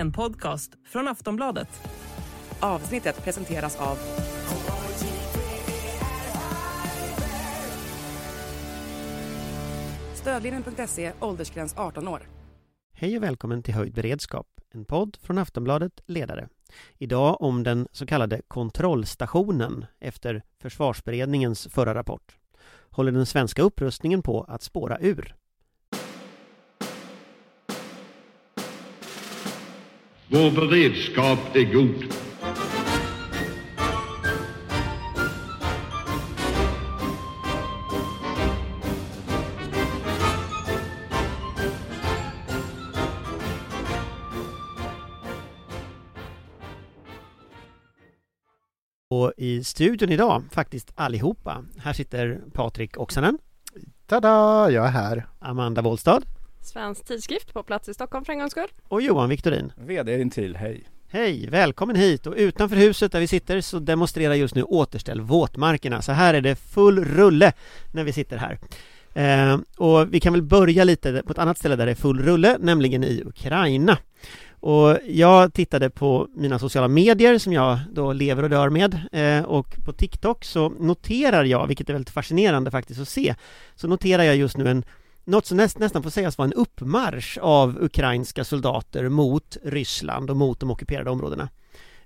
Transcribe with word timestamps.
en 0.00 0.12
podcast 0.12 0.72
från 0.84 1.08
Aftonbladet. 1.08 1.68
Avsnittet 2.60 3.24
presenteras 3.24 3.76
av 3.76 3.98
Stödlinjen.se, 10.14 11.12
åldersgräns 11.20 11.74
18 11.76 12.08
år. 12.08 12.20
Hej 12.92 13.16
och 13.16 13.22
välkommen 13.22 13.62
till 13.62 13.74
Höjd 13.74 13.94
beredskap, 13.94 14.46
en 14.70 14.84
podd 14.84 15.16
från 15.22 15.38
Aftonbladet 15.38 16.00
Ledare. 16.06 16.48
Idag 16.98 17.42
om 17.42 17.62
den 17.62 17.88
så 17.92 18.06
kallade 18.06 18.42
kontrollstationen 18.48 19.86
efter 19.98 20.42
Försvarsberedningens 20.62 21.66
förra 21.66 21.94
rapport. 21.94 22.36
Håller 22.90 23.12
den 23.12 23.26
svenska 23.26 23.62
upprustningen 23.62 24.22
på 24.22 24.42
att 24.42 24.62
spåra 24.62 24.98
ur? 24.98 25.39
Vår 30.32 30.50
beredskap 30.50 31.38
är 31.56 31.72
god. 31.72 32.04
Och 49.10 49.32
i 49.36 49.64
studion 49.64 50.10
idag, 50.10 50.42
faktiskt 50.50 50.92
allihopa. 50.94 51.64
Här 51.78 51.92
sitter 51.92 52.40
Patrik 52.52 52.98
Oksanen, 52.98 53.38
Tada! 54.06 54.70
Jag 54.70 54.86
är 54.86 54.90
här. 54.90 55.26
Amanda 55.38 55.82
Wollstad 55.82 56.24
Svensk 56.62 57.04
tidskrift 57.04 57.52
på 57.52 57.62
plats 57.62 57.88
i 57.88 57.94
Stockholm 57.94 58.24
för 58.24 58.32
en 58.32 58.38
gångs 58.38 58.52
skull. 58.52 58.68
och 58.88 59.02
Johan 59.02 59.28
Viktorin. 59.28 59.72
VD 59.76 60.20
intill, 60.20 60.56
hej. 60.56 60.84
Hej, 61.08 61.46
välkommen 61.50 61.96
hit! 61.96 62.26
Och 62.26 62.34
utanför 62.36 62.76
huset 62.76 63.12
där 63.12 63.20
vi 63.20 63.26
sitter 63.26 63.60
så 63.60 63.78
demonstrerar 63.78 64.34
just 64.34 64.54
nu 64.54 64.62
Återställ 64.62 65.20
våtmarkerna. 65.20 66.02
Så 66.02 66.12
här 66.12 66.34
är 66.34 66.40
det 66.40 66.56
full 66.56 67.04
rulle 67.04 67.52
när 67.92 68.04
vi 68.04 68.12
sitter 68.12 68.36
här. 68.36 68.58
Eh, 69.14 69.58
och 69.76 70.14
vi 70.14 70.20
kan 70.20 70.32
väl 70.32 70.42
börja 70.42 70.84
lite 70.84 71.22
på 71.26 71.32
ett 71.32 71.38
annat 71.38 71.58
ställe 71.58 71.76
där 71.76 71.86
det 71.86 71.92
är 71.92 71.96
full 71.96 72.22
rulle, 72.22 72.56
nämligen 72.60 73.04
i 73.04 73.22
Ukraina. 73.26 73.98
Och 74.60 74.98
jag 75.06 75.52
tittade 75.52 75.90
på 75.90 76.28
mina 76.34 76.58
sociala 76.58 76.88
medier 76.88 77.38
som 77.38 77.52
jag 77.52 77.78
då 77.92 78.12
lever 78.12 78.42
och 78.42 78.50
dör 78.50 78.70
med 78.70 79.00
eh, 79.12 79.44
och 79.44 79.76
på 79.84 79.92
TikTok 79.92 80.44
så 80.44 80.68
noterar 80.68 81.44
jag, 81.44 81.66
vilket 81.66 81.88
är 81.88 81.92
väldigt 81.92 82.14
fascinerande 82.14 82.70
faktiskt 82.70 83.00
att 83.00 83.08
se, 83.08 83.34
så 83.74 83.88
noterar 83.88 84.22
jag 84.22 84.36
just 84.36 84.56
nu 84.56 84.70
en 84.70 84.84
något 85.24 85.46
som 85.46 85.56
näst, 85.56 85.78
nästan 85.78 86.02
får 86.02 86.10
sägas 86.10 86.38
vara 86.38 86.46
en 86.46 86.52
uppmarsch 86.52 87.38
av 87.38 87.78
ukrainska 87.82 88.44
soldater 88.44 89.08
mot 89.08 89.56
Ryssland 89.64 90.30
och 90.30 90.36
mot 90.36 90.60
de 90.60 90.70
ockuperade 90.70 91.10
områdena. 91.10 91.48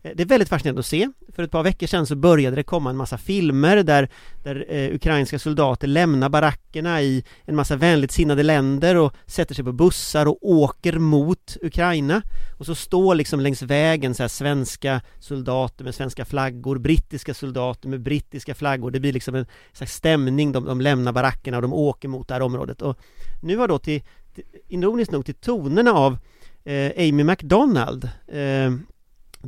Eh, 0.04 0.12
det 0.14 0.22
är 0.22 0.26
väldigt 0.26 0.48
fascinerande 0.48 0.80
att 0.80 0.86
se. 0.86 1.10
För 1.32 1.42
ett 1.42 1.50
par 1.50 1.62
veckor 1.62 1.86
sedan 1.86 2.06
så 2.06 2.16
började 2.16 2.56
det 2.56 2.62
komma 2.62 2.90
en 2.90 2.96
massa 2.96 3.18
filmer 3.18 3.82
där, 3.82 4.08
där 4.42 4.66
eh, 4.68 4.94
ukrainska 4.94 5.38
soldater 5.38 5.86
lämnar 5.86 6.28
barackerna 6.28 7.02
i 7.02 7.24
en 7.44 7.56
massa 7.56 7.76
vänligt 7.76 8.12
sinnade 8.12 8.42
länder 8.42 8.96
och 8.96 9.12
sätter 9.26 9.54
sig 9.54 9.64
på 9.64 9.72
bussar 9.72 10.26
och 10.26 10.38
åker 10.42 10.98
mot 10.98 11.56
Ukraina. 11.62 12.22
Och 12.58 12.66
så 12.66 12.74
står 12.74 13.14
liksom 13.14 13.40
längs 13.40 13.62
vägen 13.62 14.14
så 14.14 14.22
här 14.22 14.28
svenska 14.28 15.00
soldater 15.18 15.84
med 15.84 15.94
svenska 15.94 16.24
flaggor, 16.24 16.78
brittiska 16.78 17.34
soldater 17.34 17.88
med 17.88 18.00
brittiska 18.00 18.54
flaggor. 18.54 18.90
Det 18.90 19.00
blir 19.00 19.12
liksom 19.12 19.34
en 19.34 19.46
slags 19.72 19.94
stämning, 19.94 20.52
de, 20.52 20.64
de 20.64 20.80
lämnar 20.80 21.12
barackerna 21.12 21.56
och 21.56 21.62
de 21.62 21.72
åker 21.72 22.08
mot 22.08 22.28
det 22.28 22.34
här 22.34 22.40
området. 22.42 22.82
Och 22.82 22.98
nu 23.42 23.56
har 23.56 23.68
då 23.68 23.78
till, 23.78 24.02
till 24.34 24.44
ironiskt 24.68 25.12
nog 25.12 25.24
till 25.24 25.34
tonerna 25.34 25.92
av 25.92 26.18
eh, 26.64 27.08
Amy 27.08 27.24
Macdonald 27.24 28.08
eh, 28.28 28.70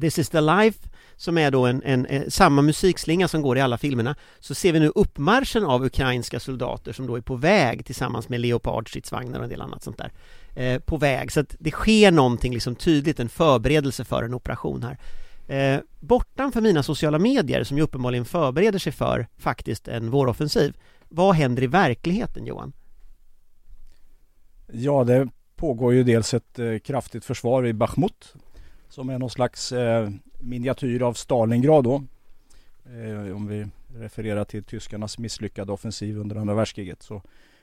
This 0.00 0.18
is 0.18 0.28
the 0.28 0.40
life 0.40 0.88
som 1.16 1.38
är 1.38 1.50
då 1.50 1.66
en, 1.66 1.82
en, 1.84 2.06
en, 2.06 2.30
samma 2.30 2.62
musikslinga 2.62 3.28
som 3.28 3.42
går 3.42 3.58
i 3.58 3.60
alla 3.60 3.78
filmerna. 3.78 4.14
Så 4.40 4.54
ser 4.54 4.72
vi 4.72 4.80
nu 4.80 4.92
uppmarschen 4.94 5.64
av 5.64 5.84
ukrainska 5.84 6.40
soldater 6.40 6.92
som 6.92 7.06
då 7.06 7.16
är 7.16 7.20
på 7.20 7.36
väg 7.36 7.86
tillsammans 7.86 8.28
med 8.28 8.40
Leopard 8.40 8.88
stridsvagnar 8.88 9.38
och 9.38 9.44
en 9.44 9.50
del 9.50 9.60
annat 9.60 9.82
sånt 9.82 9.98
där 9.98 10.12
eh, 10.54 10.80
på 10.80 10.96
väg. 10.96 11.32
Så 11.32 11.40
att 11.40 11.56
det 11.58 11.70
sker 11.70 12.10
någonting 12.10 12.54
liksom 12.54 12.74
tydligt, 12.74 13.20
en 13.20 13.28
förberedelse 13.28 14.04
för 14.04 14.22
en 14.22 14.34
operation 14.34 14.82
här. 14.82 14.98
Eh, 15.48 15.80
bortanför 16.00 16.60
mina 16.60 16.82
sociala 16.82 17.18
medier 17.18 17.64
som 17.64 17.76
ju 17.76 17.82
uppenbarligen 17.82 18.24
förbereder 18.24 18.78
sig 18.78 18.92
för 18.92 19.26
faktiskt 19.38 19.88
en 19.88 20.10
våroffensiv 20.10 20.76
vad 21.08 21.34
händer 21.34 21.62
i 21.62 21.66
verkligheten 21.66 22.46
Johan? 22.46 22.72
Ja, 24.72 25.04
det 25.04 25.28
pågår 25.56 25.94
ju 25.94 26.04
dels 26.04 26.34
ett 26.34 26.58
eh, 26.58 26.78
kraftigt 26.78 27.24
försvar 27.24 27.66
i 27.66 27.72
Bachmut 27.72 28.34
som 28.88 29.08
är 29.08 29.18
någon 29.18 29.30
slags 29.30 29.72
eh, 29.72 30.10
miniatyr 30.38 31.02
av 31.02 31.12
Stalingrad 31.14 31.84
då. 31.84 32.02
Eh, 32.86 33.36
om 33.36 33.46
vi 33.46 33.66
refererar 33.98 34.44
till 34.44 34.64
tyskarnas 34.64 35.18
misslyckade 35.18 35.72
offensiv 35.72 36.18
under 36.18 36.36
andra 36.36 36.54
världskriget 36.54 37.02
så 37.02 37.22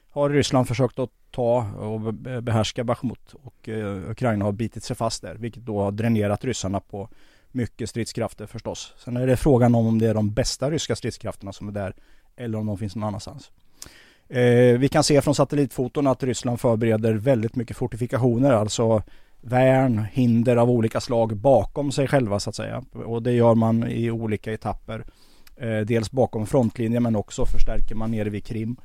har 0.09 0.29
Ryssland 0.29 0.67
försökt 0.67 0.99
att 0.99 1.09
ta 1.31 1.65
och 1.71 2.13
behärska 2.43 2.83
Bachmut 2.83 3.33
och 3.43 3.69
eh, 3.69 4.09
Ukraina 4.09 4.45
har 4.45 4.51
bitit 4.51 4.83
sig 4.83 4.95
fast 4.95 5.21
där 5.21 5.35
vilket 5.35 5.65
då 5.65 5.81
har 5.81 5.91
dränerat 5.91 6.45
ryssarna 6.45 6.79
på 6.79 7.09
mycket 7.51 7.89
stridskrafter 7.89 8.45
förstås. 8.45 8.93
Sen 8.97 9.17
är 9.17 9.27
det 9.27 9.37
frågan 9.37 9.75
om 9.75 9.87
om 9.87 9.99
det 9.99 10.07
är 10.07 10.13
de 10.13 10.33
bästa 10.33 10.71
ryska 10.71 10.95
stridskrafterna 10.95 11.53
som 11.53 11.67
är 11.67 11.71
där 11.71 11.95
eller 12.35 12.57
om 12.57 12.65
de 12.65 12.77
finns 12.77 12.95
någon 12.95 13.03
annanstans. 13.03 13.51
Eh, 14.29 14.77
vi 14.77 14.89
kan 14.91 15.03
se 15.03 15.21
från 15.21 15.35
satellitfoton 15.35 16.07
att 16.07 16.23
Ryssland 16.23 16.59
förbereder 16.59 17.13
väldigt 17.13 17.55
mycket 17.55 17.77
fortifikationer, 17.77 18.51
alltså 18.51 19.03
värn, 19.43 20.05
hinder 20.11 20.55
av 20.55 20.69
olika 20.69 21.01
slag 21.01 21.37
bakom 21.37 21.91
sig 21.91 22.07
själva 22.07 22.39
så 22.39 22.49
att 22.49 22.55
säga. 22.55 22.83
Och 22.91 23.23
det 23.23 23.31
gör 23.31 23.55
man 23.55 23.87
i 23.87 24.11
olika 24.11 24.53
etapper. 24.53 25.05
Eh, 25.55 25.79
dels 25.79 26.11
bakom 26.11 26.45
frontlinjen 26.45 27.03
men 27.03 27.15
också 27.15 27.45
förstärker 27.45 27.95
man 27.95 28.11
nere 28.11 28.29
vid 28.29 28.45
Krim. 28.45 28.75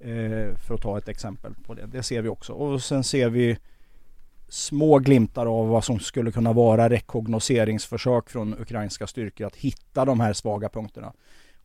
Eh, 0.00 0.56
för 0.56 0.74
att 0.74 0.82
ta 0.82 0.98
ett 0.98 1.08
exempel 1.08 1.54
på 1.66 1.74
det. 1.74 1.86
Det 1.86 2.02
ser 2.02 2.22
vi 2.22 2.28
också. 2.28 2.52
Och 2.52 2.82
sen 2.82 3.04
ser 3.04 3.30
vi 3.30 3.58
små 4.48 4.98
glimtar 4.98 5.46
av 5.46 5.68
vad 5.68 5.84
som 5.84 5.98
skulle 5.98 6.32
kunna 6.32 6.52
vara 6.52 6.88
rekognoseringsförsök 6.88 8.30
från 8.30 8.60
ukrainska 8.60 9.06
styrkor 9.06 9.46
att 9.46 9.56
hitta 9.56 10.04
de 10.04 10.20
här 10.20 10.32
svaga 10.32 10.68
punkterna. 10.68 11.12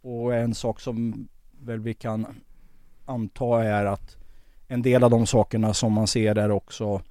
Och 0.02 0.36
en 0.36 0.56
sak 0.56 0.80
som 0.80 1.28
väl 1.60 1.80
vi 1.80 1.94
kan 1.94 2.26
anta 3.06 3.64
är 3.64 3.86
att 3.86 4.18
en 4.68 4.82
del 4.82 5.04
av 5.04 5.12
de 5.12 5.28
sakerna 5.28 5.74
som 5.74 5.94
man 5.94 6.08
ser 6.08 6.36
är 6.38 6.52
också 6.52 7.02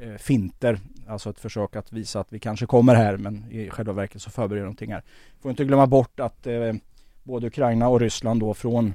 eh, 0.00 0.14
finter. 0.18 0.78
Alltså 1.08 1.30
ett 1.30 1.40
försök 1.40 1.76
att 1.76 1.92
visa 1.92 2.20
att 2.20 2.32
vi 2.32 2.38
kanske 2.38 2.66
kommer 2.66 2.94
här 2.94 3.16
men 3.16 3.50
i 3.50 3.70
själva 3.70 3.92
verket 3.92 4.22
så 4.22 4.30
förbereder 4.30 4.64
någonting 4.64 4.92
här. 4.92 5.02
Får 5.42 5.50
inte 5.50 5.64
glömma 5.64 5.86
bort 5.86 6.20
att 6.20 6.46
eh, 6.46 6.72
både 7.22 7.46
Ukraina 7.46 7.88
och 7.88 8.00
Ryssland 8.00 8.40
då 8.40 8.54
från, 8.54 8.94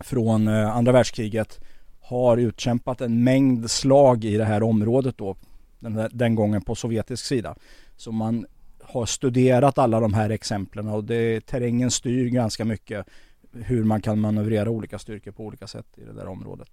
från 0.00 0.48
eh, 0.48 0.76
andra 0.76 0.92
världskriget 0.92 1.60
har 2.00 2.36
utkämpat 2.36 3.00
en 3.00 3.24
mängd 3.24 3.70
slag 3.70 4.24
i 4.24 4.36
det 4.36 4.44
här 4.44 4.62
området 4.62 5.18
då. 5.18 5.36
Den, 5.78 5.94
där- 5.94 6.10
den 6.12 6.34
gången 6.34 6.62
på 6.62 6.74
sovjetisk 6.74 7.24
sida. 7.24 7.56
Så 7.96 8.12
man 8.12 8.46
har 8.82 9.06
studerat 9.06 9.78
alla 9.78 10.00
de 10.00 10.14
här 10.14 10.30
exemplen 10.30 10.88
och 10.88 11.04
det, 11.04 11.46
terrängen 11.46 11.90
styr 11.90 12.28
ganska 12.28 12.64
mycket 12.64 13.06
hur 13.52 13.84
man 13.84 14.02
kan 14.02 14.20
manövrera 14.20 14.70
olika 14.70 14.98
styrkor 14.98 15.32
på 15.32 15.44
olika 15.44 15.66
sätt 15.66 15.86
i 15.96 16.04
det 16.04 16.12
där 16.12 16.28
området. 16.28 16.70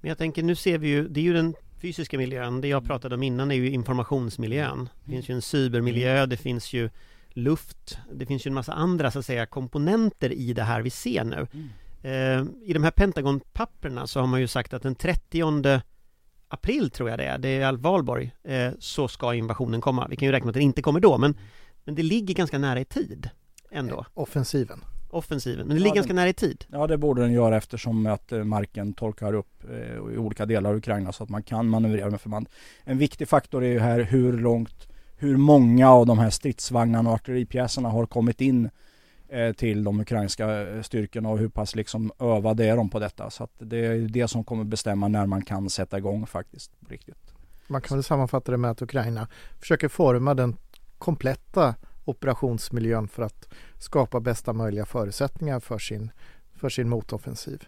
Men 0.00 0.08
jag 0.08 0.18
tänker, 0.18 0.42
nu 0.42 0.54
ser 0.54 0.78
vi 0.78 0.88
ju, 0.88 1.08
det 1.08 1.20
är 1.20 1.24
ju 1.24 1.32
den 1.32 1.54
fysiska 1.80 2.18
miljön, 2.18 2.60
det 2.60 2.68
jag 2.68 2.84
pratade 2.84 3.14
om 3.14 3.22
innan 3.22 3.50
är 3.50 3.54
ju 3.54 3.70
informationsmiljön. 3.70 4.88
Det 5.04 5.10
finns 5.10 5.30
ju 5.30 5.34
en 5.34 5.42
cybermiljö, 5.42 6.26
det 6.26 6.36
finns 6.36 6.72
ju 6.72 6.90
luft, 7.30 7.98
det 8.12 8.26
finns 8.26 8.46
ju 8.46 8.48
en 8.48 8.54
massa 8.54 8.72
andra 8.72 9.10
så 9.10 9.18
att 9.18 9.26
säga 9.26 9.46
komponenter 9.46 10.32
i 10.32 10.52
det 10.52 10.62
här 10.62 10.82
vi 10.82 10.90
ser 10.90 11.24
nu. 11.24 11.46
Eh, 12.02 12.44
I 12.62 12.72
de 12.72 12.84
här 12.84 12.90
Pentagon-papperna 12.90 14.06
så 14.06 14.20
har 14.20 14.26
man 14.26 14.40
ju 14.40 14.46
sagt 14.46 14.72
att 14.72 14.82
den 14.82 14.94
30 14.94 15.82
april 16.48 16.90
tror 16.90 17.10
jag 17.10 17.18
det 17.18 17.24
är, 17.24 17.38
det 17.38 17.48
är 17.48 17.66
Al 17.66 17.78
Valborg, 17.78 18.34
eh, 18.44 18.72
så 18.78 19.08
ska 19.08 19.34
invasionen 19.34 19.80
komma. 19.80 20.06
Vi 20.10 20.16
kan 20.16 20.26
ju 20.26 20.32
räkna 20.32 20.44
med 20.46 20.50
att 20.50 20.54
den 20.54 20.62
inte 20.62 20.82
kommer 20.82 21.00
då, 21.00 21.18
men, 21.18 21.36
men 21.84 21.94
det 21.94 22.02
ligger 22.02 22.34
ganska 22.34 22.58
nära 22.58 22.80
i 22.80 22.84
tid 22.84 23.30
ändå, 23.70 24.06
offensiven. 24.14 24.80
Offensiven. 25.10 25.66
Men 25.66 25.68
det 25.68 25.74
Ja, 25.74 25.78
ligger 25.78 25.88
den- 25.88 25.94
ganska 25.96 26.12
nära 26.14 26.28
i 26.28 26.32
tid. 26.34 26.64
Ja 26.68 26.86
det 26.86 26.98
borde 26.98 27.22
den 27.22 27.32
göra 27.32 27.56
eftersom 27.56 28.06
att 28.06 28.32
eh, 28.32 28.44
marken 28.44 28.92
torkar 28.94 29.32
upp 29.34 29.64
eh, 29.70 30.14
i 30.14 30.18
olika 30.18 30.46
delar 30.46 30.70
av 30.70 30.76
Ukraina 30.76 31.12
så 31.12 31.22
att 31.24 31.30
man 31.30 31.42
kan 31.42 31.68
manövrera 31.68 32.10
med 32.10 32.20
förband. 32.20 32.48
En 32.84 32.98
viktig 32.98 33.28
faktor 33.28 33.64
är 33.64 33.68
ju 33.68 33.78
här 33.78 34.00
hur 34.00 34.32
långt, 34.38 34.88
hur 35.16 35.36
många 35.36 35.90
av 35.90 36.06
de 36.06 36.18
här 36.18 36.30
stridsvagnarna 36.30 37.08
och 37.10 37.14
artilleripjäserna 37.14 37.88
har 37.88 38.06
kommit 38.06 38.40
in 38.40 38.70
eh, 39.28 39.52
till 39.52 39.84
de 39.84 40.00
ukrainska 40.00 40.66
styrkorna 40.82 41.28
och 41.28 41.38
hur 41.38 41.48
pass 41.48 41.74
liksom 41.76 42.12
övade 42.18 42.64
är 42.64 42.76
de 42.76 42.88
på 42.90 42.98
detta. 42.98 43.30
Så 43.30 43.44
att 43.44 43.52
det 43.58 43.76
är 43.86 43.98
det 43.98 44.28
som 44.28 44.44
kommer 44.44 44.64
bestämma 44.64 45.08
när 45.08 45.26
man 45.26 45.42
kan 45.44 45.70
sätta 45.70 45.98
igång 45.98 46.26
faktiskt 46.26 46.80
på 46.80 46.86
riktigt. 46.92 47.32
Man 47.70 47.80
kan 47.80 47.96
väl 47.96 48.04
sammanfatta 48.04 48.52
det 48.52 48.58
med 48.58 48.70
att 48.70 48.82
Ukraina 48.82 49.28
försöker 49.60 49.88
forma 49.88 50.34
den 50.34 50.56
kompletta 50.98 51.74
operationsmiljön 52.08 53.08
för 53.08 53.22
att 53.22 53.48
skapa 53.78 54.20
bästa 54.20 54.52
möjliga 54.52 54.86
förutsättningar 54.86 55.60
för 55.60 55.78
sin, 55.78 56.10
för 56.54 56.68
sin 56.68 56.88
motoffensiv. 56.88 57.64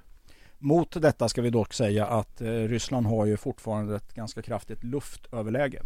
Mot 0.58 1.02
detta 1.02 1.28
ska 1.28 1.42
vi 1.42 1.50
dock 1.50 1.72
säga 1.72 2.06
att 2.06 2.40
eh, 2.40 2.46
Ryssland 2.46 3.06
har 3.06 3.26
ju 3.26 3.37
fortfarande 3.37 3.96
ett 3.96 4.14
ganska 4.14 4.42
kraftigt 4.42 4.84
luftöverläge. 4.84 5.82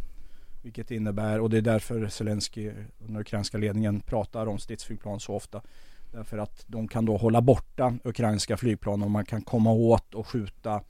Vilket 0.63 0.91
innebär, 0.91 1.41
och 1.41 1.51
det 1.51 1.57
är 1.57 1.63
därför 1.63 2.09
Zelensky 2.09 2.71
och 2.71 3.07
den 3.07 3.17
ukrainska 3.17 3.59
ledningen 3.59 4.01
pratar 4.01 4.47
om 4.47 4.59
stridsflygplan 4.59 5.21
så 5.21 5.35
ofta. 5.35 5.63
Därför 6.13 6.39
att 6.39 6.65
de 6.67 6.89
kan 6.89 7.05
då 7.05 7.17
hålla 7.17 7.41
borta 7.41 7.95
ukrainska 8.05 8.57
flygplan 8.57 9.03
och 9.03 9.11
man 9.11 9.25
kan 9.25 9.43
komma 9.43 9.73
åt 9.73 10.15
och 10.15 10.27
skjuta 10.27 10.83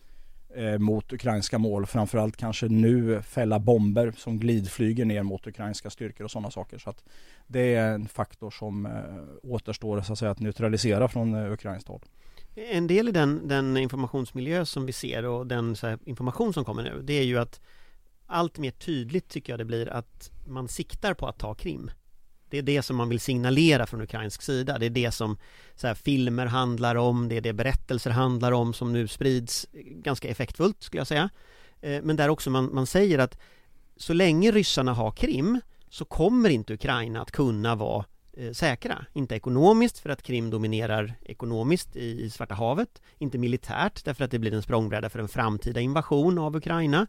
eh, 0.57 0.79
mot 0.79 1.13
ukrainska 1.13 1.59
mål. 1.59 1.87
Framförallt 1.87 2.37
kanske 2.37 2.69
nu 2.69 3.23
fälla 3.23 3.59
bomber 3.59 4.13
som 4.17 4.39
glidflyger 4.39 5.05
ner 5.05 5.23
mot 5.23 5.47
ukrainska 5.47 5.91
styrkor 5.91 6.25
och 6.25 6.31
sådana 6.31 6.51
saker. 6.51 6.79
Så 6.79 6.91
att 6.91 7.05
det 7.47 7.75
är 7.75 7.95
en 7.95 8.09
faktor 8.09 8.51
som 8.51 8.87
eh, 8.87 8.93
återstår 9.43 10.01
så 10.01 10.13
att, 10.13 10.19
säga, 10.19 10.31
att 10.31 10.41
neutralisera 10.41 11.09
från 11.09 11.35
eh, 11.35 11.53
ukrainskt 11.53 11.89
håll. 11.89 12.01
En 12.55 12.87
del 12.87 13.09
i 13.09 13.13
den, 13.13 13.49
den 13.49 13.77
informationsmiljö 13.77 14.65
som 14.65 14.87
vi 14.87 14.93
ser 14.93 15.25
och 15.25 15.47
den 15.47 15.77
här, 15.83 15.99
information 16.05 16.55
som 16.55 16.65
kommer 16.65 16.83
nu, 16.83 17.03
det 17.03 17.13
är 17.13 17.25
ju 17.25 17.39
att 17.39 17.61
allt 18.27 18.59
mer 18.59 18.71
tydligt 18.71 19.29
tycker 19.29 19.53
jag 19.53 19.61
det 19.61 19.65
blir 19.65 19.89
att 19.89 20.31
man 20.47 20.69
siktar 20.69 21.15
på 21.15 21.27
att 21.27 21.39
ta 21.39 21.55
Krim. 21.55 21.91
Det 22.55 22.59
är 22.59 22.63
det 22.63 22.83
som 22.83 22.97
man 22.97 23.09
vill 23.09 23.21
signalera 23.21 23.87
från 23.87 24.01
ukrainsk 24.01 24.43
sida. 24.43 24.79
Det 24.79 24.87
är 24.87 24.91
det 24.91 25.13
som 25.13 25.37
så 25.75 25.87
här, 25.87 25.95
filmer 25.95 26.47
handlar 26.47 26.95
om, 26.95 27.29
det 27.29 27.37
är 27.37 27.41
det 27.41 27.53
berättelser 27.53 28.11
handlar 28.11 28.53
om 28.53 28.75
som 28.75 28.93
nu 28.93 29.09
sprids 29.09 29.67
ganska 29.83 30.29
effektfullt 30.29 30.83
skulle 30.83 31.01
jag 31.01 31.07
säga. 31.07 31.31
Eh, 31.81 32.03
men 32.03 32.17
där 32.17 32.29
också 32.29 32.51
man, 32.51 32.75
man 32.75 32.87
säger 32.87 33.19
att 33.19 33.39
så 33.97 34.13
länge 34.13 34.51
ryssarna 34.51 34.93
har 34.93 35.11
Krim 35.11 35.61
så 35.89 36.05
kommer 36.05 36.51
inte 36.51 36.75
Ukraina 36.75 37.23
att 37.23 37.31
kunna 37.31 37.75
vara 37.75 38.05
eh, 38.33 38.53
säkra. 38.53 39.07
Inte 39.13 39.35
ekonomiskt 39.35 39.99
för 39.99 40.11
att 40.11 40.23
Krim 40.23 40.51
dominerar 40.51 41.15
ekonomiskt 41.23 41.97
i 41.97 42.31
Svarta 42.31 42.55
havet. 42.55 43.03
Inte 43.19 43.39
militärt 43.39 44.05
därför 44.05 44.25
att 44.25 44.31
det 44.31 44.39
blir 44.39 44.55
en 44.55 44.63
språngbräda 44.63 45.11
för 45.11 45.19
en 45.19 45.29
framtida 45.29 45.81
invasion 45.81 46.39
av 46.39 46.57
Ukraina. 46.57 47.07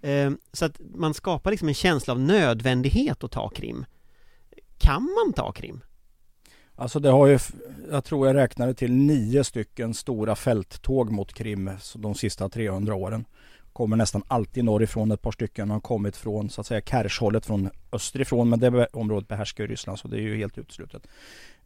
Eh, 0.00 0.30
så 0.52 0.64
att 0.64 0.80
man 0.94 1.14
skapar 1.14 1.50
liksom 1.50 1.68
en 1.68 1.74
känsla 1.74 2.12
av 2.12 2.20
nödvändighet 2.20 3.24
att 3.24 3.30
ta 3.30 3.48
Krim. 3.48 3.84
Kan 4.82 5.02
man 5.02 5.32
ta 5.32 5.52
Krim? 5.52 5.80
Alltså 6.74 7.00
det 7.00 7.10
har 7.10 7.26
ju, 7.26 7.38
jag 7.90 8.04
tror 8.04 8.26
jag 8.26 8.36
räknade 8.36 8.74
till 8.74 8.92
nio 8.92 9.44
stycken 9.44 9.94
stora 9.94 10.36
fälttåg 10.36 11.10
mot 11.10 11.34
Krim 11.34 11.70
de 11.94 12.14
sista 12.14 12.48
300 12.48 12.94
åren. 12.94 13.24
Kommer 13.72 13.96
nästan 13.96 14.22
alltid 14.28 14.64
norrifrån, 14.64 15.12
ett 15.12 15.22
par 15.22 15.32
stycken 15.32 15.70
har 15.70 15.80
kommit 15.80 16.16
från 16.16 16.50
så 16.50 16.60
att 16.60 16.66
säga 16.66 16.80
Kershållet 16.80 17.46
från 17.46 17.70
österifrån 17.92 18.48
men 18.48 18.60
det 18.60 18.86
området 18.92 19.28
behärskar 19.28 19.66
Ryssland 19.66 19.98
så 19.98 20.08
det 20.08 20.16
är 20.16 20.20
ju 20.20 20.36
helt 20.36 20.58
uteslutet. 20.58 21.06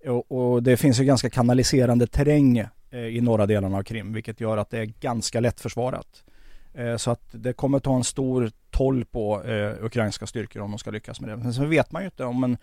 Och, 0.06 0.32
och, 0.32 0.62
det 0.62 0.76
finns 0.76 1.00
ju 1.00 1.04
ganska 1.04 1.30
kanaliserande 1.30 2.06
terräng 2.06 2.58
eh, 2.90 3.00
i 3.00 3.20
norra 3.20 3.46
delarna 3.46 3.78
av 3.78 3.82
Krim 3.82 4.12
vilket 4.12 4.40
gör 4.40 4.56
att 4.56 4.70
det 4.70 4.78
är 4.78 4.84
ganska 4.84 5.40
lättförsvarat. 5.40 6.24
försvarat. 6.72 7.00
så 7.00 7.10
att 7.10 7.28
det 7.32 7.52
kommer 7.52 7.78
ta 7.78 7.96
en 7.96 8.04
stor 8.04 8.50
toll 8.70 9.04
på 9.04 9.44
eh, 9.44 9.84
ukrainska 9.84 10.26
styrkor 10.26 10.62
om 10.62 10.70
de 10.70 10.78
ska 10.78 10.90
lyckas 10.90 11.20
med 11.20 11.30
det. 11.30 11.36
Men 11.36 11.54
sen 11.54 11.70
vet 11.70 11.92
man 11.92 12.02
ju 12.02 12.06
inte 12.06 12.24
om 12.24 12.44
en 12.44 12.58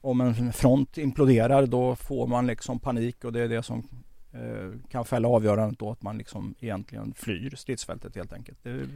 om 0.00 0.20
en 0.20 0.52
front 0.52 0.98
imploderar 0.98 1.66
då 1.66 1.96
får 1.96 2.26
man 2.26 2.46
liksom 2.46 2.78
panik 2.78 3.24
och 3.24 3.32
det 3.32 3.40
är 3.40 3.48
det 3.48 3.62
som 3.62 3.88
eh, 4.32 4.90
kan 4.90 5.04
fälla 5.04 5.28
avgörandet 5.28 5.78
då 5.78 5.90
att 5.90 6.02
man 6.02 6.18
liksom 6.18 6.54
egentligen 6.60 7.14
flyr 7.16 7.54
stridsfältet 7.56 8.16
helt 8.16 8.32
enkelt. 8.32 8.58
Det, 8.62 8.88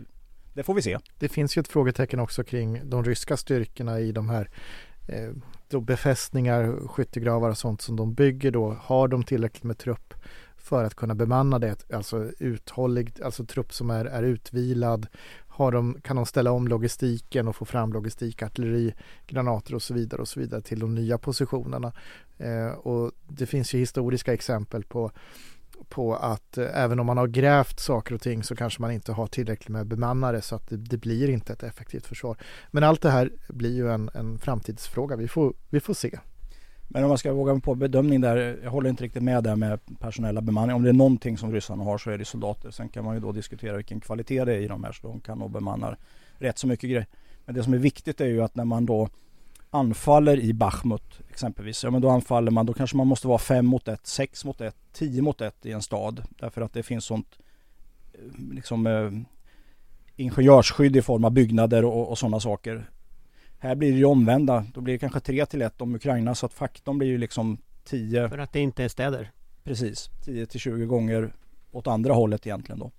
det, 0.55 0.63
får 0.63 0.75
vi 0.75 0.83
se. 0.83 0.99
Det 1.19 1.29
finns 1.29 1.57
ju 1.57 1.61
ett 1.61 1.69
frågetecken 1.69 2.21
också 2.21 2.45
kring 2.45 2.81
de 2.85 3.05
ryska 3.05 3.37
styrkorna 3.37 4.01
i 4.01 4.13
de 4.13 4.29
här 4.29 4.51
eh, 5.09 5.31
då 5.69 5.81
befästningar, 5.81 6.89
skyttegravar 6.89 7.51
och 7.51 7.59
sånt 7.59 7.83
som 7.83 7.97
de 7.97 8.15
bygger 8.15 8.51
då. 8.51 8.77
Har 8.81 9.09
de 9.09 9.25
tillräckligt 9.25 9.65
med 9.65 9.79
trupp 9.79 10.15
för 10.57 10.85
att 10.85 10.95
kunna 10.95 11.15
bemanna 11.15 11.59
det, 11.59 11.91
alltså 11.93 12.31
uthållig, 12.39 13.23
alltså 13.23 13.45
trupp 13.45 13.73
som 13.73 13.91
är, 13.91 14.05
är 14.05 14.23
utvilad, 14.23 15.07
har 15.53 15.73
de, 15.73 16.01
kan 16.03 16.17
de 16.17 16.27
ställa 16.27 16.53
om 16.53 16.69
logistiken 16.69 17.49
och 17.49 17.57
få 17.57 17.65
fram 17.65 17.93
logistik, 17.93 18.43
artilleri, 18.43 18.95
granater 19.27 19.75
och 19.75 19.83
så 19.83 19.95
vidare 19.95 20.21
och 20.21 20.29
så 20.29 20.41
vidare 20.41 20.63
till 20.63 20.81
de 20.81 20.95
nya 20.95 21.19
positionerna. 21.19 21.93
Eh, 22.39 22.67
och 22.67 23.13
det 23.29 23.47
finns 23.47 23.75
ju 23.75 23.79
historiska 23.79 24.33
exempel 24.33 24.85
på 24.85 25.13
på 25.89 26.17
att 26.17 26.59
eh, 26.59 26.67
även 26.75 27.01
om 27.01 27.07
man 27.07 27.19
har 27.19 27.27
grävt 27.27 27.81
saker 27.81 28.15
och 28.15 28.21
ting 28.21 28.43
så 28.43 28.57
kanske 28.57 28.81
man 28.83 28.91
inte 28.91 29.13
har 29.13 29.27
tillräckligt 29.27 29.69
med 29.69 29.87
bemannare 29.87 30.43
så 30.43 30.57
att 30.57 30.69
det, 30.69 30.77
det 30.77 30.97
blir 30.97 31.31
inte 31.31 31.53
ett 31.53 31.63
effektivt 31.63 32.07
försvar. 32.07 32.37
Men 32.71 32.85
allt 32.85 33.03
det 33.03 33.11
här 33.11 33.33
blir 33.49 33.75
ju 33.75 33.91
en, 33.91 34.11
en 34.15 34.39
framtidsfråga. 34.39 35.17
Vi 35.17 35.29
får, 35.29 35.55
vi 35.71 35.81
får 35.81 35.95
se. 35.95 36.19
Men 36.95 37.03
om 37.03 37.09
man 37.09 37.19
ska 37.19 37.33
våga 37.33 37.53
mig 37.53 37.63
på 37.63 37.75
bedömning 37.75 38.21
där, 38.21 38.59
jag 38.63 38.71
håller 38.71 38.91
inte 38.91 39.05
riktigt 39.05 39.23
med 39.23 39.45
där 39.45 39.57
med 39.57 39.81
personella 39.99 40.41
bemanning. 40.41 40.77
Om 40.77 40.83
det 40.83 40.89
är 40.89 40.93
någonting 40.93 41.39
som 41.39 41.53
ryssarna 41.53 41.85
har 41.85 41.99
så 41.99 42.11
är 42.11 42.19
det 42.19 42.25
soldater. 42.25 42.71
Sen 42.71 42.89
kan 42.89 43.05
man 43.05 43.15
ju 43.15 43.21
då 43.21 43.33
diskutera 43.33 43.77
vilken 43.77 44.01
kvalitet 44.01 44.45
det 44.45 44.55
är 44.55 44.61
i 44.61 44.69
de 44.69 44.85
här 44.85 44.93
så 44.93 45.09
de 45.09 45.21
kan 45.21 45.39
nog 45.39 45.51
bemanna 45.51 45.97
rätt 46.39 46.59
så 46.59 46.67
mycket 46.67 46.91
grejer. 46.91 47.07
Men 47.45 47.55
det 47.55 47.65
som 47.65 47.75
är 47.75 47.79
viktigt 47.79 48.21
är 48.21 48.27
ju 48.27 48.43
att 48.43 48.55
när 48.55 48.65
man 48.65 48.87
då 48.87 49.09
anfaller 49.71 50.41
i 50.41 50.53
Bachmut 50.53 51.21
exempelvis, 51.31 51.85
ja 51.85 51.91
men 51.91 52.03
då 52.03 52.09
anfaller 52.09 52.51
man, 52.51 52.67
då 52.67 52.73
kanske 52.73 52.97
man 52.97 53.07
måste 53.07 53.29
vara 53.29 53.39
5 53.39 53.67
mot 53.67 53.89
1, 53.89 54.07
6 54.07 54.45
mot 54.45 54.61
1, 54.61 54.77
10 54.93 55.23
mot 55.23 55.41
1 55.41 55.67
i 55.67 55.73
en 55.73 55.83
stad. 55.83 56.23
Därför 56.39 56.61
att 56.61 56.73
det 56.73 56.83
finns 56.83 57.05
sånt 57.05 57.39
eh, 58.13 58.55
liksom 58.55 58.87
eh, 58.87 59.11
ingenjörsskydd 60.17 60.97
i 60.97 61.03
form 61.03 61.25
av 61.25 61.31
byggnader 61.31 61.85
och, 61.85 62.11
och 62.11 62.19
sådana 62.19 62.41
saker. 62.41 62.91
Här 63.63 63.75
blir 63.75 63.93
det 63.93 63.99
ju 63.99 64.05
omvända. 64.05 64.67
Då 64.75 64.81
blir 64.81 64.95
det 64.95 64.99
kanske 64.99 65.21
3 65.21 65.47
till 65.47 65.63
1 65.63 65.81
om 65.81 65.95
Ukraina 65.95 66.35
så 66.35 66.47
att 66.47 66.53
faktorn 66.53 66.99
blir 66.99 67.09
ju 67.09 67.19
liksom 67.19 67.59
10 67.85 68.29
För 68.29 68.39
att 68.39 68.53
det 68.53 68.61
inte 68.61 68.85
är 68.85 68.89
städer 68.89 69.31
Precis, 69.65 70.11
10 70.25 70.47
till 70.47 70.61
20 70.61 70.87
gånger 70.87 71.35
åt 71.73 71.87
andra 71.87 72.13
hållet 72.13 72.47
egentligen 72.47 72.79
då. 72.79 72.91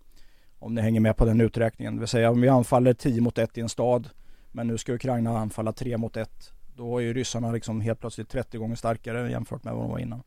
Om 0.60 0.76
ni 0.76 0.82
hänger 0.82 1.00
med 1.00 1.18
på 1.18 1.26
den 1.26 1.42
uträkningen. 1.42 1.96
Det 1.96 2.00
vill 2.00 2.08
säga 2.08 2.32
om 2.32 2.42
vi 2.42 2.50
anfaller 2.50 2.94
10 2.94 3.22
mot 3.22 3.38
1 3.38 3.58
i 3.58 3.62
en 3.62 3.70
stad 3.70 4.10
men 4.52 4.68
nu 4.68 4.78
ska 4.78 4.94
Ukraina 4.94 5.38
anfalla 5.38 5.74
3 5.74 5.98
mot 5.98 6.18
1. 6.18 6.54
Då 6.76 6.98
är 6.98 7.02
ju 7.02 7.14
ryssarna 7.14 7.52
liksom 7.52 7.82
helt 7.82 8.00
plötsligt 8.00 8.30
30 8.30 8.58
gånger 8.58 8.76
starkare 8.76 9.32
jämfört 9.32 9.64
med 9.64 9.74
vad 9.74 9.84
de 9.84 9.92
var 9.92 10.00
innan. 10.00 10.24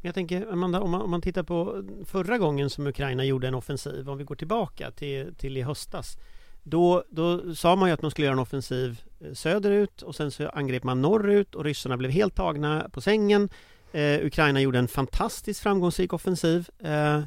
Jag 0.00 0.14
tänker, 0.14 0.52
Amanda, 0.52 0.80
om 0.80 0.90
man, 0.90 1.02
om 1.02 1.10
man 1.10 1.22
tittar 1.22 1.42
på 1.42 1.84
förra 2.04 2.38
gången 2.38 2.70
som 2.70 2.86
Ukraina 2.86 3.24
gjorde 3.24 3.48
en 3.48 3.54
offensiv, 3.54 4.10
om 4.10 4.18
vi 4.18 4.24
går 4.24 4.34
tillbaka 4.34 4.90
till, 4.90 5.34
till 5.34 5.56
i 5.56 5.62
höstas 5.62 6.16
då, 6.64 7.04
då 7.10 7.54
sa 7.54 7.76
man 7.76 7.88
ju 7.88 7.92
att 7.92 8.02
man 8.02 8.10
skulle 8.10 8.24
göra 8.24 8.32
en 8.32 8.38
offensiv 8.38 9.00
eh, 9.20 9.32
söderut 9.32 10.02
och 10.02 10.14
sen 10.14 10.30
så 10.30 10.48
angrep 10.48 10.84
man 10.84 11.02
norrut 11.02 11.54
och 11.54 11.64
ryssarna 11.64 11.96
blev 11.96 12.10
helt 12.10 12.34
tagna 12.34 12.88
på 12.92 13.00
sängen. 13.00 13.48
Eh, 13.92 14.26
Ukraina 14.26 14.60
gjorde 14.60 14.78
en 14.78 14.88
fantastiskt 14.88 15.60
framgångsrik 15.60 16.12
offensiv. 16.12 16.68
Eh, 16.78 17.22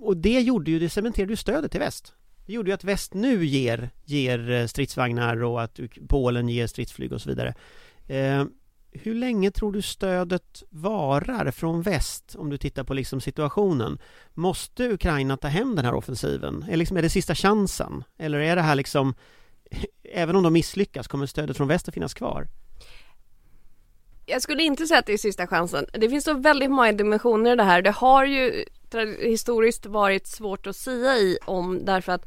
och 0.00 0.16
det 0.16 0.40
gjorde 0.40 0.70
ju, 0.70 0.78
det 0.78 0.88
cementerade 0.88 1.32
ju 1.32 1.36
stödet 1.36 1.70
till 1.70 1.80
väst. 1.80 2.14
Det 2.46 2.52
gjorde 2.52 2.70
ju 2.70 2.74
att 2.74 2.84
väst 2.84 3.14
nu 3.14 3.44
ger, 3.44 3.90
ger 4.04 4.50
eh, 4.50 4.66
stridsvagnar 4.66 5.42
och 5.42 5.62
att 5.62 5.80
Polen 6.08 6.48
ger 6.48 6.66
stridsflyg 6.66 7.12
och 7.12 7.20
så 7.20 7.28
vidare. 7.28 7.54
Eh, 8.06 8.44
hur 8.94 9.14
länge 9.14 9.50
tror 9.50 9.72
du 9.72 9.82
stödet 9.82 10.62
varar 10.70 11.50
från 11.50 11.82
väst 11.82 12.34
om 12.38 12.50
du 12.50 12.58
tittar 12.58 12.84
på 12.84 12.94
liksom 12.94 13.20
situationen? 13.20 13.98
Måste 14.34 14.88
Ukraina 14.92 15.36
ta 15.36 15.48
hem 15.48 15.76
den 15.76 15.84
här 15.84 15.94
offensiven? 15.94 16.64
Är, 16.70 16.76
liksom, 16.76 16.96
är 16.96 17.02
det 17.02 17.10
sista 17.10 17.34
chansen? 17.34 18.04
Eller 18.18 18.38
är 18.38 18.56
det 18.56 18.62
här 18.62 18.74
liksom 18.74 19.14
även 20.12 20.36
om 20.36 20.42
de 20.42 20.52
misslyckas 20.52 21.08
kommer 21.08 21.26
stödet 21.26 21.56
från 21.56 21.68
väst 21.68 21.88
att 21.88 21.94
finnas 21.94 22.14
kvar? 22.14 22.46
Jag 24.26 24.42
skulle 24.42 24.62
inte 24.62 24.86
säga 24.86 25.00
att 25.00 25.06
det 25.06 25.12
är 25.12 25.18
sista 25.18 25.46
chansen. 25.46 25.86
Det 25.92 26.08
finns 26.08 26.24
så 26.24 26.34
väldigt 26.34 26.70
många 26.70 26.92
dimensioner 26.92 27.52
i 27.52 27.56
det 27.56 27.62
här. 27.62 27.82
Det 27.82 27.90
har 27.90 28.24
ju 28.24 28.64
historiskt 29.20 29.86
varit 29.86 30.26
svårt 30.26 30.66
att 30.66 30.76
säga 30.76 31.16
i 31.16 31.38
om 31.44 31.84
därför 31.84 32.12
att 32.12 32.26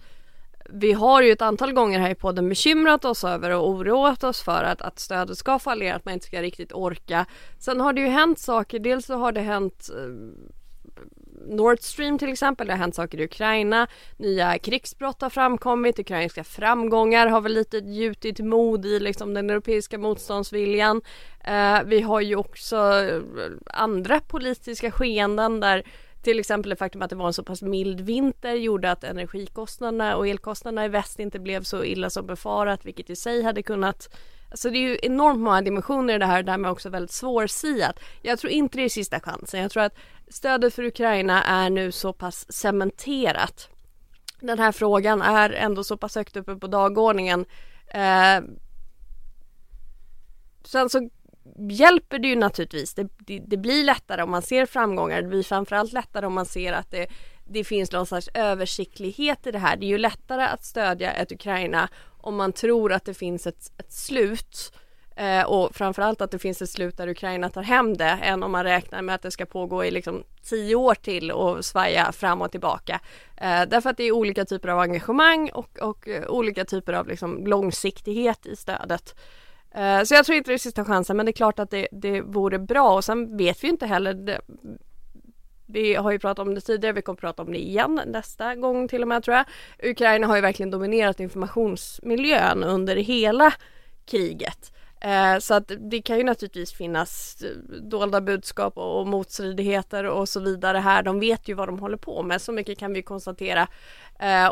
vi 0.70 0.94
har 0.94 1.22
ju 1.22 1.32
ett 1.32 1.42
antal 1.42 1.74
gånger 1.74 2.00
här 2.00 2.10
i 2.10 2.16
podden 2.16 2.50
bekymrat 2.50 3.06
oss 3.06 3.24
över 3.24 3.50
och 3.50 3.70
oroat 3.70 4.24
oss 4.24 4.42
för 4.42 4.64
att, 4.64 4.82
att 4.82 5.00
stödet 5.00 5.38
ska 5.38 5.60
fallera, 5.60 5.96
att 5.96 6.06
man 6.06 6.14
inte 6.14 6.26
ska 6.26 6.42
riktigt 6.42 6.74
orka. 6.74 7.26
Sen 7.60 7.80
har 7.80 7.94
det 7.94 8.02
ju 8.02 8.08
hänt 8.08 8.40
saker, 8.40 8.80
dels 8.80 9.06
så 9.06 9.16
har 9.16 9.32
det 9.32 9.42
hänt 9.42 9.90
eh, 9.90 10.10
Nord 11.48 11.80
Stream 11.80 12.18
till 12.18 12.30
exempel, 12.30 12.68
det 12.68 12.74
har 12.74 12.78
hänt 12.78 12.96
saker 12.96 13.20
i 13.20 13.24
Ukraina, 13.24 13.88
nya 14.18 14.58
krigsbrott 14.58 15.22
har 15.22 15.30
framkommit, 15.30 16.00
ukrainska 16.00 16.44
framgångar 16.44 17.28
har 17.28 17.42
väl 17.42 17.54
lite 17.54 17.78
gjutit 17.78 18.40
mod 18.40 18.86
i 18.86 19.00
liksom 19.00 19.34
den 19.34 19.50
europeiska 19.50 19.98
motståndsviljan. 19.98 21.02
Eh, 21.44 21.80
vi 21.86 22.02
har 22.02 22.22
ju 22.22 22.36
också 22.36 22.78
eh, 22.78 23.22
andra 23.66 24.20
politiska 24.20 24.92
skeenden 24.92 25.60
där 25.60 25.84
till 26.28 26.40
exempel 26.40 26.70
det 26.70 26.76
faktum 26.76 27.02
att 27.02 27.10
det 27.10 27.16
var 27.16 27.28
en 27.28 27.34
så 27.34 27.44
pass 27.44 27.62
mild 27.62 28.02
vinter 28.02 28.54
gjorde 28.54 28.92
att 28.92 29.04
energikostnaderna 29.04 30.16
och 30.16 30.28
elkostnaderna 30.28 30.86
i 30.86 30.90
väst 30.90 31.20
inte 31.20 31.40
blev 31.40 31.64
så 31.64 31.84
illa 31.84 32.10
som 32.10 32.26
befarat 32.26 32.86
vilket 32.86 33.10
i 33.10 33.16
sig 33.16 33.44
hade 33.44 33.64
kunnat 33.64 34.16
Alltså 34.52 34.70
det 34.70 34.78
är 34.78 34.90
ju 34.90 34.98
enormt 35.02 35.40
många 35.40 35.62
dimensioner 35.62 36.16
i 36.16 36.18
det 36.18 36.26
här 36.26 36.40
och 36.40 36.46
därmed 36.46 36.72
också 36.72 36.90
väldigt 36.90 37.12
svårsiat. 37.12 38.00
Jag 38.22 38.40
tror 38.40 38.52
inte 38.52 38.78
det 38.78 38.84
är 38.84 38.90
sista 38.90 39.20
chansen. 39.20 39.62
Jag 39.62 39.72
tror 39.72 39.84
att 39.84 39.98
stödet 40.28 40.74
för 40.74 40.84
Ukraina 40.84 41.44
är 41.44 41.70
nu 41.70 41.92
så 41.92 42.14
pass 42.14 42.54
cementerat. 42.54 43.70
Den 44.40 44.60
här 44.60 44.72
frågan 44.72 45.22
är 45.22 45.50
ändå 45.50 45.84
så 45.84 45.98
pass 45.98 46.16
högt 46.16 46.38
uppe 46.38 46.56
på 46.56 46.68
dagordningen. 46.68 47.46
Eh, 47.88 48.42
sen 50.66 50.90
så 50.90 51.10
hjälper 51.70 52.20
det 52.20 52.28
ju 52.28 52.36
naturligtvis. 52.36 52.94
Det, 52.94 53.08
det, 53.18 53.40
det, 53.40 53.58
blir 53.58 53.84
lättare 53.84 54.22
om 54.24 54.32
man 54.32 54.42
ser 54.42 54.66
framgångar. 54.66 55.22
Det 55.22 55.28
blir 55.28 55.44
framförallt 55.44 55.94
lättare 55.94 56.26
om 56.26 56.34
man 56.34 56.46
ser 56.46 56.74
att 56.74 56.92
det, 56.92 57.08
det 57.46 57.64
finns 57.64 57.92
någon 57.92 58.06
slags 58.06 58.30
översiktlighet 58.34 59.48
i 59.48 59.52
det 59.52 59.60
här. 59.60 59.78
Det 59.78 59.86
är 59.86 59.90
ju 59.90 59.98
lättare 59.98 60.44
att 60.44 60.66
stödja 60.66 61.12
ett 61.14 61.32
Ukraina 61.32 61.90
om 62.22 62.36
man 62.36 62.54
tror 62.54 62.94
att 62.94 63.06
det 63.06 63.14
finns 63.14 63.48
ett, 63.48 63.72
ett 63.78 63.94
slut 63.94 64.74
eh, 65.16 65.44
och 65.44 65.76
framförallt 65.76 66.22
att 66.22 66.32
det 66.32 66.40
finns 66.40 66.62
ett 66.62 66.70
slut 66.70 66.98
där 66.98 67.08
Ukraina 67.08 67.50
tar 67.50 67.64
hem 67.64 67.98
det 67.98 68.20
än 68.22 68.44
om 68.44 68.52
man 68.52 68.64
räknar 68.64 69.02
med 69.02 69.16
att 69.16 69.22
det 69.22 69.32
ska 69.32 69.46
pågå 69.46 69.86
i 69.86 69.92
liksom 69.92 70.24
tio 70.44 70.76
år 70.76 70.96
till 70.96 71.32
och 71.32 71.66
svaja 71.66 72.12
fram 72.12 72.42
och 72.42 72.52
tillbaka. 72.52 73.00
Eh, 73.38 73.62
därför 73.68 73.90
att 73.90 73.98
det 73.98 74.04
är 74.04 74.12
olika 74.12 74.46
typer 74.46 74.70
av 74.70 74.80
engagemang 74.80 75.50
och, 75.54 75.80
och 75.80 76.08
eh, 76.08 76.28
olika 76.28 76.66
typer 76.66 76.94
av 76.94 77.08
liksom 77.08 77.48
långsiktighet 77.48 78.46
i 78.46 78.56
stödet. 78.56 79.16
Eh, 79.78 80.04
så 80.04 80.14
jag 80.14 80.26
tror 80.26 80.38
inte 80.38 80.52
det 80.52 80.56
är 80.56 80.58
sista 80.58 80.86
chansen 80.86 81.18
men 81.18 81.26
det 81.26 81.30
är 81.30 81.34
klart 81.34 81.60
att 81.60 81.70
det, 81.70 81.88
det 81.92 82.22
vore 82.22 82.60
bra 82.60 82.94
och 82.94 83.04
sen 83.04 83.38
vet 83.38 83.64
vi 83.64 83.68
inte 83.68 83.86
heller 83.86 84.14
det, 84.14 84.42
vi 85.66 85.96
har 85.96 86.12
ju 86.12 86.20
pratat 86.20 86.48
om 86.48 86.56
det 86.56 86.62
tidigare, 86.62 86.94
vi 86.94 87.02
kommer 87.02 87.18
prata 87.18 87.42
om 87.44 87.52
det 87.52 87.60
igen 87.60 88.02
nästa 88.06 88.56
gång 88.56 88.88
till 88.88 89.02
och 89.02 89.08
med 89.08 89.24
tror 89.24 89.38
jag. 89.38 89.46
Ukraina 89.92 90.28
har 90.28 90.36
ju 90.36 90.42
verkligen 90.42 90.72
dominerat 90.72 91.20
informationsmiljön 91.20 92.64
under 92.64 92.96
hela 92.96 93.54
kriget. 94.06 94.74
Eh, 95.02 95.40
så 95.40 95.54
att 95.54 95.72
det 95.80 96.02
kan 96.02 96.18
ju 96.18 96.24
naturligtvis 96.24 96.74
finnas 96.74 97.42
eh, 97.44 97.82
dolda 97.82 98.22
budskap 98.22 98.78
och 98.78 99.08
motstridigheter 99.08 100.04
och 100.04 100.30
så 100.30 100.40
vidare 100.40 100.78
här. 100.78 101.04
De 101.04 101.20
vet 101.20 101.48
ju 101.48 101.54
vad 101.54 101.68
de 101.68 101.80
håller 101.80 101.98
på 101.98 102.24
med, 102.24 102.42
så 102.42 102.52
mycket 102.52 102.78
kan 102.78 102.94
vi 102.94 103.02
konstatera. 103.02 103.68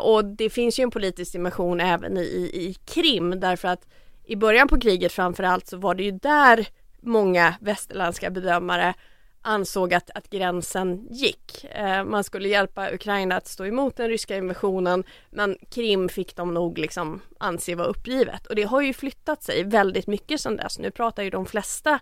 Och 0.00 0.24
det 0.24 0.50
finns 0.50 0.78
ju 0.78 0.82
en 0.82 0.90
politisk 0.90 1.32
dimension 1.32 1.80
även 1.80 2.16
i, 2.16 2.20
i, 2.20 2.68
i 2.68 2.74
Krim 2.74 3.40
därför 3.40 3.68
att 3.68 3.86
i 4.26 4.36
början 4.36 4.68
på 4.68 4.80
kriget 4.80 5.12
framförallt 5.12 5.66
så 5.66 5.76
var 5.76 5.94
det 5.94 6.02
ju 6.02 6.10
där 6.10 6.68
många 7.00 7.54
västerländska 7.60 8.30
bedömare 8.30 8.94
ansåg 9.42 9.94
att, 9.94 10.10
att 10.14 10.30
gränsen 10.30 11.06
gick. 11.10 11.64
Eh, 11.70 12.04
man 12.04 12.24
skulle 12.24 12.48
hjälpa 12.48 12.92
Ukraina 12.94 13.36
att 13.36 13.46
stå 13.46 13.66
emot 13.66 13.96
den 13.96 14.08
ryska 14.08 14.36
invasionen 14.36 15.04
men 15.30 15.56
Krim 15.70 16.08
fick 16.08 16.36
de 16.36 16.54
nog 16.54 16.78
liksom 16.78 17.20
anse 17.38 17.74
var 17.74 17.84
uppgivet 17.84 18.46
och 18.46 18.54
det 18.54 18.62
har 18.62 18.80
ju 18.80 18.92
flyttat 18.92 19.42
sig 19.42 19.64
väldigt 19.64 20.06
mycket 20.06 20.40
sedan 20.40 20.56
dess. 20.56 20.78
Nu 20.78 20.90
pratar 20.90 21.22
ju 21.22 21.30
de 21.30 21.46
flesta 21.46 21.98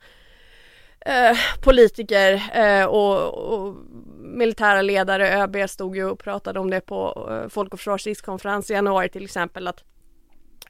eh, 1.00 1.36
politiker 1.62 2.42
eh, 2.54 2.84
och, 2.84 3.34
och, 3.34 3.76
militära 4.18 4.82
ledare, 4.82 5.42
ÖB 5.42 5.70
stod 5.70 5.96
ju 5.96 6.04
och 6.04 6.18
pratade 6.18 6.60
om 6.60 6.70
det 6.70 6.80
på 6.80 7.28
eh, 7.30 7.48
Folk 7.48 7.72
och 7.72 7.80
Försvars 7.80 8.06
rikskonferens 8.06 8.70
i 8.70 8.74
januari 8.74 9.08
till 9.08 9.24
exempel 9.24 9.68
att 9.68 9.84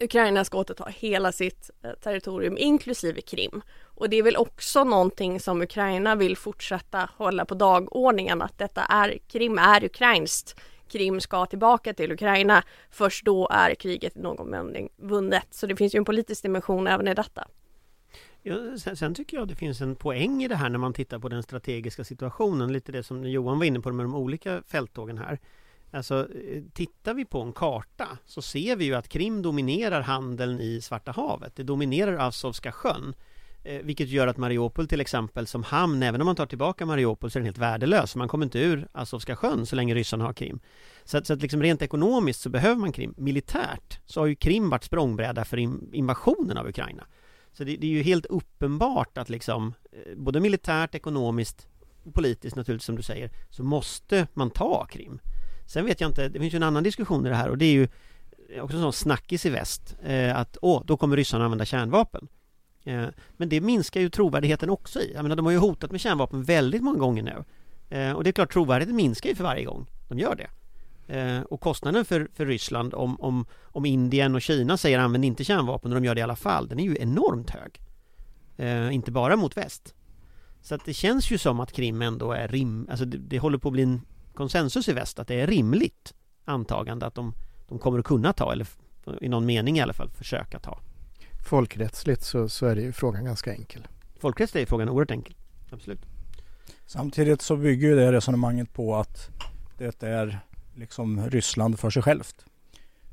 Ukraina 0.00 0.44
ska 0.44 0.58
återta 0.58 0.84
hela 0.84 1.32
sitt 1.32 1.70
eh, 1.82 1.90
territorium 1.90 2.58
inklusive 2.58 3.20
Krim. 3.20 3.62
Och 3.82 4.10
det 4.10 4.16
är 4.16 4.22
väl 4.22 4.36
också 4.36 4.84
någonting 4.84 5.40
som 5.40 5.62
Ukraina 5.62 6.14
vill 6.14 6.36
fortsätta 6.36 7.08
hålla 7.16 7.44
på 7.44 7.54
dagordningen 7.54 8.42
att 8.42 8.58
detta 8.58 8.84
är, 8.84 9.18
Krim 9.28 9.58
är 9.58 9.84
ukrainskt. 9.84 10.60
Krim 10.88 11.20
ska 11.20 11.46
tillbaka 11.46 11.94
till 11.94 12.12
Ukraina. 12.12 12.62
Först 12.90 13.24
då 13.24 13.48
är 13.48 13.74
kriget 13.74 14.16
i 14.16 14.20
någon 14.20 14.50
mening 14.50 14.88
vunnet. 14.96 15.46
Så 15.50 15.66
det 15.66 15.76
finns 15.76 15.94
ju 15.94 15.98
en 15.98 16.04
politisk 16.04 16.42
dimension 16.42 16.86
även 16.86 17.08
i 17.08 17.14
detta. 17.14 17.48
Ja, 18.42 18.78
sen, 18.78 18.96
sen, 18.96 19.14
tycker 19.14 19.36
jag 19.36 19.48
det 19.48 19.54
finns 19.54 19.80
en 19.80 19.96
poäng 19.96 20.44
i 20.44 20.48
det 20.48 20.56
här 20.56 20.68
när 20.68 20.78
man 20.78 20.92
tittar 20.92 21.18
på 21.18 21.28
den 21.28 21.42
strategiska 21.42 22.04
situationen. 22.04 22.72
Lite 22.72 22.92
det 22.92 23.02
som 23.02 23.24
Johan 23.24 23.58
var 23.58 23.64
inne 23.64 23.80
på 23.80 23.92
med 23.92 24.04
de 24.04 24.14
olika 24.14 24.62
fälttågen 24.66 25.18
här. 25.18 25.38
Alltså, 25.94 26.28
eh, 26.34 26.62
tittar 26.72 27.14
vi 27.14 27.24
på 27.24 27.40
en 27.40 27.52
karta 27.52 28.08
så 28.26 28.42
ser 28.42 28.76
vi 28.76 28.84
ju 28.84 28.94
att 28.94 29.08
Krim 29.08 29.42
dominerar 29.42 30.00
handeln 30.00 30.60
i 30.60 30.80
Svarta 30.80 31.12
havet. 31.12 31.56
Det 31.56 31.62
dominerar 31.62 32.18
Azovska 32.18 32.72
sjön. 32.72 33.14
Eh, 33.64 33.82
vilket 33.82 34.08
gör 34.08 34.26
att 34.26 34.36
Mariupol 34.36 34.88
till 34.88 35.00
exempel 35.00 35.46
som 35.46 35.62
hamn, 35.62 36.02
även 36.02 36.20
om 36.20 36.24
man 36.24 36.36
tar 36.36 36.46
tillbaka 36.46 36.86
Mariupol 36.86 37.30
så 37.30 37.38
är 37.38 37.40
den 37.40 37.46
helt 37.46 37.58
värdelös. 37.58 38.16
Man 38.16 38.28
kommer 38.28 38.46
inte 38.46 38.58
ur 38.58 38.88
Azovska 38.92 39.36
sjön 39.36 39.66
så 39.66 39.76
länge 39.76 39.94
ryssarna 39.94 40.24
har 40.24 40.32
Krim. 40.32 40.60
Så 41.04 41.18
att, 41.18 41.26
så 41.26 41.32
att 41.32 41.42
liksom 41.42 41.62
rent 41.62 41.82
ekonomiskt 41.82 42.40
så 42.40 42.50
behöver 42.50 42.80
man 42.80 42.92
Krim. 42.92 43.14
Militärt 43.16 44.00
så 44.06 44.20
har 44.20 44.26
ju 44.26 44.34
Krim 44.34 44.70
varit 44.70 44.84
språngbräda 44.84 45.44
för 45.44 45.56
invasionen 45.94 46.58
av 46.58 46.68
Ukraina. 46.68 47.06
Så 47.52 47.64
det, 47.64 47.76
det, 47.76 47.86
är 47.86 47.90
ju 47.90 48.02
helt 48.02 48.26
uppenbart 48.26 49.18
att 49.18 49.28
liksom 49.28 49.74
eh, 49.92 50.16
både 50.16 50.40
militärt, 50.40 50.94
ekonomiskt 50.94 51.68
och 52.04 52.14
politiskt 52.14 52.56
naturligtvis 52.56 52.86
som 52.86 52.96
du 52.96 53.02
säger 53.02 53.30
så 53.50 53.62
måste 53.62 54.26
man 54.34 54.50
ta 54.50 54.86
Krim. 54.86 55.20
Sen 55.66 55.86
vet 55.86 56.00
jag 56.00 56.10
inte, 56.10 56.28
det 56.28 56.40
finns 56.40 56.54
ju 56.54 56.56
en 56.56 56.62
annan 56.62 56.82
diskussion 56.82 57.26
i 57.26 57.28
det 57.28 57.36
här 57.36 57.50
och 57.50 57.58
det 57.58 57.64
är 57.64 57.72
ju 57.72 57.88
också 58.60 58.76
en 58.76 58.82
sån 58.82 58.92
snackis 58.92 59.46
i 59.46 59.50
väst 59.50 59.96
eh, 60.04 60.36
att 60.36 60.56
åh, 60.62 60.82
då 60.86 60.96
kommer 60.96 61.16
ryssarna 61.16 61.44
använda 61.44 61.64
kärnvapen. 61.64 62.28
Eh, 62.84 63.06
men 63.36 63.48
det 63.48 63.60
minskar 63.60 64.00
ju 64.00 64.10
trovärdigheten 64.10 64.70
också 64.70 65.00
i. 65.00 65.12
Jag 65.14 65.22
menar, 65.22 65.36
de 65.36 65.44
har 65.44 65.52
ju 65.52 65.58
hotat 65.58 65.90
med 65.90 66.00
kärnvapen 66.00 66.42
väldigt 66.42 66.82
många 66.82 66.98
gånger 66.98 67.22
nu. 67.22 67.44
Eh, 67.96 68.12
och 68.12 68.24
det 68.24 68.30
är 68.30 68.32
klart, 68.32 68.52
trovärdigheten 68.52 68.96
minskar 68.96 69.30
ju 69.30 69.36
för 69.36 69.44
varje 69.44 69.64
gång 69.64 69.86
de 70.08 70.18
gör 70.18 70.34
det. 70.36 70.48
Eh, 71.08 71.42
och 71.42 71.60
kostnaden 71.60 72.04
för, 72.04 72.28
för 72.34 72.46
Ryssland 72.46 72.94
om, 72.94 73.20
om, 73.20 73.46
om 73.62 73.86
Indien 73.86 74.34
och 74.34 74.42
Kina 74.42 74.76
säger 74.76 74.98
använd 74.98 75.24
inte 75.24 75.44
kärnvapen 75.44 75.92
och 75.92 76.00
de 76.00 76.06
gör 76.06 76.14
det 76.14 76.18
i 76.18 76.22
alla 76.22 76.36
fall, 76.36 76.68
den 76.68 76.78
är 76.78 76.84
ju 76.84 76.96
enormt 77.00 77.50
hög. 77.50 77.80
Eh, 78.56 78.94
inte 78.94 79.10
bara 79.10 79.36
mot 79.36 79.56
väst. 79.56 79.94
Så 80.62 80.74
att 80.74 80.84
det 80.84 80.94
känns 80.94 81.30
ju 81.30 81.38
som 81.38 81.60
att 81.60 81.72
Krim 81.72 82.02
ändå 82.02 82.32
är 82.32 82.48
rim... 82.48 82.86
Alltså 82.90 83.04
det, 83.04 83.18
det 83.18 83.38
håller 83.38 83.58
på 83.58 83.68
att 83.68 83.72
bli 83.72 83.82
en 83.82 84.00
konsensus 84.34 84.88
i 84.88 84.92
väst 84.92 85.18
att 85.18 85.28
det 85.28 85.40
är 85.40 85.46
rimligt 85.46 86.14
antagande 86.44 87.06
att 87.06 87.14
de, 87.14 87.34
de 87.68 87.78
kommer 87.78 87.98
att 87.98 88.04
kunna 88.04 88.32
ta, 88.32 88.52
eller 88.52 88.66
i 89.20 89.28
någon 89.28 89.46
mening 89.46 89.78
i 89.78 89.80
alla 89.80 89.92
fall 89.92 90.10
försöka 90.10 90.58
ta. 90.58 90.78
Folkrättsligt 91.48 92.22
så, 92.22 92.48
så 92.48 92.66
är 92.66 92.76
det 92.76 92.82
ju 92.82 92.92
frågan 92.92 93.24
ganska 93.24 93.52
enkel. 93.52 93.88
Folkrättsligt 94.20 94.66
är 94.66 94.68
frågan 94.68 94.88
oerhört 94.88 95.10
enkel, 95.10 95.34
absolut. 95.70 96.00
Samtidigt 96.86 97.42
så 97.42 97.56
bygger 97.56 97.88
ju 97.88 97.96
det 97.96 98.12
resonemanget 98.12 98.72
på 98.72 98.96
att 98.96 99.30
det 99.78 100.02
är 100.02 100.40
liksom 100.74 101.30
Ryssland 101.30 101.78
för 101.78 101.90
sig 101.90 102.02
självt. 102.02 102.44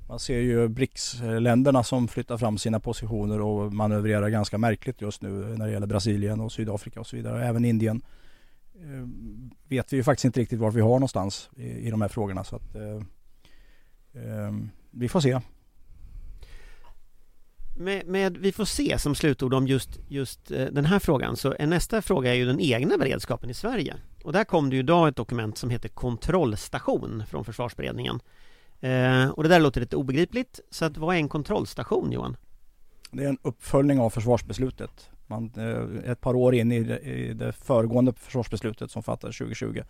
Man 0.08 0.20
ser 0.20 0.40
ju 0.40 0.68
BRICS-länderna 0.68 1.84
som 1.84 2.08
flyttar 2.08 2.38
fram 2.38 2.58
sina 2.58 2.80
positioner 2.80 3.42
och 3.42 3.74
manövrerar 3.74 4.30
ganska 4.30 4.58
märkligt 4.58 5.02
just 5.02 5.22
nu 5.22 5.30
när 5.30 5.66
det 5.66 5.72
gäller 5.72 5.88
Brasilien 5.88 6.42
och 6.42 6.52
Sydafrika 6.52 7.00
och 7.00 7.08
så 7.08 7.16
vidare. 7.16 7.46
Även 7.46 7.66
Indien 7.66 8.02
vet 9.68 9.94
vi 9.94 9.98
ju 9.98 10.04
faktiskt 10.04 10.26
inte 10.26 10.40
riktigt 10.40 10.60
var 10.60 10.72
vi 10.72 10.82
har 10.82 10.90
någonstans 10.90 11.50
i, 11.56 11.68
i 11.68 11.92
de 11.92 12.02
här 12.02 12.08
frågorna. 12.08 12.44
Så 12.44 12.56
att, 12.56 12.76
eh, 12.76 12.96
eh, 14.24 14.52
vi 14.92 15.10
får 15.10 15.20
se. 15.20 15.42
Med, 17.78 18.08
med, 18.08 18.38
vi 18.38 18.52
får 18.52 18.66
se 18.66 19.00
som 19.00 19.16
slutord 19.16 19.54
om 19.54 19.68
just, 19.68 20.00
just 20.08 20.52
eh, 20.52 20.66
den 20.66 20.86
här 20.86 21.00
frågan 21.00 21.38
så 21.38 21.56
är 21.60 21.68
nästa 21.68 22.02
fråga 22.02 22.32
är 22.32 22.36
ju 22.36 22.46
den 22.46 22.60
egna 22.60 22.98
beredskapen 22.98 23.50
i 23.50 23.54
Sverige. 23.54 23.96
Och 24.24 24.34
där 24.34 24.44
kom 24.44 24.70
det 24.70 24.76
ju 24.76 24.80
idag 24.80 25.08
ett 25.08 25.16
dokument 25.16 25.58
som 25.58 25.70
heter 25.70 25.90
kontrollstation 25.90 27.24
från 27.28 27.46
försvarsberedningen. 27.46 28.20
Eh, 28.80 29.30
och 29.30 29.44
det 29.44 29.50
där 29.50 29.60
låter 29.60 29.82
lite 29.82 29.96
obegripligt. 29.96 30.60
Så 30.70 30.86
att, 30.86 30.98
vad 30.98 31.16
är 31.16 31.20
en 31.20 31.30
kontrollstation 31.30 32.12
Johan? 32.12 32.38
Det 33.12 33.24
är 33.24 33.30
en 33.30 33.38
uppföljning 33.42 34.00
av 34.00 34.10
försvarsbeslutet. 34.10 35.10
Man, 35.32 35.52
eh, 35.58 36.12
ett 36.12 36.22
par 36.22 36.36
år 36.36 36.56
in 36.56 36.72
i 36.72 36.84
det, 36.84 37.00
i 37.00 37.34
det 37.34 37.52
föregående 37.52 38.14
försvarsbeslutet 38.14 38.92
som 38.92 39.04
fattades 39.04 39.38
2020 39.38 39.82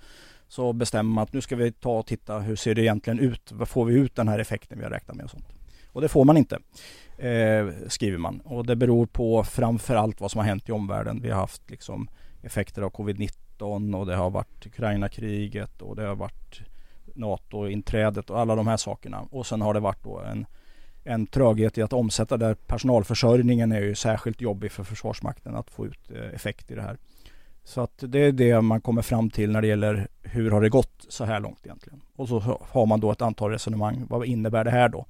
så 0.48 0.74
bestämmer 0.74 1.13
man 1.13 1.24
att 1.24 1.33
nu 1.33 1.41
ska 1.41 1.55
vi 1.55 1.71
ta 1.71 2.00
och 2.00 2.05
titta 2.05 2.39
hur 2.39 2.55
ser 2.55 2.75
det 2.75 2.81
egentligen 2.81 3.19
ut? 3.19 3.51
Vad 3.51 3.67
får 3.67 3.86
vi 3.86 3.93
ut 3.93 4.15
den 4.15 4.27
här 4.27 4.39
effekten 4.39 4.77
vi 4.77 4.83
har 4.83 4.91
räknat 4.91 5.17
med 5.17 5.24
och 5.24 5.31
sånt? 5.31 5.45
Och 5.88 6.01
det 6.01 6.07
får 6.07 6.25
man 6.25 6.38
inte, 6.38 6.60
eh, 7.17 7.67
skriver 7.88 8.17
man. 8.17 8.39
Och 8.39 8.65
det 8.65 8.75
beror 8.75 9.05
på 9.05 9.43
framförallt 9.43 10.21
vad 10.21 10.31
som 10.31 10.39
har 10.39 10.45
hänt 10.45 10.69
i 10.69 10.71
omvärlden. 10.71 11.21
Vi 11.21 11.29
har 11.29 11.39
haft 11.39 11.69
liksom 11.69 12.10
effekter 12.41 12.81
av 12.81 12.89
covid-19 12.89 13.95
och 13.95 14.05
det 14.05 14.15
har 14.15 14.29
varit 14.29 14.65
Ukraina-kriget 14.65 15.81
och 15.81 15.95
det 15.95 16.03
har 16.03 16.15
varit 16.15 16.62
NATO-inträdet 17.15 18.29
och 18.29 18.39
alla 18.39 18.55
de 18.55 18.67
här 18.67 18.77
sakerna. 18.77 19.21
Och 19.31 19.48
sen 19.48 19.62
har 19.62 19.74
det 19.74 19.79
varit 19.79 20.03
då 20.03 20.19
en, 20.19 20.45
en 21.03 21.27
tröghet 21.27 21.77
i 21.77 21.81
att 21.81 21.93
omsätta 21.93 22.38
där 22.38 22.53
personalförsörjningen 22.53 23.72
är 23.72 23.81
ju 23.81 23.96
särskilt 23.96 24.41
jobbig 24.41 24.72
för 24.72 24.84
Försvarsmakten 24.84 25.55
att 25.55 25.72
få 25.72 25.86
ut 25.86 26.12
eh, 26.12 26.36
effekt 26.36 26.72
i 26.72 26.75
det 26.75 26.81
här. 26.81 26.98
Så 27.63 27.81
att 27.81 28.03
det 28.08 28.20
är 28.20 28.31
det 28.31 28.62
man 28.62 28.81
kommer 28.81 29.01
fram 29.01 29.29
till 29.29 29.51
när 29.51 29.62
det 29.62 29.67
gäller 29.67 30.08
hur 30.22 30.51
har 30.51 30.62
det 30.62 30.70
gått 30.70 31.05
så 31.10 31.25
här 31.25 31.39
långt 31.39 31.60
egentligen. 31.65 32.01
Och 32.15 32.27
så 32.27 32.39
har 32.70 32.86
man 32.86 33.00
då 33.00 33.12
ett 33.12 33.22
antal 33.22 33.51
resonemang. 33.51 34.05
Vad 34.10 34.25
innebär 34.25 34.63
det 34.63 34.72
här 34.72 34.89
då? 34.89 35.05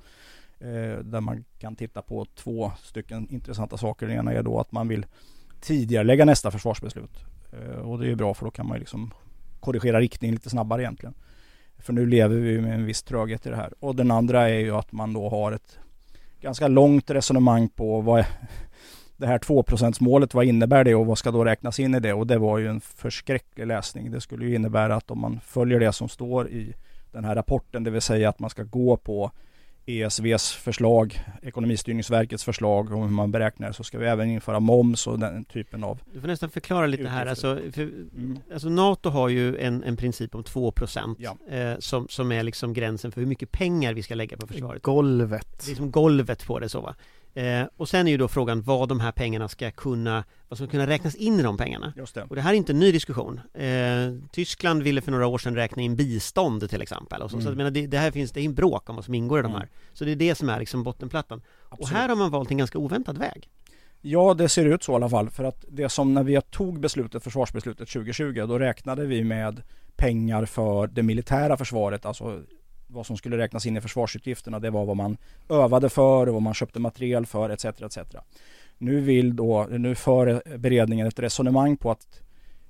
Eh, 0.59 0.97
där 1.03 1.21
man 1.21 1.43
kan 1.59 1.75
titta 1.75 2.01
på 2.01 2.25
två 2.35 2.71
stycken 2.83 3.27
intressanta 3.29 3.77
saker. 3.77 4.07
Det 4.07 4.13
ena 4.13 4.33
är 4.33 4.43
då 4.43 4.59
att 4.59 4.71
man 4.71 4.87
vill 4.87 5.05
tidigarelägga 5.61 6.25
nästa 6.25 6.51
försvarsbeslut. 6.51 7.25
Eh, 7.51 7.79
och 7.79 7.99
det 7.99 8.11
är 8.11 8.15
bra 8.15 8.33
för 8.33 8.45
då 8.45 8.51
kan 8.51 8.67
man 8.67 8.79
liksom 8.79 9.13
korrigera 9.59 9.99
riktning 9.99 10.31
lite 10.31 10.49
snabbare 10.49 10.81
egentligen. 10.81 11.13
För 11.81 11.93
nu 11.93 12.05
lever 12.05 12.35
vi 12.35 12.61
med 12.61 12.73
en 12.73 12.85
viss 12.85 13.03
tröghet 13.03 13.45
i 13.45 13.49
det 13.49 13.55
här. 13.55 13.73
Och 13.79 13.95
den 13.95 14.11
andra 14.11 14.49
är 14.49 14.59
ju 14.59 14.71
att 14.71 14.91
man 14.91 15.13
då 15.13 15.29
har 15.29 15.51
ett 15.51 15.79
ganska 16.41 16.67
långt 16.67 17.09
resonemang 17.09 17.69
på 17.69 18.01
vad 18.01 18.25
det 19.17 19.27
här 19.27 19.39
2 19.39 19.63
målet, 19.99 20.33
vad 20.33 20.45
innebär 20.45 20.83
det 20.83 20.95
och 20.95 21.05
vad 21.05 21.17
ska 21.17 21.31
då 21.31 21.45
räknas 21.45 21.79
in 21.79 21.95
i 21.95 21.99
det? 21.99 22.13
Och 22.13 22.27
det 22.27 22.37
var 22.37 22.57
ju 22.57 22.67
en 22.67 22.81
förskräcklig 22.81 23.67
läsning. 23.67 24.11
Det 24.11 24.21
skulle 24.21 24.45
ju 24.45 24.55
innebära 24.55 24.95
att 24.95 25.11
om 25.11 25.19
man 25.19 25.39
följer 25.45 25.79
det 25.79 25.93
som 25.93 26.09
står 26.09 26.49
i 26.49 26.73
den 27.11 27.25
här 27.25 27.35
rapporten, 27.35 27.83
det 27.83 27.91
vill 27.91 28.01
säga 28.01 28.29
att 28.29 28.39
man 28.39 28.49
ska 28.49 28.63
gå 28.63 28.97
på 28.97 29.31
ESVs 29.85 30.51
förslag, 30.51 31.19
Ekonomistyrningsverkets 31.41 32.43
förslag 32.43 32.91
om 32.93 33.01
hur 33.01 33.09
man 33.09 33.31
beräknar 33.31 33.71
så 33.71 33.83
ska 33.83 33.97
vi 33.99 34.05
även 34.05 34.29
införa 34.29 34.59
moms 34.59 35.07
och 35.07 35.19
den 35.19 35.43
typen 35.45 35.83
av 35.83 35.99
Du 36.13 36.21
får 36.21 36.27
nästan 36.27 36.49
förklara 36.49 36.87
lite 36.87 37.07
här. 37.07 37.25
Utgifter. 37.25 37.49
Alltså, 37.49 37.71
för, 37.71 37.81
Mm. 37.81 38.39
alltså 38.53 38.69
NATO 38.69 39.09
har 39.09 39.29
ju 39.29 39.57
en, 39.57 39.83
en 39.83 39.97
princip 39.97 40.35
om 40.35 40.43
2 40.43 40.73
Ja. 41.17 41.37
eh, 41.49 41.73
som, 41.79 42.07
som 42.09 42.31
är 42.31 42.43
liksom 42.43 42.73
gränsen 42.73 43.11
för 43.11 43.21
hur 43.21 43.27
mycket 43.27 43.51
pengar 43.51 43.93
vi 43.93 44.03
ska 44.03 44.15
lägga 44.15 44.37
på 44.37 44.47
försvaret. 44.47 44.81
Golvet. 44.81 45.63
Det 45.65 45.71
är 45.71 45.75
som 45.75 45.91
golvet 45.91 46.45
på 46.45 46.59
det 46.59 46.69
så 46.69 46.81
va. 46.81 46.95
Eh, 47.33 47.63
och 47.77 47.89
sen 47.89 48.07
är 48.07 48.11
ju 48.11 48.17
då 48.17 48.27
frågan 48.27 48.61
vad 48.61 48.89
de 48.89 48.99
här 48.99 49.11
pengarna 49.11 49.47
ska 49.47 49.71
kunna, 49.71 50.23
vad 50.49 50.57
som 50.57 50.67
ska 50.67 50.71
kunna 50.71 50.87
räknas 50.87 51.15
in 51.15 51.39
i 51.39 51.43
de 51.43 51.57
pengarna. 51.57 51.93
Just 51.97 52.15
det. 52.15 52.23
Och 52.23 52.35
det 52.35 52.41
här 52.41 52.51
är 52.53 52.57
inte 52.57 52.71
en 52.71 52.79
ny 52.79 52.91
diskussion. 52.91 53.39
Eh, 53.53 54.29
Tyskland 54.31 54.83
ville 54.83 55.01
för 55.01 55.11
några 55.11 55.27
år 55.27 55.37
sedan 55.37 55.55
räkna 55.55 55.81
in 55.81 55.95
bistånd 55.95 56.69
till 56.69 56.81
exempel. 56.81 57.21
Och 57.21 57.31
så, 57.31 57.37
så 57.37 57.41
Mm. 57.41 57.49
jag 57.51 57.57
menar, 57.57 57.71
det, 57.71 57.87
det 57.87 57.97
här 57.97 58.11
finns, 58.11 58.31
det 58.31 58.41
är 58.41 58.45
en 58.45 58.53
bråk 58.53 58.89
om 58.89 58.95
vad 58.95 59.05
som 59.05 59.13
ingår 59.13 59.39
i 59.39 59.41
de 59.41 59.47
Mm. 59.51 59.59
här. 59.59 59.69
Så 59.93 60.05
det 60.05 60.11
är 60.11 60.15
det 60.15 60.35
som 60.35 60.49
är 60.49 60.59
liksom 60.59 60.83
bottenplattan. 60.83 61.41
Och 61.59 61.73
Absolut. 61.73 61.97
här 61.97 62.09
har 62.09 62.15
man 62.15 62.31
valt 62.31 62.51
en 62.51 62.57
ganska 62.57 62.77
oväntad 62.77 63.17
väg. 63.17 63.49
Ja, 64.01 64.33
det 64.33 64.49
ser 64.49 64.65
ut 64.65 64.83
så 64.83 64.91
i 64.91 64.95
alla 64.95 65.09
fall. 65.09 65.29
För 65.29 65.43
att 65.43 65.65
det 65.69 65.89
som 65.89 66.13
när 66.13 66.23
vi 66.23 66.41
tog 66.41 66.79
beslutet, 66.79 67.23
försvarsbeslutet 67.23 67.89
2020, 67.89 68.45
då 68.47 68.59
räknade 68.59 69.05
vi 69.05 69.23
med 69.23 69.61
pengar 69.95 70.45
för 70.45 70.87
det 70.87 71.03
militära 71.03 71.57
försvaret, 71.57 72.05
alltså 72.05 72.41
vad 72.91 73.05
som 73.05 73.17
skulle 73.17 73.37
räknas 73.37 73.65
in 73.65 73.77
i 73.77 73.81
försvarsutgifterna. 73.81 74.59
Det 74.59 74.69
var 74.69 74.85
vad 74.85 74.97
man 74.97 75.17
övade 75.49 75.89
för 75.89 76.27
och 76.27 76.33
vad 76.33 76.41
man 76.41 76.53
köpte 76.53 76.79
materiel 76.79 77.25
för 77.25 77.49
etc. 77.49 77.65
etc. 77.65 77.97
Nu 78.77 79.01
vill 79.01 79.35
då, 79.35 79.67
nu 79.69 79.95
för 79.95 80.57
beredningen 80.57 81.07
ett 81.07 81.19
resonemang 81.19 81.77
på 81.77 81.91
att 81.91 82.21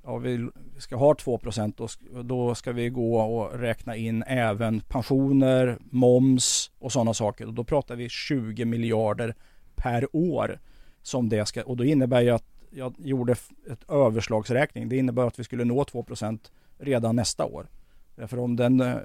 ja, 0.03 0.17
vi 0.17 0.49
ska 0.77 0.95
ha 0.95 1.15
2 1.15 1.37
procent 1.37 1.79
och 1.79 1.89
då 2.25 2.55
ska 2.55 2.71
vi 2.71 2.89
gå 2.89 3.21
och 3.21 3.59
räkna 3.59 3.95
in 3.95 4.23
även 4.23 4.81
pensioner, 4.81 5.77
moms 5.81 6.71
och 6.79 6.91
sådana 6.91 7.13
saker. 7.13 7.47
Och 7.47 7.53
då 7.53 7.63
pratar 7.63 7.95
vi 7.95 8.09
20 8.09 8.65
miljarder 8.65 9.35
per 9.75 10.15
år 10.15 10.59
som 11.01 11.29
det 11.29 11.45
ska, 11.45 11.63
och 11.63 11.77
då 11.77 11.83
innebär 11.83 12.21
ju 12.21 12.29
att 12.29 12.45
jag 12.69 12.95
gjorde 12.97 13.31
ett 13.71 13.89
överslagsräkning. 13.89 14.89
Det 14.89 14.97
innebär 14.97 15.27
att 15.27 15.39
vi 15.39 15.43
skulle 15.43 15.65
nå 15.65 15.83
2% 15.83 16.39
redan 16.77 17.15
nästa 17.15 17.45
år. 17.45 17.67
Därför 18.15 18.39
om 18.39 18.55
den, 18.55 18.81
eh, 18.81 18.95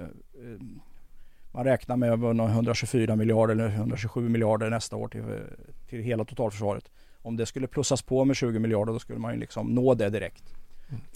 man 1.57 1.65
räknar 1.65 1.97
med 1.97 2.11
över 2.11 2.33
nå 2.33 2.47
124 2.47 3.15
miljarder 3.15 3.53
eller 3.53 3.67
127 3.67 4.29
miljarder 4.29 4.69
nästa 4.69 4.95
år 4.95 5.07
till, 5.07 5.23
till 5.89 6.01
hela 6.01 6.25
totalförsvaret. 6.25 6.91
Om 7.21 7.37
det 7.37 7.45
skulle 7.45 7.67
plussas 7.67 8.01
på 8.01 8.25
med 8.25 8.35
20 8.35 8.59
miljarder 8.59 8.93
då 8.93 8.99
skulle 8.99 9.19
man 9.19 9.33
ju 9.33 9.39
liksom 9.39 9.67
nå 9.67 9.93
det 9.93 10.09
direkt. 10.09 10.43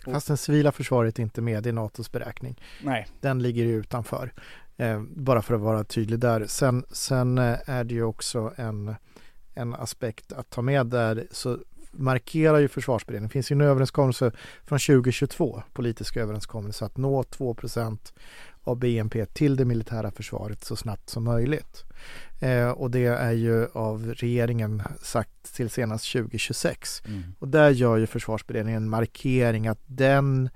Fast 0.05 0.27
det 0.27 0.38
civila 0.38 0.71
försvaret 0.71 1.19
är 1.19 1.24
inte 1.24 1.41
med 1.41 1.67
i 1.67 1.71
NATOs 1.71 2.12
beräkning. 2.12 2.60
Nej, 2.83 3.07
Den 3.19 3.41
ligger 3.41 3.63
ju 3.63 3.75
utanför. 3.75 4.33
Eh, 4.77 5.01
bara 5.10 5.41
för 5.41 5.55
att 5.55 5.62
vara 5.62 5.83
tydlig 5.83 6.19
där. 6.19 6.45
Sen, 6.48 6.86
sen 6.91 7.38
eh, 7.38 7.69
är 7.69 7.83
det 7.83 7.93
ju 7.93 8.03
också 8.03 8.53
en, 8.55 8.95
en 9.53 9.74
aspekt 9.74 10.33
att 10.33 10.50
ta 10.50 10.62
med 10.62 10.86
där. 10.86 11.27
Så 11.31 11.57
markerar 11.91 12.60
ju 12.60 12.67
försvarsberedningen. 12.67 13.27
Det 13.27 13.33
finns 13.33 13.51
ju 13.51 13.53
en 13.53 13.62
överenskommelse 13.62 14.31
från 14.65 14.79
2022, 14.79 15.63
politisk 15.74 16.17
överenskommelse, 16.17 16.86
att 16.86 16.98
nå 16.98 17.24
2 17.24 17.55
av 18.63 18.80
BNP 18.80 19.25
till 19.25 19.56
det 19.56 19.65
militära 19.65 20.12
försvaret 20.12 20.63
så 20.63 20.75
snabbt 20.75 21.10
som 21.10 21.24
möjligt. 21.24 21.84
Eh, 22.39 22.70
och 22.70 22.91
det 22.91 23.06
är 23.06 23.32
ju 23.32 23.68
av 23.74 24.13
regeringen 24.18 24.84
sagt 25.01 25.56
till 25.56 25.70
senast 25.70 26.12
2026. 26.12 27.01
Och 27.39 27.48
där 27.48 27.70
gör 27.70 27.98
ju 27.98 28.08
försvarsberedningen 28.08 28.84
en 28.84 28.89
markering 28.89 29.68
att 29.68 29.82
den 29.86 30.50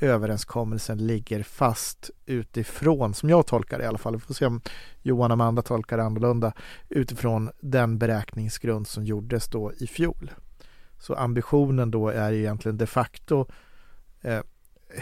överenskommelsen 0.00 1.06
ligger 1.06 1.42
fast 1.42 2.10
utifrån, 2.26 3.14
som 3.14 3.30
jag 3.30 3.46
tolkar 3.46 3.78
det 3.78 3.84
i 3.84 3.86
alla 3.86 3.98
fall, 3.98 4.14
vi 4.14 4.20
får 4.20 4.34
se 4.34 4.46
om 4.46 4.60
Johan 5.02 5.30
och 5.30 5.34
Amanda 5.34 5.62
tolkar 5.62 5.96
det 5.96 6.02
annorlunda, 6.02 6.52
utifrån 6.88 7.50
den 7.60 7.98
beräkningsgrund 7.98 8.86
som 8.86 9.04
gjordes 9.04 9.48
då 9.48 9.72
i 9.72 9.86
fjol. 9.86 10.30
Så 10.98 11.14
ambitionen 11.14 11.90
då 11.90 12.08
är 12.08 12.32
egentligen 12.32 12.78
de 12.78 12.86
facto 12.86 13.46
eh, 14.20 14.40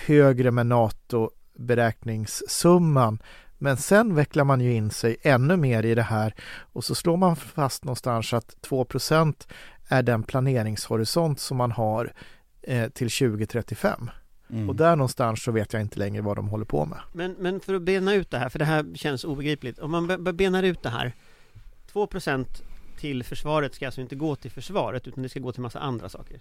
högre 0.07 0.51
med 0.51 0.67
NATO 0.67 1.31
beräkningssumman 1.59 3.19
men 3.59 3.77
sen 3.77 4.15
vecklar 4.15 4.45
man 4.45 4.61
ju 4.61 4.75
in 4.75 4.91
sig 4.91 5.17
ännu 5.23 5.57
mer 5.57 5.83
i 5.83 5.95
det 5.95 6.03
här 6.03 6.35
och 6.61 6.85
så 6.85 6.95
slår 6.95 7.17
man 7.17 7.37
fast 7.37 7.85
någonstans 7.85 8.33
att 8.33 8.57
2% 8.69 9.49
är 9.89 10.03
den 10.03 10.23
planeringshorisont 10.23 11.41
som 11.41 11.57
man 11.57 11.73
har 11.73 12.13
eh, 12.63 12.89
till 12.89 13.11
2035. 13.11 14.11
Mm. 14.51 14.69
Och 14.69 14.77
där 14.77 14.97
någonstans 14.97 15.43
så 15.43 15.53
vet 15.53 15.73
jag 15.73 15.83
inte 15.83 15.99
längre 15.99 16.23
vad 16.23 16.37
de 16.37 16.49
håller 16.49 16.65
på 16.65 16.85
med. 16.85 16.99
Men, 17.13 17.33
men 17.39 17.61
för 17.61 17.75
att 17.75 17.83
bena 17.83 18.15
ut 18.15 18.31
det 18.31 18.39
här, 18.39 18.49
för 18.49 18.59
det 18.59 18.65
här 18.65 18.95
känns 18.95 19.25
obegripligt. 19.25 19.79
Om 19.79 19.91
man 19.91 20.07
be- 20.07 20.19
be- 20.19 20.33
benar 20.33 20.63
ut 20.63 20.83
det 20.83 20.89
här 20.89 21.13
2% 21.93 22.47
till 22.99 23.25
försvaret 23.25 23.75
ska 23.75 23.87
alltså 23.87 24.01
inte 24.01 24.17
gå 24.17 24.37
till 24.37 24.51
försvaret 24.51 25.07
utan 25.07 25.23
det 25.23 25.29
ska 25.29 25.41
gå 25.41 25.53
till 25.53 25.63
massa 25.63 25.79
andra 25.79 26.09
saker. 26.09 26.41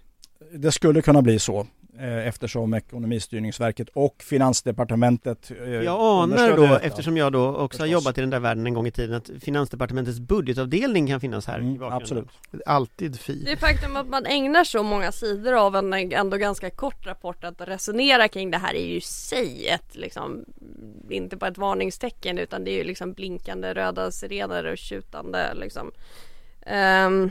Det 0.52 0.72
skulle 0.72 1.02
kunna 1.02 1.22
bli 1.22 1.40
så 1.40 1.68
eh, 2.00 2.28
eftersom 2.28 2.74
Ekonomistyrningsverket 2.74 3.90
och 3.94 4.16
Finansdepartementet 4.24 5.52
eh, 5.66 5.70
Jag 5.74 6.00
anar 6.02 6.56
då, 6.56 6.62
detta. 6.62 6.80
eftersom 6.80 7.18
jag 7.18 7.32
då 7.32 7.48
också 7.48 7.60
har 7.60 7.68
Förstås. 7.68 7.88
jobbat 7.90 8.18
i 8.18 8.22
den 8.22 8.30
där 8.30 8.40
världen 8.40 8.68
en 8.68 8.74
gång 8.74 8.88
i 8.88 8.92
tiden, 8.92 9.16
att 9.16 9.30
Finansdepartementets 9.42 10.20
budgetavdelning 10.20 11.08
kan 11.08 11.20
finnas 11.20 11.46
här 11.48 11.58
i 11.60 11.62
Mm, 11.62 11.78
bakgrunden. 11.78 12.02
absolut. 12.02 12.28
Alltid 12.66 13.20
fi. 13.20 13.44
Det 13.46 13.58
faktum 13.58 13.96
att 13.96 14.08
man 14.10 14.26
ägnar 14.26 14.64
så 14.64 14.84
många 14.84 15.12
sidor 15.12 15.54
av 15.54 15.76
en 15.76 15.94
ändå 15.94 16.38
ganska 16.38 16.70
kort 16.70 17.06
rapport 17.08 17.44
att 17.44 17.62
resonera 17.62 18.28
kring 18.28 18.52
det 18.52 18.58
här 18.58 18.74
är 18.74 18.86
ju 18.88 18.96
i 18.96 19.02
sig 19.02 19.68
ett 19.68 19.96
liksom 19.96 20.46
inte 21.10 21.36
bara 21.36 21.52
ett 21.52 21.58
varningstecken 21.58 22.38
utan 22.38 22.64
det 22.64 22.72
är 22.72 22.76
ju 22.78 22.84
liksom 22.84 23.14
blinkande 23.14 23.74
röda 23.74 24.12
sirener 24.12 24.66
och 24.72 24.78
tjutande 24.78 25.54
liksom. 25.54 25.92
Med, 26.66 27.30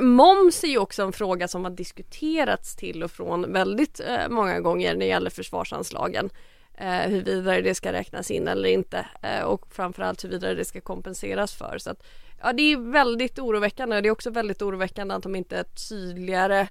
moms 0.00 0.64
är 0.64 0.68
ju 0.68 0.78
också 0.78 1.02
en 1.02 1.12
fråga 1.12 1.48
som 1.48 1.64
har 1.64 1.70
diskuterats 1.70 2.76
till 2.76 3.02
och 3.02 3.10
från 3.10 3.52
väldigt 3.52 4.00
eh, 4.00 4.28
många 4.28 4.60
gånger 4.60 4.92
när 4.92 5.00
det 5.00 5.06
gäller 5.06 5.30
försvarsanslagen. 5.30 6.30
Eh, 6.74 7.10
huruvida 7.10 7.60
det 7.60 7.74
ska 7.74 7.92
räknas 7.92 8.30
in 8.30 8.48
eller 8.48 8.68
inte 8.68 9.06
eh, 9.22 9.42
och 9.42 9.74
framförallt 9.74 10.24
huruvida 10.24 10.54
det 10.54 10.64
ska 10.64 10.80
kompenseras 10.80 11.54
för. 11.54 11.78
Så 11.78 11.90
att, 11.90 12.06
ja, 12.42 12.52
det 12.52 12.62
är 12.62 12.92
väldigt 12.92 13.38
oroväckande 13.38 13.96
och 13.96 14.02
det 14.02 14.08
är 14.08 14.12
också 14.12 14.30
väldigt 14.30 14.62
oroväckande 14.62 15.14
att 15.14 15.22
de 15.22 15.36
inte 15.36 15.64
tydligare 15.64 16.68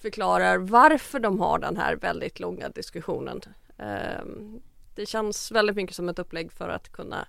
förklarar 0.00 0.58
varför 0.58 1.18
de 1.18 1.40
har 1.40 1.58
den 1.58 1.76
här 1.76 1.96
väldigt 1.96 2.40
långa 2.40 2.68
diskussionen. 2.68 3.40
Eh, 3.78 4.24
det 4.94 5.06
känns 5.06 5.52
väldigt 5.52 5.76
mycket 5.76 5.96
som 5.96 6.08
ett 6.08 6.18
upplägg 6.18 6.52
för 6.52 6.68
att 6.68 6.92
kunna 6.92 7.26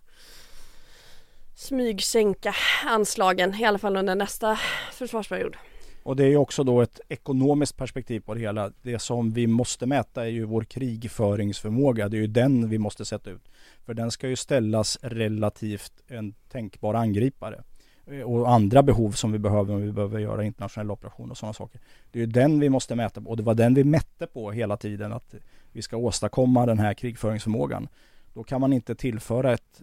smygsänka 1.56 2.56
anslagen 2.86 3.56
i 3.56 3.66
alla 3.66 3.78
fall 3.78 3.98
under 3.98 4.16
nästa 4.16 4.60
försvarsperiod. 4.92 5.56
Och 6.04 6.16
det 6.16 6.24
är 6.24 6.30
ju 6.30 6.38
också 6.38 6.64
då 6.64 6.82
ett 6.82 7.00
ekonomiskt 7.10 7.78
perspektiv 7.78 8.20
på 8.20 8.34
det 8.34 8.40
hela. 8.40 8.72
Det 8.82 9.00
som 9.00 9.32
vi 9.32 9.48
måste 9.48 9.86
mäta 9.86 10.24
är 10.24 10.30
ju 10.30 10.46
vår 10.46 10.64
krigföringsförmåga. 10.64 12.10
Det 12.10 12.18
är 12.18 12.22
ju 12.22 12.28
den 12.28 12.70
vi 12.70 12.78
måste 12.78 13.06
sätta 13.06 13.30
ut. 13.30 13.52
För 13.86 13.94
den 13.94 14.12
ska 14.12 14.30
ju 14.30 14.36
ställas 14.36 14.98
relativt 15.02 15.94
en 16.08 16.34
tänkbar 16.50 16.94
angripare. 16.94 17.64
Eh, 18.06 18.22
och 18.22 18.52
andra 18.52 18.84
behov 18.84 19.12
som 19.12 19.32
vi 19.32 19.40
behöver 19.40 19.74
om 19.74 19.82
vi 19.82 19.92
behöver 19.92 20.20
göra 20.20 20.44
internationella 20.44 20.94
operationer 20.94 21.32
och 21.32 21.38
sådana 21.38 21.54
saker. 21.54 21.82
Det 22.12 22.20
är 22.20 22.26
ju 22.26 22.32
den 22.32 22.60
vi 22.60 22.70
måste 22.70 22.96
mäta 22.96 23.22
på. 23.22 23.30
Och 23.30 23.38
det 23.38 23.44
var 23.44 23.54
den 23.54 23.74
vi 23.74 23.84
mätte 23.84 24.28
på 24.28 24.52
hela 24.52 24.78
tiden. 24.78 25.14
Att 25.14 25.36
vi 25.72 25.82
ska 25.82 25.98
åstadkomma 25.98 26.66
den 26.66 26.80
här 26.80 26.94
krigföringsförmågan. 26.94 27.88
Då 28.34 28.44
kan 28.44 28.62
man 28.62 28.74
inte 28.74 28.96
tillföra 28.96 29.54
ett 29.54 29.82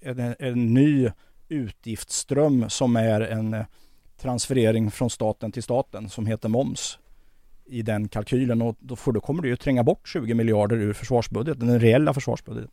en, 0.00 0.34
en 0.38 0.74
ny 0.74 1.10
utgiftsström 1.48 2.70
som 2.70 2.96
är 2.96 3.20
en 3.20 3.54
eh, 3.54 3.64
transferering 4.20 4.90
från 4.90 5.10
staten 5.10 5.52
till 5.52 5.62
staten 5.62 6.08
som 6.08 6.26
heter 6.26 6.48
moms 6.48 6.98
i 7.64 7.82
den 7.82 8.08
kalkylen 8.08 8.62
och 8.62 8.76
då, 8.80 8.96
får, 8.96 9.12
då 9.12 9.20
kommer 9.20 9.42
det 9.42 9.48
ju 9.48 9.56
tränga 9.56 9.84
bort 9.84 10.08
20 10.08 10.34
miljarder 10.34 10.76
ur 10.76 10.92
försvarsbudgeten, 10.92 11.66
den 11.66 11.80
reella 11.80 12.14
försvarsbudgeten. 12.14 12.70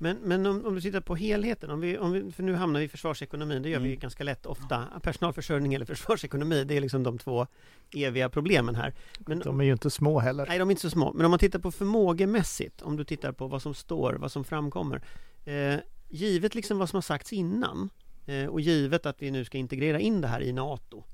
Men, 0.00 0.16
men 0.16 0.46
om, 0.46 0.66
om 0.66 0.74
du 0.74 0.80
tittar 0.80 1.00
på 1.00 1.16
helheten, 1.16 1.70
om 1.70 1.80
vi, 1.80 1.98
om 1.98 2.12
vi, 2.12 2.32
för 2.32 2.42
nu 2.42 2.54
hamnar 2.54 2.80
vi 2.80 2.86
i 2.86 2.88
försvarsekonomin, 2.88 3.62
det 3.62 3.68
gör 3.68 3.78
vi 3.78 3.84
ju 3.88 3.92
Mm. 3.92 4.00
ganska 4.00 4.24
lätt 4.24 4.46
ofta. 4.46 4.84
Personalförsörjning 5.02 5.74
eller 5.74 5.86
försvarsekonomi, 5.86 6.64
det 6.64 6.76
är 6.76 6.80
liksom 6.80 7.02
de 7.02 7.18
två 7.18 7.46
eviga 7.94 8.28
problemen 8.28 8.74
här. 8.74 8.94
Men, 9.18 9.38
De 9.38 9.60
är 9.60 9.64
ju 9.64 9.72
inte 9.72 9.90
små 9.90 10.18
heller. 10.18 10.46
Nej, 10.48 10.58
de 10.58 10.68
är 10.68 10.70
inte 10.72 10.82
så 10.82 10.90
små. 10.90 11.12
Men 11.12 11.24
om 11.24 11.30
man 11.30 11.38
tittar 11.38 11.58
på 11.58 11.70
förmågemässigt, 11.70 12.82
om 12.82 12.96
du 12.96 13.04
tittar 13.04 13.32
på 13.32 13.46
vad 13.46 13.62
som 13.62 13.74
står, 13.74 14.14
vad 14.14 14.32
som 14.32 14.44
framkommer. 14.44 15.02
Eh, 15.44 15.74
givet 16.08 16.54
liksom 16.54 16.78
vad 16.78 16.88
som 16.88 16.96
har 16.96 17.02
sagts 17.02 17.32
innan 17.32 17.90
eh, 18.26 18.46
och 18.46 18.60
givet 18.60 19.06
att 19.06 19.22
vi 19.22 19.30
nu 19.30 19.44
ska 19.44 19.58
integrera 19.58 20.00
in 20.00 20.20
det 20.20 20.28
här 20.28 20.40
i 20.40 20.52
NATO. 20.52 21.04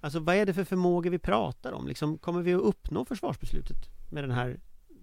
Alltså 0.00 0.18
vad 0.18 0.36
är 0.36 0.46
det 0.46 0.54
för 0.54 0.64
förmågor 0.64 1.10
vi 1.10 1.18
pratar 1.18 1.72
om? 1.72 1.88
Liksom, 1.88 2.18
kommer 2.18 2.42
vi 2.42 2.54
att 2.54 2.62
uppnå 2.62 3.04
försvarsbeslutet 3.04 3.76
med 4.10 4.24
den 4.24 4.30
här 4.30 4.56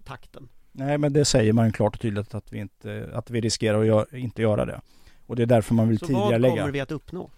takten? 0.04 0.48
Nej 0.72 0.98
men 0.98 1.12
det 1.12 1.24
säger 1.24 1.52
man 1.52 1.72
klart 1.72 1.94
och 1.94 2.00
tydligt 2.00 2.34
att 2.34 2.52
vi, 2.52 2.58
inte, 2.58 3.10
att 3.14 3.30
vi 3.30 3.40
riskerar 3.40 3.80
att 3.80 3.86
gör, 3.86 4.16
inte 4.16 4.42
göra 4.42 4.64
det. 4.64 4.80
Och 5.26 5.36
det 5.36 5.42
är 5.42 5.46
därför 5.46 5.74
man 5.74 5.88
vill 5.88 5.98
Så 5.98 6.12
vad 6.12 6.32
kommer 6.42 6.70
vi 6.70 6.80
att 6.80 6.92
uppnå? 6.92 7.30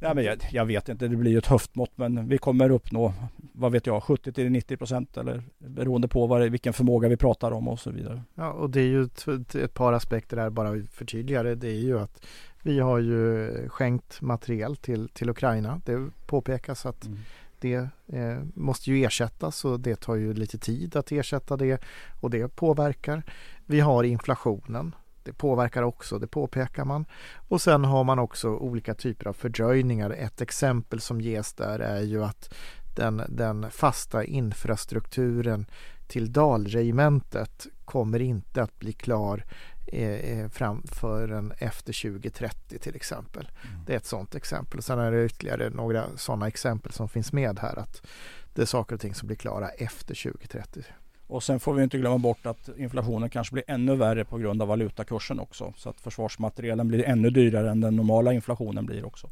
Ja, 0.00 0.14
men 0.14 0.24
jag, 0.24 0.38
jag 0.50 0.64
vet 0.66 0.88
inte, 0.88 1.08
det 1.08 1.16
blir 1.16 1.30
ju 1.30 1.38
ett 1.38 1.46
höftmått 1.46 1.90
men 1.94 2.28
vi 2.28 2.38
kommer 2.38 2.70
uppnå, 2.70 3.14
vad 3.52 3.72
vet 3.72 3.86
jag, 3.86 4.02
70 4.02 4.32
till 4.32 4.50
90 4.50 4.76
procent 4.76 5.16
eller 5.16 5.42
beroende 5.58 6.08
på 6.08 6.26
vad 6.26 6.40
det, 6.40 6.48
vilken 6.48 6.72
förmåga 6.72 7.08
vi 7.08 7.16
pratar 7.16 7.50
om 7.50 7.68
och 7.68 7.78
så 7.80 7.90
vidare. 7.90 8.22
Ja, 8.34 8.52
och 8.52 8.70
det 8.70 8.80
är 8.80 8.86
ju 8.86 9.02
ett, 9.02 9.54
ett 9.54 9.74
par 9.74 9.92
aspekter 9.92 10.36
där 10.36 10.50
bara 10.50 10.82
förtydligare. 10.92 11.54
Det 11.54 11.68
är 11.68 11.80
ju 11.80 11.98
att 11.98 12.26
vi 12.62 12.78
har 12.80 12.98
ju 12.98 13.48
skänkt 13.68 14.20
materiel 14.20 14.76
till, 14.76 15.08
till 15.08 15.30
Ukraina. 15.30 15.80
Det 15.84 16.08
påpekas 16.26 16.86
att 16.86 17.06
Mm. 17.06 17.18
det 17.60 17.88
eh, 18.06 18.38
måste 18.54 18.90
ju 18.90 19.04
ersättas 19.04 19.64
och 19.64 19.80
det 19.80 19.96
tar 20.00 20.14
ju 20.14 20.34
lite 20.34 20.58
tid 20.58 20.96
att 20.96 21.12
ersätta 21.12 21.56
det 21.56 21.80
och 22.20 22.30
det 22.30 22.56
påverkar. 22.56 23.22
Vi 23.66 23.80
har 23.80 24.04
inflationen. 24.04 24.94
Det 25.26 25.32
påverkar 25.32 25.82
också, 25.82 26.18
det 26.18 26.26
påpekar 26.26 26.84
man. 26.84 27.04
Och 27.48 27.60
sen 27.60 27.84
har 27.84 28.04
man 28.04 28.18
också 28.18 28.48
olika 28.48 28.94
typer 28.94 29.26
av 29.26 29.32
fördröjningar. 29.32 30.10
Ett 30.10 30.40
exempel 30.40 31.00
som 31.00 31.20
ges 31.20 31.52
där 31.52 31.78
är 31.78 32.00
ju 32.00 32.24
att 32.24 32.54
den, 32.96 33.22
den 33.28 33.70
fasta 33.70 34.24
infrastrukturen 34.24 35.66
till 36.06 36.32
Dalregementet 36.32 37.66
kommer 37.84 38.22
inte 38.22 38.62
att 38.62 38.78
bli 38.78 38.92
klar 38.92 39.44
eh, 39.86 40.10
eh, 40.10 40.48
fram 40.48 40.82
förrän 40.86 41.52
efter 41.58 42.10
2030 42.10 42.78
till 42.78 42.96
exempel. 42.96 43.50
Det 43.86 43.92
är 43.92 43.96
ett 43.96 44.06
sådant 44.06 44.34
exempel. 44.34 44.82
Sen 44.82 44.98
är 44.98 45.12
det 45.12 45.24
ytterligare 45.24 45.70
några 45.70 46.04
sådana 46.16 46.48
exempel 46.48 46.92
som 46.92 47.08
finns 47.08 47.32
med 47.32 47.58
här 47.58 47.78
att 47.78 48.06
det 48.54 48.62
är 48.62 48.66
saker 48.66 48.94
och 48.94 49.00
ting 49.00 49.14
som 49.14 49.26
blir 49.26 49.36
klara 49.36 49.68
efter 49.68 50.30
2030. 50.30 50.82
Och 51.28 51.42
sen 51.42 51.60
får 51.60 51.74
vi 51.74 51.82
inte 51.82 51.98
glömma 51.98 52.18
bort 52.18 52.46
att 52.46 52.68
inflationen 52.78 53.30
kanske 53.30 53.52
blir 53.52 53.64
ännu 53.66 53.96
värre 53.96 54.24
på 54.24 54.38
grund 54.38 54.62
av 54.62 54.68
valutakursen 54.68 55.40
också. 55.40 55.72
Så 55.76 55.88
att 55.88 56.00
försvarsmaterielen 56.00 56.88
blir 56.88 57.04
ännu 57.04 57.30
dyrare 57.30 57.70
än 57.70 57.80
den 57.80 57.96
normala 57.96 58.32
inflationen 58.32 58.86
blir 58.86 59.06
också. 59.06 59.30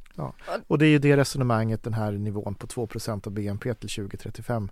Och 0.66 0.78
det 0.78 0.86
är 0.86 0.90
ju 0.90 0.98
det 0.98 1.16
resonemanget, 1.16 1.82
den 1.82 1.94
här 1.94 2.12
nivån 2.12 2.54
på 2.54 2.66
2% 2.66 3.26
av 3.26 3.32
BNP 3.32 3.74
till 3.74 3.88
2035 3.88 4.70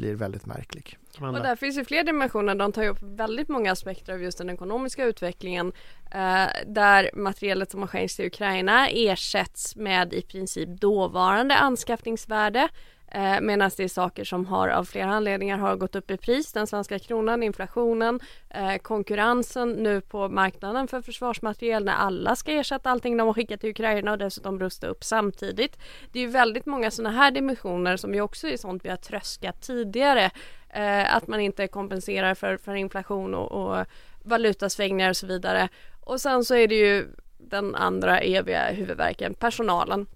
blir 0.00 0.14
väldigt 0.14 0.46
märklig. 0.46 0.98
Och 1.20 1.32
där 1.32 1.56
finns 1.56 1.78
ju 1.78 1.84
fler 1.84 2.04
dimensioner. 2.04 2.54
De 2.54 2.72
tar 2.72 2.82
ju 2.82 2.88
upp 2.88 3.02
väldigt 3.02 3.48
många 3.48 3.72
aspekter 3.72 4.12
av 4.12 4.22
just 4.22 4.38
den 4.38 4.50
ekonomiska 4.50 5.04
utvecklingen. 5.04 5.72
Eh, 6.12 6.46
där 6.66 7.10
materialet 7.14 7.70
som 7.70 7.80
har 7.80 7.86
skänkts 7.86 8.16
till 8.16 8.26
Ukraina 8.26 8.88
ersätts 8.88 9.76
med 9.76 10.12
i 10.12 10.22
princip 10.22 10.68
dåvarande 10.68 11.56
anskaffningsvärde. 11.56 12.68
Eh, 13.10 13.40
Medan 13.40 13.70
det 13.76 13.84
är 13.84 13.88
saker 13.88 14.24
som 14.24 14.46
har 14.46 14.68
av 14.68 14.84
flera 14.84 15.10
anledningar 15.10 15.58
har 15.58 15.76
gått 15.76 15.96
upp 15.96 16.10
i 16.10 16.16
pris. 16.16 16.52
Den 16.52 16.66
svenska 16.66 16.98
kronan, 16.98 17.42
inflationen, 17.42 18.20
eh, 18.50 18.76
konkurrensen 18.76 19.72
nu 19.72 20.00
på 20.00 20.28
marknaden 20.28 20.88
för 20.88 21.02
försvarsmateriel 21.02 21.84
när 21.84 21.92
alla 21.92 22.36
ska 22.36 22.52
ersätta 22.52 22.90
allting 22.90 23.16
de 23.16 23.26
har 23.26 23.34
skickat 23.34 23.60
till 23.60 23.70
Ukraina 23.70 24.12
och 24.12 24.18
dessutom 24.18 24.60
rusta 24.60 24.86
upp 24.86 25.04
samtidigt. 25.04 25.78
Det 26.12 26.18
är 26.18 26.22
ju 26.22 26.30
väldigt 26.30 26.66
många 26.66 26.90
sådana 26.90 27.16
här 27.16 27.30
dimensioner 27.30 27.96
som 27.96 28.14
ju 28.14 28.20
också 28.20 28.48
är 28.48 28.56
sånt 28.56 28.84
vi 28.84 28.88
har 28.88 28.96
tröskat 28.96 29.62
tidigare. 29.62 30.30
Eh, 30.68 31.14
att 31.16 31.26
man 31.26 31.40
inte 31.40 31.66
kompenserar 31.66 32.34
för, 32.34 32.56
för 32.56 32.74
inflation 32.74 33.34
och, 33.34 33.52
och 33.52 33.86
valutasvängningar 34.22 35.10
och 35.10 35.16
så 35.16 35.26
vidare. 35.26 35.68
Och 36.00 36.20
sen 36.20 36.44
så 36.44 36.54
är 36.54 36.68
det 36.68 36.74
ju 36.74 37.06
den 37.38 37.74
andra 37.74 38.18
eviga 38.18 38.70
huvudvärken, 38.70 39.34
personalen. 39.34 40.06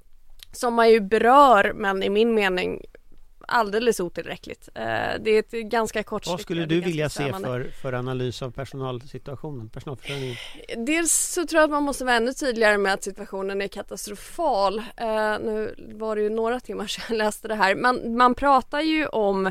Som 0.55 0.75
man 0.75 0.91
ju 0.91 1.01
berör 1.01 1.73
men 1.75 2.03
i 2.03 2.11
min 2.11 2.35
mening 2.35 2.81
alldeles 3.49 4.01
otillräckligt. 4.01 4.69
Eh, 4.75 4.83
det 5.21 5.31
är 5.31 5.39
ett 5.39 5.51
ganska 5.51 6.03
kort 6.03 6.27
Vad 6.27 6.41
skulle 6.41 6.67
du 6.67 6.81
vilja 6.81 7.09
se 7.09 7.33
för, 7.33 7.71
för 7.83 7.93
analys 7.93 8.43
av 8.43 8.51
personalsituationen, 8.51 9.69
personalförsörjningen? 9.69 10.37
Dels 10.77 11.13
så 11.13 11.47
tror 11.47 11.61
jag 11.61 11.65
att 11.65 11.71
man 11.71 11.83
måste 11.83 12.05
vara 12.05 12.17
ännu 12.17 12.33
tydligare 12.33 12.79
med 12.79 12.93
att 12.93 13.03
situationen 13.03 13.63
är 13.63 13.69
katastrofal. 13.69 14.79
Eh, 14.79 15.39
nu 15.41 15.75
var 15.95 16.17
det 16.17 16.23
ju 16.23 16.31
några 16.31 16.61
timmar 16.61 16.87
sedan 16.87 17.05
jag 17.09 17.17
läste 17.17 17.49
det 17.49 17.55
här. 17.55 17.75
Man, 17.75 18.17
man 18.17 18.35
pratar 18.35 18.81
ju 18.81 19.07
om 19.07 19.51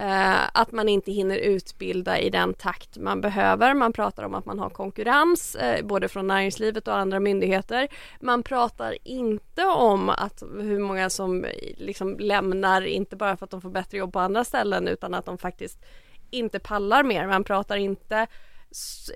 Eh, 0.00 0.48
att 0.54 0.72
man 0.72 0.88
inte 0.88 1.12
hinner 1.12 1.36
utbilda 1.36 2.18
i 2.18 2.30
den 2.30 2.54
takt 2.54 2.96
man 2.96 3.20
behöver. 3.20 3.74
Man 3.74 3.92
pratar 3.92 4.22
om 4.22 4.34
att 4.34 4.46
man 4.46 4.58
har 4.58 4.70
konkurrens 4.70 5.54
eh, 5.54 5.84
både 5.86 6.08
från 6.08 6.26
näringslivet 6.26 6.88
och 6.88 6.96
andra 6.96 7.20
myndigheter. 7.20 7.88
Man 8.20 8.42
pratar 8.42 8.96
inte 9.04 9.64
om 9.64 10.08
att 10.08 10.42
hur 10.60 10.78
många 10.78 11.10
som 11.10 11.46
liksom 11.76 12.16
lämnar, 12.18 12.82
inte 12.82 13.16
bara 13.16 13.36
för 13.36 13.44
att 13.44 13.50
de 13.50 13.60
får 13.60 13.70
bättre 13.70 13.98
jobb 13.98 14.12
på 14.12 14.20
andra 14.20 14.44
ställen 14.44 14.88
utan 14.88 15.14
att 15.14 15.24
de 15.24 15.38
faktiskt 15.38 15.84
inte 16.30 16.58
pallar 16.58 17.02
mer. 17.02 17.26
Man 17.26 17.44
pratar 17.44 17.76
inte 17.76 18.26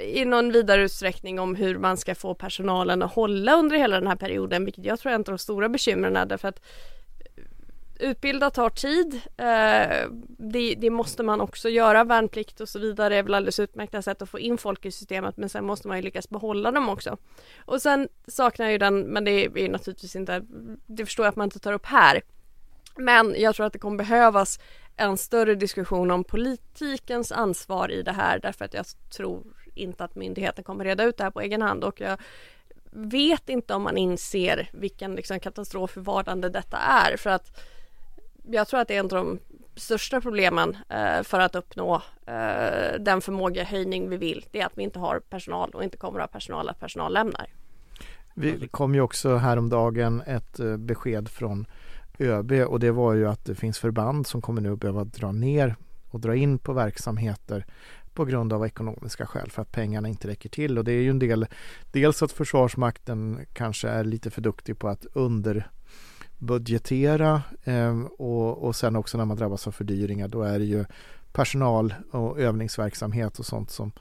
i 0.00 0.24
någon 0.24 0.52
vidare 0.52 0.82
utsträckning 0.82 1.40
om 1.40 1.54
hur 1.54 1.78
man 1.78 1.96
ska 1.96 2.14
få 2.14 2.34
personalen 2.34 3.02
att 3.02 3.14
hålla 3.14 3.54
under 3.54 3.76
hela 3.76 4.00
den 4.00 4.08
här 4.08 4.16
perioden, 4.16 4.64
vilket 4.64 4.84
jag 4.84 5.00
tror 5.00 5.10
är 5.12 5.14
en 5.14 5.20
av 5.20 5.24
de 5.24 5.38
stora 5.38 5.68
bekymren 5.68 6.28
därför 6.28 6.48
att 6.48 6.60
utbilda 7.98 8.50
tar 8.50 8.70
tid. 8.70 9.14
Eh, 9.36 10.08
det, 10.38 10.74
det 10.74 10.90
måste 10.90 11.22
man 11.22 11.40
också 11.40 11.68
göra, 11.68 12.04
värnplikt 12.04 12.60
och 12.60 12.68
så 12.68 12.78
vidare 12.78 13.16
är 13.16 13.22
väl 13.22 13.34
alldeles 13.34 13.60
utmärkta 13.60 14.02
sätt 14.02 14.22
att 14.22 14.30
få 14.30 14.38
in 14.38 14.58
folk 14.58 14.84
i 14.84 14.90
systemet 14.90 15.36
men 15.36 15.48
sen 15.48 15.64
måste 15.64 15.88
man 15.88 15.96
ju 15.96 16.02
lyckas 16.02 16.30
behålla 16.30 16.70
dem 16.70 16.88
också. 16.88 17.16
Och 17.64 17.82
sen 17.82 18.08
saknar 18.26 18.66
jag 18.66 18.72
ju 18.72 18.78
den, 18.78 19.00
men 19.00 19.24
det 19.24 19.44
är 19.44 19.68
naturligtvis 19.68 20.16
inte, 20.16 20.42
det 20.86 21.04
förstår 21.04 21.26
jag 21.26 21.30
att 21.30 21.36
man 21.36 21.46
inte 21.46 21.58
tar 21.58 21.72
upp 21.72 21.86
här. 21.86 22.22
Men 22.96 23.34
jag 23.38 23.54
tror 23.54 23.66
att 23.66 23.72
det 23.72 23.78
kommer 23.78 23.98
behövas 23.98 24.58
en 24.96 25.16
större 25.16 25.54
diskussion 25.54 26.10
om 26.10 26.24
politikens 26.24 27.32
ansvar 27.32 27.90
i 27.90 28.02
det 28.02 28.12
här 28.12 28.38
därför 28.38 28.64
att 28.64 28.74
jag 28.74 28.86
tror 29.16 29.42
inte 29.74 30.04
att 30.04 30.14
myndigheten 30.14 30.64
kommer 30.64 30.84
reda 30.84 31.04
ut 31.04 31.16
det 31.16 31.24
här 31.24 31.30
på 31.30 31.40
egen 31.40 31.62
hand 31.62 31.84
och 31.84 32.00
jag 32.00 32.20
vet 32.90 33.48
inte 33.48 33.74
om 33.74 33.82
man 33.82 33.96
inser 33.96 34.70
vilken 34.72 35.14
liksom, 35.14 35.40
katastrof 35.40 35.96
i 35.96 36.00
vardande 36.00 36.48
detta 36.48 36.76
är 36.76 37.16
för 37.16 37.30
att 37.30 37.60
jag 38.46 38.68
tror 38.68 38.80
att 38.80 38.88
det 38.88 38.94
är 38.94 39.00
en 39.00 39.04
av 39.04 39.10
de 39.24 39.38
största 39.76 40.20
problemen 40.20 40.76
eh, 40.88 41.22
för 41.22 41.40
att 41.40 41.54
uppnå 41.54 41.94
eh, 42.26 43.00
den 43.00 43.20
förmågehöjning 43.20 44.08
vi 44.08 44.16
vill. 44.16 44.44
Det 44.50 44.60
är 44.60 44.66
att 44.66 44.78
vi 44.78 44.82
inte 44.82 44.98
har 44.98 45.20
personal 45.20 45.70
och 45.70 45.84
inte 45.84 45.96
kommer 45.96 46.20
att 46.20 46.30
ha 46.30 46.38
personal 46.38 46.68
att 46.68 46.80
personal 46.80 47.12
lämnar. 47.12 47.46
Vi 48.34 48.68
kom 48.68 48.94
ju 48.94 49.00
också 49.00 49.36
häromdagen 49.36 50.22
ett 50.26 50.60
eh, 50.60 50.76
besked 50.76 51.28
från 51.28 51.66
ÖB 52.18 52.52
och 52.52 52.80
det 52.80 52.90
var 52.90 53.14
ju 53.14 53.28
att 53.28 53.44
det 53.44 53.54
finns 53.54 53.78
förband 53.78 54.26
som 54.26 54.42
kommer 54.42 54.60
nu 54.60 54.72
att 54.72 54.80
behöva 54.80 55.04
dra 55.04 55.32
ner 55.32 55.76
och 56.10 56.20
dra 56.20 56.34
in 56.34 56.58
på 56.58 56.72
verksamheter 56.72 57.66
på 58.14 58.24
grund 58.24 58.52
av 58.52 58.66
ekonomiska 58.66 59.26
skäl 59.26 59.50
för 59.50 59.62
att 59.62 59.72
pengarna 59.72 60.08
inte 60.08 60.28
räcker 60.28 60.48
till 60.48 60.78
och 60.78 60.84
det 60.84 60.92
är 60.92 61.02
ju 61.02 61.10
en 61.10 61.18
del 61.18 61.46
dels 61.92 62.22
att 62.22 62.32
Försvarsmakten 62.32 63.40
kanske 63.52 63.88
är 63.88 64.04
lite 64.04 64.30
för 64.30 64.40
duktig 64.40 64.78
på 64.78 64.88
att 64.88 65.06
under 65.12 65.70
eh, 67.64 68.00
och, 68.00 68.64
och 68.64 68.76
sen 68.76 68.96
också 68.96 69.18
när 69.18 69.24
man 69.24 69.36
drabbas 69.36 69.66
av 69.66 69.72
fördyringar 69.72 70.28
då 70.28 70.42
är 70.42 70.58
det 70.58 70.64
ju 70.64 70.84
personal 71.32 71.94
och 72.10 72.40
övningsverksamhet 72.40 73.38
och 73.38 73.46
sånt 73.46 73.70
som, 73.70 73.92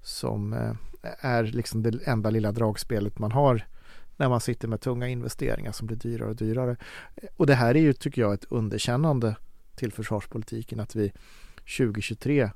som 0.00 0.52
eh, 0.52 0.72
är 1.20 1.44
liksom 1.44 1.82
det 1.82 1.98
enda 2.04 2.30
lilla 2.30 2.52
dragspelet 2.52 3.18
man 3.18 3.32
har 3.32 3.66
när 4.16 4.28
man 4.28 4.40
sitter 4.40 4.68
med 4.68 4.80
tunga 4.80 5.08
investeringar 5.08 5.72
som 5.72 5.86
blir 5.86 5.96
dyrare 5.96 6.28
och 6.28 6.36
dyrare. 6.36 6.76
Och 7.36 7.46
det 7.46 7.54
här 7.54 7.74
är 7.74 7.80
ju, 7.80 7.92
tycker 7.92 8.22
jag, 8.22 8.34
ett 8.34 8.44
underkännande 8.48 9.36
till 9.74 9.92
försvarspolitiken 9.92 10.80
att 10.80 10.96
vi 10.96 11.12
2023 11.78 12.50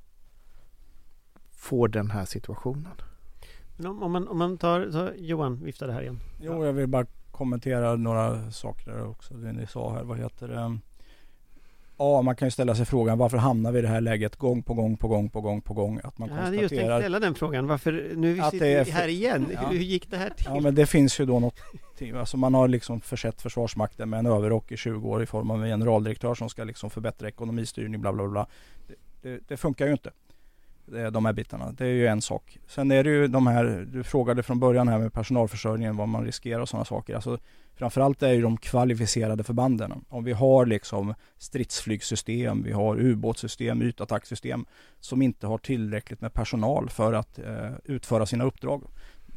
får 1.51 1.89
den 1.89 2.11
här 2.11 2.25
situationen. 2.25 2.93
Men 3.77 3.87
om, 3.87 4.03
om, 4.03 4.13
man, 4.13 4.29
om 4.29 4.39
man 4.39 4.59
tar, 4.59 4.91
tar 4.93 5.15
Johan, 5.19 5.65
vifta 5.65 5.87
det 5.87 5.93
här 5.93 6.03
igen. 6.03 6.21
Jo, 6.41 6.65
jag 6.65 6.73
vill 6.73 6.87
bara 6.87 7.07
kommentera 7.37 7.97
några 7.97 8.51
saker 8.51 8.91
där 8.91 9.09
också. 9.09 9.35
Det 9.35 9.53
ni 9.53 9.67
sa 9.67 9.93
här, 9.93 10.03
vad 10.03 10.19
heter 10.19 10.49
det? 10.49 10.79
Ja, 11.99 12.23
man 12.23 12.37
kan 12.37 12.47
ju 12.47 12.51
ställa 12.51 12.75
sig 12.75 12.87
frågan 12.87 13.19
varför 13.19 13.39
hamnar 13.39 13.73
vi 13.73 13.79
i 13.79 13.83
det 13.83 13.89
här 13.89 14.01
läget 14.01 14.37
gång 14.37 14.63
på 14.63 14.75
gång 14.75 14.97
på 14.97 15.09
gång 15.09 15.29
på 15.29 15.41
gång 15.41 15.61
på 15.61 15.75
gång? 15.75 16.01
Att 16.05 16.19
man 16.19 16.29
Jag 16.29 16.37
hade 16.37 16.57
just 16.57 16.75
tänkt 16.75 16.85
ställa 16.85 17.21
den 17.21 17.35
frågan. 17.35 17.67
Varför, 17.67 18.13
nu 18.17 18.35
sitter 18.35 18.59
det 18.59 18.73
är 18.73 18.85
vi 18.85 18.91
här 18.91 19.09
igen. 19.09 19.47
Ja. 19.55 19.61
Hur, 19.61 19.79
hur 19.79 19.85
gick 19.85 20.11
det 20.11 20.17
här 20.17 20.31
till? 20.31 20.47
Ja 20.49 20.61
men 20.61 20.75
det 20.75 20.87
finns 20.87 21.21
ju 21.21 21.25
då 21.25 21.41
något 21.41 21.61
Alltså 22.15 22.37
man 22.37 22.55
har 22.55 22.69
liksom 22.69 23.01
försett 23.01 23.43
Försvarsmakten 23.43 24.11
med 24.11 24.19
en 24.19 24.27
överrock 24.27 24.73
i 24.73 24.77
20 24.77 25.09
år 25.09 25.23
i 25.23 25.27
form 25.27 25.51
av 25.51 25.63
en 25.65 25.69
generaldirektör 25.69 26.35
som 26.35 26.49
ska 26.49 26.65
liksom 26.65 26.91
förbättra 26.91 27.29
ekonomistyrning 27.29 28.01
bla 28.01 28.13
bla 28.13 28.29
bla. 28.29 28.47
Det, 28.87 28.95
det, 29.23 29.41
det 29.49 29.57
funkar 29.57 29.87
ju 29.87 29.93
inte. 29.93 30.11
Eh, 30.95 31.07
de 31.07 31.25
här 31.25 31.33
bitarna. 31.33 31.73
Det 31.73 31.85
är 31.85 31.93
ju 31.93 32.07
en 32.07 32.23
sak. 32.23 32.59
Sen 32.67 32.91
är 32.91 33.05
det 33.05 33.11
ju 33.11 33.29
de 33.29 33.47
här, 33.47 33.87
du 33.93 34.03
frågade 34.05 34.43
från 34.43 34.61
början 34.61 34.89
här 34.89 34.99
med 34.99 35.13
personalförsörjningen, 35.13 35.97
vad 35.97 36.09
man 36.09 36.25
riskerar 36.25 36.61
och 36.61 36.69
sådana 36.69 36.85
saker. 36.85 37.15
Alltså 37.15 37.39
framförallt 37.75 38.23
är 38.23 38.33
ju 38.33 38.43
de 38.43 38.57
kvalificerade 38.57 39.45
förbanden. 39.45 40.05
Om 40.09 40.25
vi 40.25 40.33
har 40.33 40.67
liksom 40.67 41.15
stridsflygsystem, 41.39 42.63
vi 42.63 42.73
har 42.73 43.01
ubåtssystem, 43.01 43.83
ytattacksystem 43.83 44.67
som 45.01 45.23
inte 45.23 45.47
har 45.47 45.59
tillräckligt 45.59 46.21
med 46.21 46.33
personal 46.33 46.91
för 46.91 47.13
att 47.13 47.39
eh, 47.39 47.71
utföra 47.85 48.27
sina 48.27 48.45
uppdrag 48.45 48.83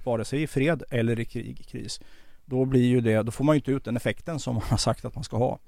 vare 0.04 0.26
sig 0.26 0.42
i 0.42 0.48
fred 0.48 0.84
eller 0.90 1.20
i 1.20 1.26
krig, 1.26 1.66
kris. 1.68 2.02
Då 2.46 2.66
blir 2.66 2.86
ju 2.86 3.02
det, 3.02 3.24
då 3.24 3.32
får 3.32 3.44
man 3.44 3.56
ju 3.56 3.60
inte 3.60 3.72
ut 3.72 3.86
den 3.86 3.96
effekten 3.96 4.40
som 4.40 4.56
man 4.56 4.64
har 4.70 4.78
sagt 4.78 5.06
att 5.06 5.16
man 5.16 5.24
ska 5.24 5.38
ha. 5.38 5.60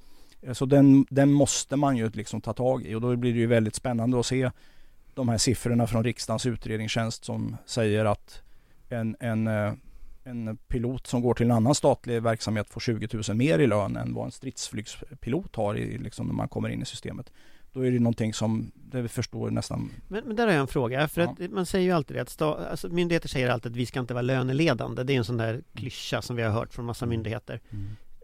Eh, 0.41 0.53
så 0.53 0.65
den, 0.65 1.05
den 1.09 1.31
måste 1.31 1.75
man 1.75 1.97
ju 1.97 2.09
liksom 2.09 2.41
ta 2.41 2.53
tag 2.53 2.85
i 2.85 2.95
och 2.95 3.01
då 3.01 3.15
blir 3.15 3.33
det 3.33 3.39
ju 3.39 3.47
väldigt 3.47 3.75
spännande 3.75 4.19
att 4.19 4.25
se 4.25 4.51
de 5.13 5.29
här 5.29 5.37
siffrorna 5.37 5.87
från 5.87 6.03
riksdagens 6.03 6.45
utredningstjänst 6.45 7.25
som 7.25 7.57
säger 7.65 8.05
att 8.05 8.41
en, 8.89 9.15
en, 9.19 9.47
eh, 9.47 9.73
en 10.23 10.57
pilot 10.57 11.07
som 11.07 11.21
går 11.21 11.33
till 11.33 11.45
en 11.45 11.51
annan 11.51 11.75
statlig 11.75 12.23
verksamhet 12.23 12.69
får 12.69 12.79
20 12.79 13.07
000 13.27 13.37
mer 13.37 13.59
i 13.59 13.67
lön 13.67 13.95
än 13.95 14.13
vad 14.13 14.25
en 14.25 14.31
stridsflygspilot 14.31 15.55
har 15.55 15.75
i, 15.75 15.97
liksom, 15.97 16.27
när 16.27 16.33
man 16.33 16.47
kommer 16.49 16.69
in 16.69 16.81
i 16.81 16.85
systemet. 16.85 17.31
Då 17.73 17.85
är 17.85 17.91
det 17.91 17.99
någonting 17.99 18.33
som, 18.33 18.71
det 18.75 19.01
vi 19.01 19.07
förstår 19.07 19.49
nästan... 19.49 19.91
Men, 20.07 20.23
men 20.27 20.35
där 20.35 20.47
har 20.47 20.53
jag 20.53 20.61
en 20.61 20.67
fråga, 20.67 21.07
för 21.07 21.21
Ja. 21.21 21.29
att 21.39 21.51
man 21.51 21.65
säger 21.65 21.85
ju 21.85 21.91
alltid 21.91 22.17
det 22.17 22.21
att 22.21 22.29
sta, 22.29 22.67
alltså 22.69 22.89
myndigheter 22.89 23.29
säger 23.29 23.49
alltid 23.49 23.71
att 23.71 23.75
vi 23.77 23.85
ska 23.85 23.99
inte 23.99 24.13
vara 24.13 24.21
löneledande. 24.21 25.03
Det 25.03 25.13
är 25.13 25.17
en 25.17 25.25
sån 25.25 25.37
där 25.37 25.63
klyscha 25.73 26.21
som 26.21 26.35
vi 26.35 26.41
har 26.41 26.49
hört 26.51 26.73
från 26.73 26.85
massa 26.85 27.05
myndigheter. 27.05 27.61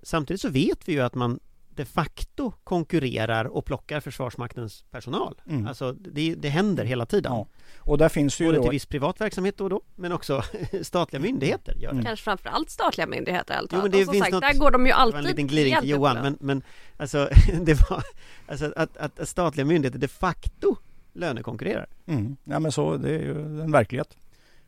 Samtidigt 0.03 0.41
så 0.41 0.49
vet 0.49 0.89
vi 0.89 0.93
ju 0.93 0.99
att 1.01 1.15
man 1.15 1.39
de 1.77 1.85
facto 1.85 2.51
konkurrerar 2.63 3.45
och 3.45 3.65
plockar 3.65 3.99
Försvarsmaktens 3.99 4.83
personal. 4.91 5.41
Mm. 5.49 5.67
Alltså 5.67 5.91
det, 5.91 6.35
det 6.35 6.49
händer 6.49 6.85
hela 6.85 7.05
tiden. 7.05 7.31
Ja. 7.31 7.47
Och 7.79 7.97
där 7.97 8.09
finns 8.09 8.37
det 8.37 8.43
ju 8.43 8.49
Både 8.49 8.57
då... 8.57 8.63
till 8.63 8.71
viss 8.71 8.85
privat 8.85 9.21
verksamhet 9.21 9.57
då 9.57 9.63
och 9.63 9.69
då, 9.69 9.81
men 9.95 10.11
också 10.11 10.41
statliga 10.81 11.21
myndigheter 11.21 11.73
gör 11.73 11.89
det. 11.89 11.93
Mm. 11.93 12.05
Kanske 12.05 12.23
framförallt 12.23 12.69
statliga 12.69 13.07
myndigheter 13.07 13.53
helt 13.53 13.73
Jo, 13.73 13.81
men 13.81 13.91
det 13.91 13.97
Och 13.97 14.05
som 14.05 14.13
finns 14.13 14.23
sagt, 14.23 14.33
något- 14.33 14.41
där 14.41 14.59
går 14.59 14.71
de 14.71 14.85
ju 14.85 14.91
Det 14.91 14.95
alltid 14.95 15.13
var 15.13 15.19
en 15.19 15.25
liten 15.25 15.47
gliring 15.47 15.79
till 15.79 15.89
Johan, 15.89 16.17
men, 16.21 16.37
men 16.39 16.63
alltså, 16.97 17.29
det 17.61 17.89
var, 17.89 18.03
alltså 18.47 18.73
att, 18.75 18.97
att, 18.97 19.19
att 19.19 19.29
statliga 19.29 19.65
myndigheter 19.65 19.99
de 19.99 20.07
facto 20.07 20.75
lönekonkurrerar. 21.13 21.87
Mm. 22.05 22.37
Ja 22.43 22.59
men 22.59 22.71
så, 22.71 22.97
det 22.97 23.09
är 23.09 23.19
ju 23.19 23.61
en 23.61 23.71
verklighet. 23.71 24.17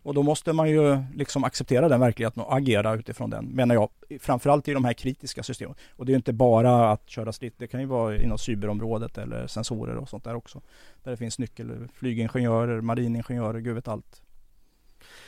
Och 0.03 0.13
då 0.13 0.23
måste 0.23 0.53
man 0.53 0.69
ju 0.69 1.03
liksom 1.15 1.43
acceptera 1.43 1.89
den 1.89 1.99
verkligheten 1.99 2.43
och 2.43 2.57
agera 2.57 2.95
utifrån 2.95 3.29
den, 3.29 3.45
menar 3.45 3.75
jag. 3.75 3.89
Framförallt 4.19 4.67
i 4.67 4.73
de 4.73 4.85
här 4.85 4.93
kritiska 4.93 5.43
systemen. 5.43 5.75
Och 5.95 6.05
det 6.05 6.09
är 6.09 6.13
ju 6.13 6.17
inte 6.17 6.33
bara 6.33 6.91
att 6.91 7.09
köra 7.09 7.33
stritt, 7.33 7.53
det 7.57 7.67
kan 7.67 7.79
ju 7.79 7.85
vara 7.85 8.17
inom 8.17 8.37
cyberområdet 8.37 9.17
eller 9.17 9.47
sensorer 9.47 9.95
och 9.95 10.09
sånt 10.09 10.23
där 10.23 10.35
också. 10.35 10.61
Där 11.03 11.11
det 11.11 11.17
finns 11.17 11.39
nyckel, 11.39 11.87
flygingenjörer, 11.93 12.81
mariningenjörer, 12.81 13.59
gud 13.59 13.75
vet 13.75 13.87
allt. 13.87 14.21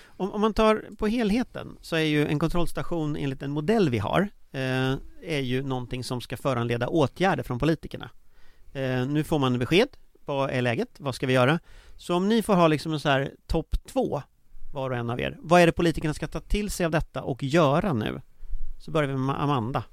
Om, 0.04 0.32
om 0.32 0.42
man 0.42 0.54
tar 0.54 0.86
på 0.98 1.08
helheten 1.08 1.78
så 1.82 1.96
är 1.96 2.00
ju 2.00 2.28
en 2.28 2.40
kontrollstation 2.40 3.16
enligt 3.16 3.40
den 3.40 3.52
modell 3.52 3.90
vi 3.90 3.98
har 3.98 4.22
eh, 4.52 4.94
är 5.22 5.40
ju 5.40 5.64
någonting 5.64 6.04
som 6.04 6.22
ska 6.22 6.38
föranleda 6.38 6.88
åtgärder 6.88 7.44
från 7.44 7.60
politikerna. 7.60 8.10
Eh, 8.74 9.08
nu 9.08 9.24
får 9.24 9.40
man 9.40 9.60
besked. 9.60 9.88
Vad 10.26 10.50
är 10.50 10.62
läget? 10.62 10.90
Vad 10.98 11.16
ska 11.16 11.28
vi 11.28 11.34
göra? 11.34 11.60
Så 11.98 12.16
om 12.16 12.30
ni 12.30 12.42
får 12.42 12.54
ha 12.54 12.68
liksom 12.68 12.94
en 12.94 13.00
så 13.00 13.10
här 13.10 13.32
topp 13.48 13.76
två 13.86 14.22
var 14.72 14.90
och 14.90 14.98
en 14.98 15.10
av 15.10 15.20
er. 15.20 15.38
Vad 15.40 15.62
är 15.62 15.66
det 15.66 15.72
politikerna 15.72 16.14
ska 16.14 16.28
ta 16.28 16.40
till 16.40 16.72
sig 16.72 16.86
av 16.86 16.92
detta 16.92 17.24
och 17.24 17.44
göra 17.44 17.94
nu? 17.94 18.22
Så 18.80 18.92
börjar 18.92 19.10
vi 19.10 19.18
med 19.18 19.42
Amanda. 19.42 19.84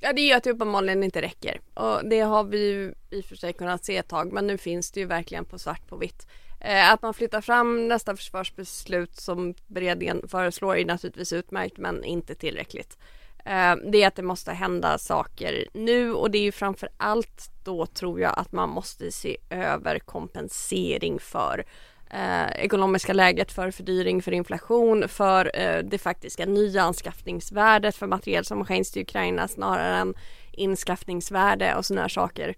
Ja 0.00 0.12
det 0.12 0.20
är 0.20 0.26
ju 0.26 0.32
att 0.32 0.44
det 0.44 0.50
uppenbarligen 0.50 1.04
inte 1.04 1.22
räcker 1.22 1.60
och 1.74 2.08
det 2.08 2.20
har 2.20 2.44
vi 2.44 2.70
ju 2.70 2.94
i 3.10 3.20
och 3.20 3.24
för 3.24 3.36
sig 3.36 3.52
kunnat 3.52 3.84
se 3.84 3.96
ett 3.96 4.08
tag 4.08 4.32
men 4.32 4.46
nu 4.46 4.58
finns 4.58 4.90
det 4.92 5.00
ju 5.00 5.06
verkligen 5.06 5.44
på 5.44 5.58
svart 5.58 5.88
på 5.88 5.96
vitt. 5.96 6.26
Eh, 6.60 6.92
att 6.92 7.02
man 7.02 7.14
flyttar 7.14 7.40
fram 7.40 7.88
nästa 7.88 8.16
försvarsbeslut 8.16 9.16
som 9.16 9.54
beredningen 9.66 10.22
föreslår 10.28 10.76
är 10.76 10.84
naturligtvis 10.84 11.32
utmärkt 11.32 11.78
men 11.78 12.04
inte 12.04 12.34
tillräckligt. 12.34 12.98
Eh, 13.44 13.76
det 13.92 14.02
är 14.02 14.06
att 14.06 14.16
det 14.16 14.22
måste 14.22 14.52
hända 14.52 14.98
saker 14.98 15.66
nu 15.74 16.12
och 16.12 16.30
det 16.30 16.38
är 16.38 16.42
ju 16.42 16.52
framför 16.52 16.88
allt 16.96 17.50
då 17.64 17.86
tror 17.86 18.20
jag 18.20 18.38
att 18.38 18.52
man 18.52 18.68
måste 18.68 19.12
se 19.12 19.36
över 19.50 19.98
kompensering 19.98 21.18
för 21.20 21.64
eh, 22.10 22.64
ekonomiska 22.64 23.12
läget 23.12 23.52
för 23.52 23.70
fördyring, 23.70 24.22
för 24.22 24.32
inflation, 24.32 25.08
för 25.08 25.50
eh, 25.54 25.78
det 25.78 25.98
faktiska 25.98 26.46
nyanskaffningsvärdet 26.46 27.96
för 27.96 28.06
materiel 28.06 28.44
som 28.44 28.64
skänks 28.64 28.90
till 28.90 29.02
Ukraina 29.02 29.48
snarare 29.48 29.96
än 29.96 30.14
inskaffningsvärde 30.52 31.74
och 31.74 31.86
sådana 31.86 32.02
här 32.02 32.08
saker. 32.08 32.54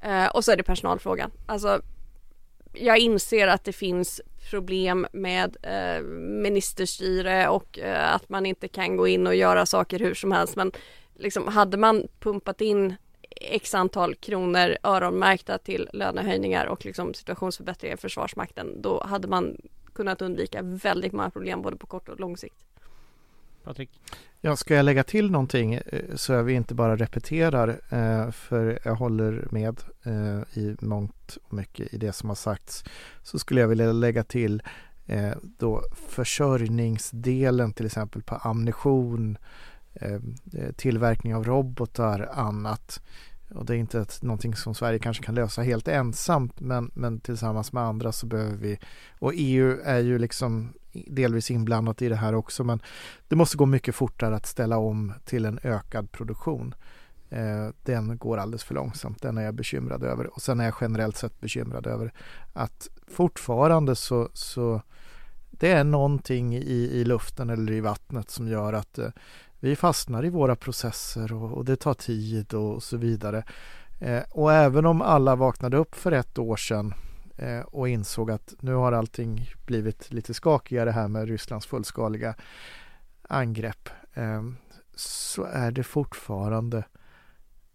Eh, 0.00 0.26
och 0.26 0.44
så 0.44 0.52
är 0.52 0.56
det 0.56 0.62
personalfrågan. 0.62 1.30
Alltså, 1.46 1.80
jag 2.72 2.98
inser 2.98 3.48
att 3.48 3.64
det 3.64 3.72
finns 3.72 4.20
problem 4.50 5.06
med 5.12 5.56
eh, 5.62 6.02
ministerstyre 6.42 7.48
och 7.48 7.78
eh, 7.78 8.14
att 8.14 8.28
man 8.28 8.46
inte 8.46 8.68
kan 8.68 8.96
gå 8.96 9.08
in 9.08 9.26
och 9.26 9.34
göra 9.34 9.66
saker 9.66 9.98
hur 9.98 10.14
som 10.14 10.32
helst 10.32 10.56
men 10.56 10.72
liksom 11.14 11.48
hade 11.48 11.76
man 11.76 12.08
pumpat 12.20 12.60
in 12.60 12.96
x 13.40 13.74
antal 13.74 14.14
kronor 14.14 14.76
öronmärkta 14.82 15.58
till 15.58 15.88
lönehöjningar 15.92 16.66
och 16.66 16.84
liksom 16.84 17.14
situationsförbättringar 17.14 17.94
i 17.94 17.98
Försvarsmakten 17.98 18.82
då 18.82 19.04
hade 19.04 19.28
man 19.28 19.56
kunnat 19.94 20.22
undvika 20.22 20.62
väldigt 20.62 21.12
många 21.12 21.30
problem 21.30 21.62
både 21.62 21.76
på 21.76 21.86
kort 21.86 22.08
och 22.08 22.20
lång 22.20 22.36
sikt. 22.36 22.64
Patrik? 23.64 23.90
Ja, 24.40 24.56
ska 24.56 24.74
jag 24.74 24.84
lägga 24.84 25.04
till 25.04 25.30
någonting 25.30 25.74
eh, 25.74 26.14
så 26.14 26.32
att 26.32 26.46
vi 26.46 26.52
inte 26.52 26.74
bara 26.74 26.96
repeterar 26.96 27.68
eh, 27.68 28.30
för 28.30 28.78
jag 28.84 28.94
håller 28.94 29.48
med 29.50 29.82
eh, 30.02 30.58
i 30.58 30.76
mångt 30.80 31.38
och 31.42 31.54
mycket 31.54 31.94
i 31.94 31.96
det 31.96 32.12
som 32.12 32.28
har 32.28 32.36
sagts 32.36 32.84
så 33.22 33.38
skulle 33.38 33.60
jag 33.60 33.68
vilja 33.68 33.92
lägga 33.92 34.24
till 34.24 34.62
då 35.58 35.82
försörjningsdelen 36.08 37.72
till 37.72 37.86
exempel 37.86 38.22
på 38.22 38.34
ammunition, 38.34 39.36
eh, 39.36 39.40
Eh, 39.94 40.14
eh, 40.52 40.72
tillverkning 40.76 41.34
av 41.34 41.44
robotar, 41.44 42.28
annat. 42.32 43.00
Och 43.54 43.66
det 43.66 43.74
är 43.74 43.78
inte 43.78 44.00
ett, 44.00 44.22
någonting 44.22 44.54
som 44.54 44.74
Sverige 44.74 44.98
kanske 44.98 45.24
kan 45.24 45.34
lösa 45.34 45.62
helt 45.62 45.88
ensamt 45.88 46.60
men, 46.60 46.90
men 46.94 47.20
tillsammans 47.20 47.72
med 47.72 47.82
andra 47.82 48.12
så 48.12 48.26
behöver 48.26 48.56
vi 48.56 48.78
och 49.18 49.32
EU 49.34 49.78
är 49.84 49.98
ju 49.98 50.18
liksom 50.18 50.72
delvis 50.92 51.50
inblandat 51.50 52.02
i 52.02 52.08
det 52.08 52.16
här 52.16 52.34
också 52.34 52.64
men 52.64 52.82
det 53.28 53.36
måste 53.36 53.56
gå 53.56 53.66
mycket 53.66 53.94
fortare 53.94 54.36
att 54.36 54.46
ställa 54.46 54.78
om 54.78 55.12
till 55.24 55.44
en 55.44 55.58
ökad 55.62 56.12
produktion. 56.12 56.74
Eh, 57.30 57.68
den 57.82 58.18
går 58.18 58.38
alldeles 58.38 58.64
för 58.64 58.74
långsamt, 58.74 59.22
den 59.22 59.38
är 59.38 59.42
jag 59.42 59.54
bekymrad 59.54 60.02
över. 60.02 60.26
Och 60.34 60.42
sen 60.42 60.60
är 60.60 60.64
jag 60.64 60.74
generellt 60.80 61.16
sett 61.16 61.40
bekymrad 61.40 61.86
över 61.86 62.12
att 62.52 62.88
fortfarande 63.08 63.96
så, 63.96 64.28
så 64.32 64.82
det 65.50 65.70
är 65.70 65.84
någonting 65.84 66.56
i, 66.56 66.90
i 66.92 67.04
luften 67.04 67.50
eller 67.50 67.72
i 67.72 67.80
vattnet 67.80 68.30
som 68.30 68.48
gör 68.48 68.72
att 68.72 68.98
eh, 68.98 69.08
vi 69.62 69.76
fastnar 69.76 70.24
i 70.24 70.28
våra 70.28 70.56
processer 70.56 71.32
och, 71.32 71.52
och 71.52 71.64
det 71.64 71.76
tar 71.76 71.94
tid 71.94 72.54
och, 72.54 72.82
så 72.82 72.96
vidare. 72.96 73.44
Eh, 73.98 74.22
och 74.30 74.52
även 74.52 74.86
om 74.86 75.02
alla 75.02 75.36
vaknade 75.36 75.76
upp 75.76 75.94
för 75.94 76.12
ett 76.12 76.38
år 76.38 76.56
sedan 76.56 76.94
eh, 77.36 77.60
och 77.60 77.88
insåg 77.88 78.30
att 78.30 78.54
nu 78.60 78.74
har 78.74 78.92
allting 78.92 79.50
blivit 79.66 80.12
lite 80.12 80.34
skakigare 80.34 80.90
här 80.90 81.08
med 81.08 81.28
Rysslands 81.28 81.66
fullskaliga 81.66 82.34
angrepp 83.22 83.88
eh, 84.14 84.42
så 84.94 85.44
är 85.44 85.70
det 85.70 85.84
fortfarande 85.84 86.84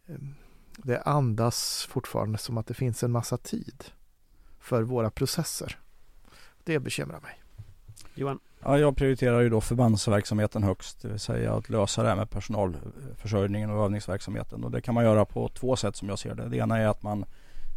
eh, 0.07 0.15
det 0.77 1.01
andas 1.01 1.87
fortfarande 1.89 2.37
som 2.37 2.57
att 2.57 2.67
det 2.67 2.73
finns 2.73 3.03
en 3.03 3.11
massa 3.11 3.37
tid 3.37 3.85
för 4.59 4.81
våra 4.81 5.09
processer. 5.09 5.79
Det 6.63 6.79
bekymrar 6.79 7.19
mig. 7.19 7.46
Johan? 8.17 8.39
Ja, 8.63 8.79
jag 8.79 8.97
prioriterar 8.97 9.41
ju 9.41 9.49
då 9.49 9.61
förbandsverksamheten 9.61 10.63
högst, 10.63 11.01
det 11.01 11.07
vill 11.07 11.19
säga 11.19 11.53
att 11.53 11.69
lösa 11.69 12.03
det 12.03 12.09
här 12.09 12.15
med 12.15 12.29
personalförsörjningen 12.29 13.69
och 13.69 13.83
övningsverksamheten. 13.83 14.63
Och 14.63 14.71
det 14.71 14.81
kan 14.81 14.93
man 14.93 15.03
göra 15.03 15.25
på 15.25 15.49
två 15.49 15.75
sätt 15.75 15.95
som 15.95 16.09
jag 16.09 16.19
ser 16.19 16.35
det. 16.35 16.49
Det 16.49 16.57
ena 16.57 16.77
är 16.77 16.87
att 16.87 17.03
man 17.03 17.25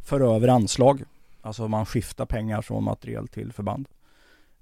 för 0.05 0.37
över 0.37 0.49
anslag, 0.49 1.05
alltså 1.43 1.69
man 1.69 1.87
skiftar 1.87 2.27
pengar 2.27 2.63
från 2.63 2.85
materiel 2.85 3.29
till 3.29 3.53
förband. 3.53 3.89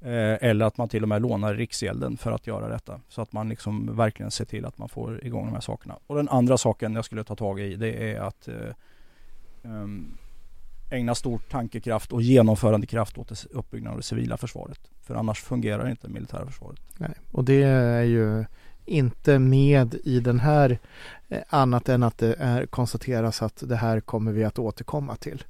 Eh, 0.01 0.49
eller 0.49 0.65
att 0.65 0.77
man 0.77 0.89
till 0.89 1.03
och 1.03 1.09
med 1.09 1.23
lånar 1.23 1.55
Riksgälden 1.55 2.17
för 2.17 2.33
att 2.33 2.47
göra 2.47 2.69
detta. 2.69 3.01
Så 3.09 3.23
att 3.23 3.33
man 3.33 3.49
liksom 3.49 3.97
verkligen 3.97 4.31
ser 4.31 4.45
till 4.45 4.65
att 4.65 4.79
man 4.79 4.89
får 4.89 5.25
igång 5.25 5.47
de 5.47 5.55
här 5.55 5.61
sakerna. 5.61 5.99
Och 6.07 6.17
den 6.17 6.29
andra 6.29 6.59
saken 6.59 6.95
jag 6.95 7.05
skulle 7.05 7.25
ta 7.25 7.37
tag 7.37 7.61
i 7.61 7.77
det 7.77 8.13
är 8.13 8.21
att 8.21 8.49
eh, 8.49 8.55
um, 9.63 10.19
ägna 10.91 11.15
stor 11.15 11.41
tankekraft 11.51 12.13
och 12.13 12.23
genomförandekraft 12.23 13.19
åt 13.19 13.47
uppbyggnaden 13.51 13.93
av 13.93 13.99
det 13.99 14.03
civila 14.03 14.37
försvaret. 14.37 14.81
För 15.03 15.15
annars 15.15 15.43
fungerar 15.43 15.89
inte 15.89 16.07
det 16.07 16.13
militära 16.13 16.47
försvaret. 16.47 16.81
Nej, 16.99 17.15
och 17.33 17.45
det 17.45 17.63
är 17.63 18.03
ju 18.03 18.45
inte 18.85 19.39
med 19.39 19.95
i 20.05 20.21
den 20.21 20.41
här 20.41 20.79
eh, 21.29 21.43
annat 21.49 21.89
än 21.89 22.03
att 22.03 22.19
det 22.19 22.35
är, 22.39 22.67
konstateras 22.67 23.43
att 23.43 23.63
det 23.67 23.77
här 23.77 24.01
kommer 24.01 24.33
vi 24.33 24.45
att 24.45 24.59
återkomma 24.59 25.17
till 25.17 25.45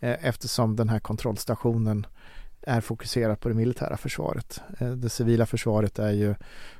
eh, 0.00 0.26
eftersom 0.26 0.76
den 0.76 0.88
här 0.88 0.98
kontrollstationen 0.98 2.06
är 2.62 2.80
fokuserad 2.80 3.40
på 3.40 3.48
det 3.48 3.54
militära 3.54 3.96
försvaret. 3.96 4.60
Eh, 4.78 4.90
det 4.90 5.08
civila 5.08 5.46
försvaret 5.46 5.98
är 5.98 6.10
ju 6.12 6.34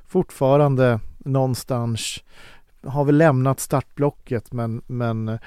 fortfarande 0.07 0.99
någonstans 1.17 2.23
har 2.83 3.05
väl 3.05 3.17
lämnat 3.17 3.59
startblocket 3.59 4.51
men, 4.51 4.81
men 4.87 5.39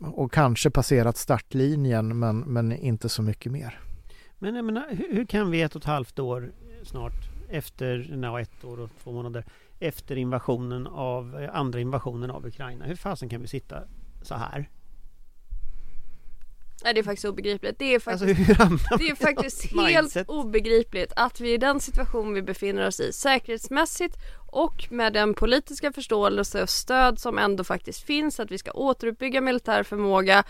och 0.00 0.32
kanske 0.32 0.70
passerat 0.70 1.16
startlinjen 1.16 2.18
men, 2.18 2.40
men 2.40 2.72
inte 2.72 3.08
så 3.08 3.22
mycket 3.22 3.52
mer. 3.52 3.80
Men 4.38 4.54
jag 4.54 4.64
menar, 4.64 4.88
hur, 4.90 5.14
hur 5.14 5.24
kan 5.24 5.50
vi 5.50 5.62
ett 5.62 5.76
och 5.76 5.82
ett 5.82 5.86
halvt 5.86 6.18
år 6.18 6.52
snart 6.82 7.12
efter, 7.48 8.16
no, 8.16 8.38
ett 8.38 8.64
år 8.64 8.80
och 8.80 8.90
två 9.02 9.12
månader 9.12 9.44
efter 9.78 10.16
invasionen 10.16 10.86
av, 10.86 11.40
eh, 11.40 11.56
andra 11.56 11.80
invasionen 11.80 12.30
av 12.30 12.46
Ukraina, 12.46 12.84
hur 12.84 12.96
fasen 12.96 13.28
kan 13.28 13.40
vi 13.40 13.46
sitta 13.46 13.82
så 14.22 14.34
här? 14.34 14.68
Nej 16.84 16.94
det 16.94 17.00
är 17.00 17.04
faktiskt 17.04 17.24
obegripligt. 17.24 17.78
Det 17.78 17.94
är 17.94 17.98
faktiskt 17.98 18.22
Alltså 18.22 18.42
hur 18.42 18.54
hamnar 18.54 18.98
Det 18.98 19.08
är 19.10 19.14
faktiskt 19.14 19.72
helt 19.72 19.94
mindset? 19.94 20.28
obegripligt 20.28 21.12
att 21.16 21.40
vi 21.40 21.52
i 21.52 21.56
den 21.58 21.80
situation 21.80 22.34
vi 22.34 22.42
befinner 22.42 22.86
oss 22.86 23.00
i 23.00 23.12
säkerhetsmässigt 23.12 24.16
och 24.52 24.86
med 24.90 25.12
den 25.12 25.34
politiska 25.34 25.92
förståelse 25.92 26.62
och 26.62 26.70
stöd 26.70 27.18
som 27.18 27.38
ändå 27.38 27.64
faktiskt 27.64 28.02
finns 28.02 28.40
att 28.40 28.50
vi 28.50 28.58
ska 28.58 28.70
återuppbygga 28.72 29.40
militär 29.40 29.82
förmåga 29.82 30.44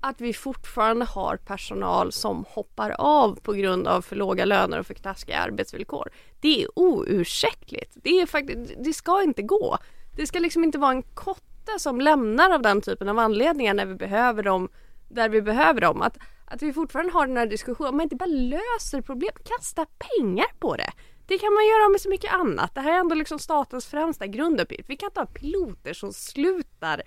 att 0.00 0.20
vi 0.20 0.32
fortfarande 0.32 1.04
har 1.04 1.36
personal 1.36 2.12
som 2.12 2.44
hoppar 2.48 2.90
av 2.98 3.40
på 3.42 3.52
grund 3.52 3.88
av 3.88 4.02
för 4.02 4.16
låga 4.16 4.44
löner 4.44 4.78
och 4.78 4.86
för 4.86 4.94
taskiga 4.94 5.38
arbetsvillkor. 5.38 6.10
Det 6.40 6.62
är 6.62 6.68
oursäktligt. 6.74 7.92
Det 7.94 8.20
är 8.20 8.26
faktiskt, 8.26 8.72
det 8.84 8.92
ska 8.92 9.22
inte 9.22 9.42
gå. 9.42 9.78
Det 10.16 10.26
ska 10.26 10.38
liksom 10.38 10.64
inte 10.64 10.78
vara 10.78 10.92
en 10.92 11.02
kotte 11.02 11.78
som 11.78 12.00
lämnar 12.00 12.50
av 12.50 12.62
den 12.62 12.80
typen 12.80 13.08
av 13.08 13.18
anledningar 13.18 13.74
när 13.74 13.86
vi 13.86 13.94
behöver 13.94 14.42
dem, 14.42 14.68
där 15.08 15.28
vi 15.28 15.42
behöver 15.42 15.80
dem. 15.80 16.02
Att, 16.02 16.18
att 16.44 16.62
vi 16.62 16.72
fortfarande 16.72 17.12
har 17.12 17.26
den 17.26 17.36
här 17.36 17.46
diskussionen, 17.46 17.90
om 17.90 17.96
man 17.96 18.04
inte 18.04 18.16
bara 18.16 18.26
löser 18.26 19.00
problem, 19.00 19.32
kasta 19.44 19.86
pengar 19.98 20.46
på 20.58 20.76
det. 20.76 20.92
Det 21.26 21.38
kan 21.38 21.54
man 21.54 21.66
göra 21.66 21.88
med 21.88 22.00
så 22.00 22.08
mycket 22.08 22.32
annat. 22.32 22.74
Det 22.74 22.80
här 22.80 22.92
är 22.92 22.98
ändå 22.98 23.14
liksom 23.14 23.38
statens 23.38 23.86
främsta 23.86 24.26
grunduppgift. 24.26 24.90
Vi 24.90 24.96
kan 24.96 25.06
inte 25.06 25.20
ha 25.20 25.26
piloter 25.26 25.92
som 25.92 26.12
slutar 26.12 27.02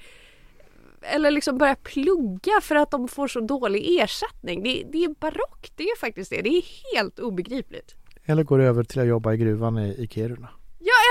eller 1.02 1.32
liksom 1.32 1.58
börjar 1.58 1.76
plugga 1.76 2.62
för 2.62 2.76
att 2.76 2.92
de 2.92 3.08
får 3.08 3.28
så 3.28 3.40
dålig 3.40 4.00
ersättning. 4.02 4.64
Det, 4.64 4.84
det 4.92 5.04
är 5.04 5.16
barockt, 5.20 5.74
det 5.76 5.84
är 5.84 5.98
faktiskt 5.98 6.30
det. 6.30 6.42
Det 6.42 6.50
är 6.50 6.64
helt 6.96 7.20
obegripligt. 7.20 7.96
Eller 8.26 8.44
går 8.44 8.60
över 8.60 8.84
till 8.84 9.00
att 9.00 9.08
jobba 9.08 9.34
i 9.34 9.38
gruvan 9.38 9.78
i, 9.78 10.04
i 10.04 10.08
Kiruna. 10.08 10.50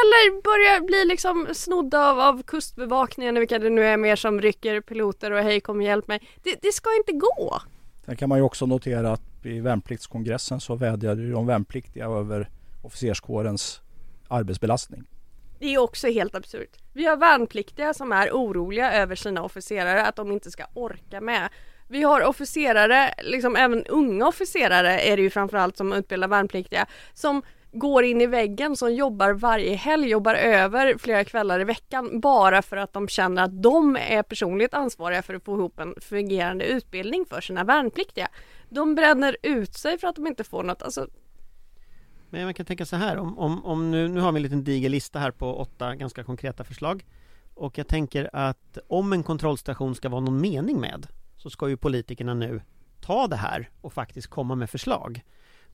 Eller 0.03 0.43
börja 0.43 0.81
bli 0.81 1.05
liksom 1.05 1.49
snodda 1.53 2.11
av, 2.11 2.21
av 2.21 2.43
kustbevakningen, 2.43 3.35
vilka 3.35 3.59
det 3.59 3.71
nu 3.71 3.85
är 3.85 3.97
mer 3.97 4.17
som 4.17 4.41
rycker 4.41 4.81
piloter 4.81 5.31
och 5.31 5.43
hej 5.43 5.61
kom 5.61 5.83
hjälp 5.83 6.09
mig. 6.09 6.29
Det, 6.43 6.59
det 6.63 6.73
ska 6.73 6.97
inte 6.97 7.13
gå. 7.13 7.63
Sen 8.05 8.17
kan 8.17 8.29
man 8.29 8.39
ju 8.39 8.45
också 8.45 8.67
notera 8.67 9.13
att 9.13 9.23
i 9.43 9.61
värnpliktskongressen 9.61 10.61
så 10.61 10.75
vädjade 10.75 11.23
ju 11.23 11.33
de 11.33 11.47
värnpliktiga 11.47 12.07
över 12.07 12.51
officerskårens 12.83 13.81
arbetsbelastning. 14.29 15.05
Det 15.59 15.75
är 15.75 15.79
också 15.79 16.09
helt 16.09 16.35
absurt. 16.35 16.77
Vi 16.93 17.05
har 17.05 17.17
värnpliktiga 17.17 17.95
som 17.95 18.13
är 18.13 18.31
oroliga 18.31 18.93
över 18.93 19.15
sina 19.15 19.43
officerare, 19.43 20.07
att 20.07 20.17
de 20.17 20.33
inte 20.33 20.51
ska 20.51 20.65
orka 20.75 21.21
med. 21.21 21.49
Vi 21.89 22.03
har 22.03 22.25
officerare, 22.25 23.15
liksom 23.23 23.57
även 23.57 23.85
unga 23.85 24.29
officerare 24.29 25.01
är 25.01 25.17
det 25.17 25.23
ju 25.23 25.31
framförallt 25.31 25.77
som 25.77 25.93
utbildar 25.93 26.29
värnpliktiga, 26.29 26.87
som 27.15 27.43
går 27.79 28.05
in 28.05 28.21
i 28.21 28.27
väggen, 28.27 28.77
som 28.77 28.95
jobbar 28.95 29.33
varje 29.33 29.75
helg, 29.75 30.09
jobbar 30.09 30.35
över 30.35 30.99
flera 30.99 31.25
kvällar 31.25 31.61
i 31.61 31.65
veckan 31.65 32.21
bara 32.21 32.63
för 32.63 32.77
att 32.77 32.93
de 32.93 33.09
känner 33.09 33.43
att 33.43 33.63
de 33.63 33.97
är 33.97 34.23
personligt 34.23 34.75
ansvariga 34.75 35.23
för 35.23 35.35
att 35.35 35.45
få 35.45 35.57
ihop 35.57 35.79
en 35.79 35.95
fungerande 36.01 36.65
utbildning 36.65 37.25
för 37.27 37.41
sina 37.41 37.65
värnpliktiga. 37.65 38.29
De 38.69 38.95
bränner 38.95 39.37
ut 39.43 39.75
sig 39.75 39.99
för 39.99 40.09
att 40.09 40.17
de 40.17 40.27
inte 40.27 40.45
får 40.45 40.63
något, 40.63 40.83
alltså. 40.83 41.07
Men 42.31 42.45
man 42.45 42.55
kan 42.55 42.67
tänka 42.67 42.87
så 42.87 42.97
här, 42.97 43.17
om, 43.17 43.39
om, 43.39 43.65
om 43.65 43.91
nu, 43.91 44.09
nu 44.09 44.21
har 44.21 44.33
vi 44.33 44.37
en 44.37 44.43
liten 44.43 44.65
diger 44.65 44.89
lista 44.89 45.19
här 45.19 45.31
på 45.31 45.57
åtta 45.57 45.95
ganska 45.95 46.25
konkreta 46.25 46.65
förslag. 46.65 47.05
Och 47.55 47.79
jag 47.79 47.89
tänker 47.89 48.31
att 48.33 48.79
om 48.89 49.13
en 49.13 49.23
kontrollstation 49.23 49.95
ska 49.95 50.09
vara 50.09 50.21
någon 50.21 50.41
mening 50.41 50.81
med 50.81 51.07
Så 51.37 51.51
ska 51.51 51.69
ju 51.69 51.77
politikerna 51.77 52.35
nu 52.35 52.61
ta 53.01 53.27
det 53.27 53.37
här 53.37 53.71
och 53.81 53.93
faktiskt 53.93 54.29
komma 54.29 54.55
med 54.55 54.71
förslag. 54.71 55.23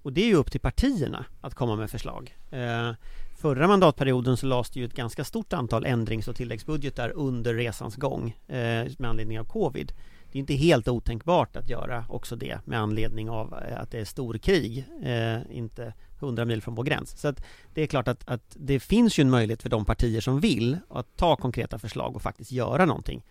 Och 0.04 0.12
det 0.12 0.22
är 0.22 0.26
ju 0.26 0.34
upp 0.34 0.50
till 0.50 0.60
partierna 0.60 1.24
att 1.40 1.54
komma 1.54 1.76
med 1.76 1.90
förslag. 1.90 2.36
Eh, 2.50 2.92
Förra 3.36 3.68
mandatperioden 3.68 4.36
så 4.36 4.46
lades 4.46 4.70
det 4.70 4.80
ju 4.80 4.86
ett 4.86 4.94
ganska 4.94 5.24
stort 5.24 5.52
antal 5.52 5.86
ändrings 5.86 6.28
och 6.28 6.36
tilläggsbudgetar 6.36 7.10
under 7.10 7.54
resans 7.54 7.96
gång 7.96 8.36
eh, 8.48 8.86
med 8.98 9.10
anledning 9.10 9.40
av 9.40 9.44
covid. 9.44 9.92
Det 10.32 10.38
är 10.38 10.40
inte 10.40 10.54
helt 10.54 10.88
otänkbart 10.88 11.56
att 11.56 11.68
göra 11.68 12.04
också 12.08 12.36
det 12.36 12.58
med 12.64 12.80
anledning 12.80 13.30
av 13.30 13.54
eh, 13.68 13.80
att 13.80 13.90
det 13.90 14.00
är 14.00 14.04
storkrig, 14.04 14.84
eh, 15.02 15.56
inte 15.56 15.94
100 16.18 16.44
mil 16.44 16.62
från 16.62 16.74
vår 16.74 16.84
gräns. 16.84 17.20
Så 17.20 17.28
att 17.28 17.44
det 17.74 17.82
är 17.82 17.86
klart 17.86 18.08
att, 18.08 18.28
att 18.28 18.56
det 18.60 18.80
finns 18.80 19.18
ju 19.18 19.22
en 19.22 19.30
möjlighet 19.30 19.62
för 19.62 19.70
de 19.70 19.84
partier 19.84 20.20
som 20.20 20.40
vill 20.40 20.78
att 20.90 21.16
ta 21.16 21.36
konkreta 21.36 21.78
förslag 21.78 22.16
och 22.16 22.22
faktiskt 22.22 22.52
göra 22.52 22.84
någonting 22.84 23.24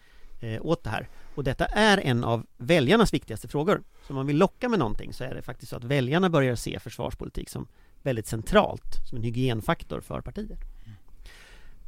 åt 0.62 0.84
det 0.84 0.89
här. 0.89 1.10
Och 1.36 1.43
detta 1.43 1.65
är 1.65 1.97
en 1.97 2.23
av 2.23 2.45
väljarnas 2.58 3.13
viktigaste 3.13 3.47
frågor. 3.47 3.84
Så 4.08 4.13
om 4.13 4.15
man 4.15 4.27
vill 4.27 4.38
locka 4.38 4.69
med 4.69 4.79
någonting 4.79 5.13
så 5.13 5.23
är 5.23 5.36
det 5.36 5.41
faktiskt 5.41 5.69
så 5.69 5.75
att 5.75 5.84
väljarna 5.84 6.29
börjar 6.29 6.56
se 6.56 6.79
försvarspolitik 6.79 7.49
som 7.49 7.67
väldigt 8.01 8.27
centralt, 8.27 9.08
som 9.10 9.17
en 9.17 9.23
hygienfaktor 9.23 10.01
för 10.01 10.21
partier. 10.21 10.58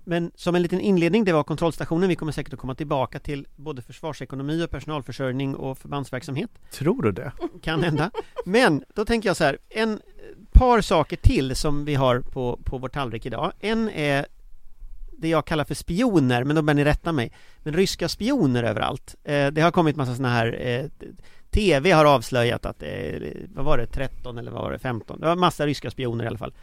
Men 0.07 0.31
som 0.35 0.55
en 0.55 0.61
liten 0.61 0.79
inledning, 0.79 1.23
det 1.23 1.33
var 1.33 1.43
kontrollstationen. 1.43 2.09
Vi 2.09 2.15
kommer 2.15 2.31
säkert 2.31 2.53
att 2.53 2.59
komma 2.59 2.75
tillbaka 2.75 3.19
till 3.19 3.47
både 3.55 3.81
försvarsekonomi 3.81 4.63
och 4.63 4.69
personalförsörjning 4.69 5.55
och 5.55 5.77
förbandsverksamhet. 5.77 6.49
Tror 6.71 7.01
du 7.01 7.11
det? 7.11 7.31
Kan 7.61 7.83
hända. 7.83 8.11
Men 8.45 8.83
då 8.93 9.05
tänker 9.05 9.29
jag 9.29 9.37
så 9.37 9.43
här, 9.43 9.57
en 9.69 10.01
par 10.51 10.81
saker 10.81 11.17
till 11.17 11.55
som 11.55 11.85
vi 11.85 11.95
har 11.95 12.19
på, 12.19 12.59
på 12.63 12.77
vår 12.77 12.89
tallrik 12.89 13.25
idag. 13.25 13.51
En 13.59 13.89
är 13.89 14.25
det 15.17 15.27
jag 15.27 15.45
kallar 15.45 15.63
för 15.63 15.75
spioner, 15.75 16.43
men 16.43 16.55
då 16.55 16.61
bör 16.61 16.73
ni 16.73 16.83
rätta 16.83 17.11
mig. 17.11 17.31
Men 17.63 17.73
ryska 17.73 18.09
spioner 18.09 18.63
överallt. 18.63 19.15
Eh, 19.23 19.47
det 19.47 19.61
har 19.61 19.71
kommit 19.71 19.95
massa 19.95 20.15
sådana 20.15 20.33
här 20.33 20.57
eh, 20.67 20.85
TV 21.51 21.91
har 21.91 22.05
avslöjat 22.05 22.65
att 22.65 22.79
det 22.79 22.87
eh, 22.87 23.33
vad 23.55 23.65
var 23.65 23.77
det, 23.77 23.87
13 23.87 24.37
eller 24.37 24.51
vad 24.51 24.61
var 24.61 24.71
det, 24.71 24.79
15? 24.79 25.19
Det 25.19 25.25
var 25.27 25.35
massa 25.35 25.65
ryska 25.65 25.91
spioner 25.91 26.23
i 26.23 26.27
alla 26.27 26.37
fall. 26.37 26.53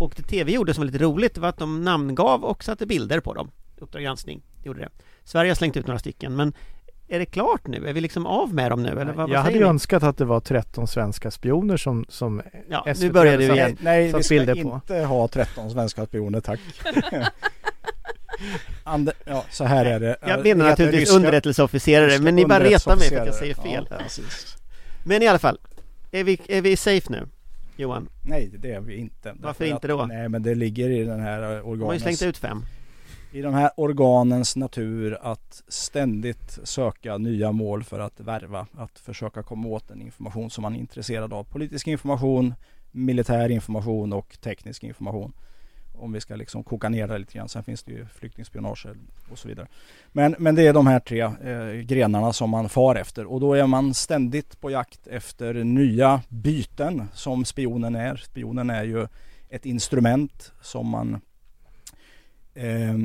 Och 0.00 0.12
det 0.16 0.22
TV 0.22 0.52
gjorde 0.52 0.74
som 0.74 0.80
var 0.82 0.86
lite 0.92 1.04
roligt 1.04 1.38
var 1.38 1.48
att 1.48 1.58
de 1.58 1.84
namngav 1.84 2.44
och 2.44 2.64
satte 2.64 2.86
bilder 2.86 3.20
på 3.20 3.34
dem. 3.34 3.50
Uppdrag 3.78 4.02
granskning 4.02 4.42
gjorde 4.64 4.80
det. 4.80 4.88
Sverige 5.24 5.50
har 5.50 5.54
slängt 5.54 5.76
ut 5.76 5.86
några 5.86 5.98
stycken, 5.98 6.36
men 6.36 6.52
är 7.08 7.18
det 7.18 7.26
klart 7.26 7.66
nu? 7.66 7.88
Är 7.88 7.92
vi 7.92 8.00
liksom 8.00 8.26
av 8.26 8.54
med 8.54 8.70
dem 8.72 8.82
nu? 8.82 8.88
Eller 8.88 9.04
vad, 9.04 9.08
jag 9.08 9.14
vad 9.14 9.36
hade 9.36 9.44
säger 9.46 9.58
ju 9.58 9.64
ni? 9.64 9.70
önskat 9.70 10.02
att 10.02 10.16
det 10.16 10.24
var 10.24 10.40
13 10.40 10.86
svenska 10.88 11.30
spioner 11.30 11.76
som, 11.76 12.04
som 12.08 12.42
Ja, 12.68 12.84
SVT 12.94 13.02
nu 13.02 13.12
började 13.12 13.36
du 13.38 13.46
satt- 13.46 13.56
igen. 13.56 13.76
Nej, 13.80 14.10
satt 14.10 14.20
vi 14.20 14.24
ska 14.24 14.34
bilder 14.34 14.54
på. 14.54 14.74
inte 14.74 14.94
ha 15.04 15.28
13 15.28 15.70
svenska 15.70 16.06
spioner, 16.06 16.40
tack. 16.40 16.60
Ander, 18.84 19.14
ja, 19.24 19.44
så 19.50 19.64
här 19.64 19.84
är 19.84 20.00
det. 20.00 20.16
Jag 20.20 20.28
menar 20.28 20.42
heter 20.44 20.54
naturligtvis 20.54 21.12
underrättelseofficerare, 21.12 22.06
ryska 22.06 22.22
men 22.22 22.36
ni 22.36 22.46
bara 22.46 22.64
retar 22.64 22.96
mig 22.96 23.08
för 23.08 23.16
att 23.16 23.26
jag 23.26 23.34
säger 23.34 23.54
fel. 23.54 23.86
Ja. 23.90 23.98
Men 25.04 25.22
i 25.22 25.28
alla 25.28 25.38
fall, 25.38 25.58
är 26.10 26.24
vi, 26.24 26.40
är 26.48 26.62
vi 26.62 26.76
safe 26.76 27.12
nu? 27.12 27.28
Johan? 27.76 28.08
Nej, 28.22 28.50
det 28.58 28.72
är 28.72 28.80
vi 28.80 28.96
inte. 28.96 29.28
Varför 29.28 29.64
Därför 29.64 29.64
inte 29.64 29.88
då? 29.88 30.00
Att, 30.00 30.08
nej, 30.08 30.28
men 30.28 30.42
det 30.42 30.54
ligger 30.54 30.90
i 30.90 31.04
den 31.04 31.20
här 31.20 31.40
De 31.40 31.46
har 31.46 31.54
ju 31.54 31.60
organens, 31.62 32.02
slängt 32.02 32.22
ut 32.22 32.38
fem. 32.38 32.64
i 33.32 33.42
de 33.42 33.54
här 33.54 33.70
organens 33.76 34.56
natur 34.56 35.18
att 35.22 35.62
ständigt 35.68 36.58
söka 36.64 37.18
nya 37.18 37.52
mål 37.52 37.84
för 37.84 38.00
att 38.00 38.20
värva. 38.20 38.66
Att 38.76 38.98
försöka 38.98 39.42
komma 39.42 39.68
åt 39.68 39.88
den 39.88 40.02
information 40.02 40.50
som 40.50 40.62
man 40.62 40.74
är 40.74 40.78
intresserad 40.78 41.32
av. 41.32 41.44
Politisk 41.44 41.86
information, 41.86 42.54
militär 42.90 43.48
information 43.48 44.12
och 44.12 44.38
teknisk 44.40 44.84
information. 44.84 45.32
Om 45.98 46.12
vi 46.12 46.20
ska 46.20 46.36
liksom 46.36 46.64
koka 46.64 46.88
ner 46.88 47.08
det 47.08 47.18
lite 47.18 47.38
grann. 47.38 47.48
Sen 47.48 47.64
finns 47.64 47.82
det 47.82 47.92
ju 47.92 48.06
flyktingspionage 48.06 48.86
och 49.30 49.38
så 49.38 49.48
vidare. 49.48 49.66
Men, 50.12 50.34
men 50.38 50.54
det 50.54 50.66
är 50.66 50.72
de 50.72 50.86
här 50.86 51.00
tre 51.00 51.20
eh, 51.20 51.80
grenarna 51.80 52.32
som 52.32 52.50
man 52.50 52.68
far 52.68 52.94
efter 52.94 53.24
och 53.24 53.40
då 53.40 53.54
är 53.54 53.66
man 53.66 53.94
ständigt 53.94 54.60
på 54.60 54.70
jakt 54.70 55.06
efter 55.06 55.54
nya 55.54 56.22
byten 56.28 57.08
som 57.12 57.44
spionen 57.44 57.94
är. 57.94 58.16
Spionen 58.16 58.70
är 58.70 58.84
ju 58.84 59.06
ett 59.48 59.66
instrument 59.66 60.52
som 60.60 60.88
man 60.88 61.20
eh, 62.54 62.96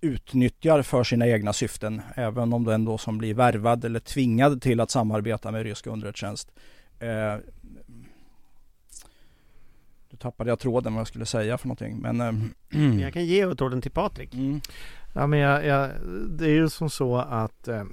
utnyttjar 0.00 0.82
för 0.82 1.04
sina 1.04 1.26
egna 1.26 1.52
syften. 1.52 2.02
Även 2.14 2.52
om 2.52 2.64
den 2.64 2.84
då 2.84 2.98
som 2.98 3.18
blir 3.18 3.34
värvad 3.34 3.84
eller 3.84 4.00
tvingad 4.00 4.62
till 4.62 4.80
att 4.80 4.90
samarbeta 4.90 5.50
med 5.50 5.62
rysk 5.62 5.86
underrättelsetjänst. 5.86 6.50
Eh, 6.98 7.36
nu 10.14 10.18
tappade 10.18 10.50
jag 10.50 10.58
tråden 10.58 10.94
vad 10.94 11.00
jag 11.00 11.06
skulle 11.08 11.26
säga 11.26 11.58
för 11.58 11.68
någonting. 11.68 11.98
Men, 12.00 12.20
ehm, 12.20 12.98
Jag 13.00 13.12
kan 13.12 13.24
ge 13.24 13.54
tråden 13.54 13.82
till 13.82 13.90
Patrik. 13.90 14.34
mm. 14.34 14.60
Ja, 15.14 15.26
men 15.26 15.38
jag, 15.38 15.66
jag, 15.66 15.90
det 16.28 16.44
är 16.44 16.50
ju 16.50 16.68
som 16.68 16.90
så 16.90 17.16
att 17.16 17.68
eh, 17.68 17.76
eh, 17.76 17.84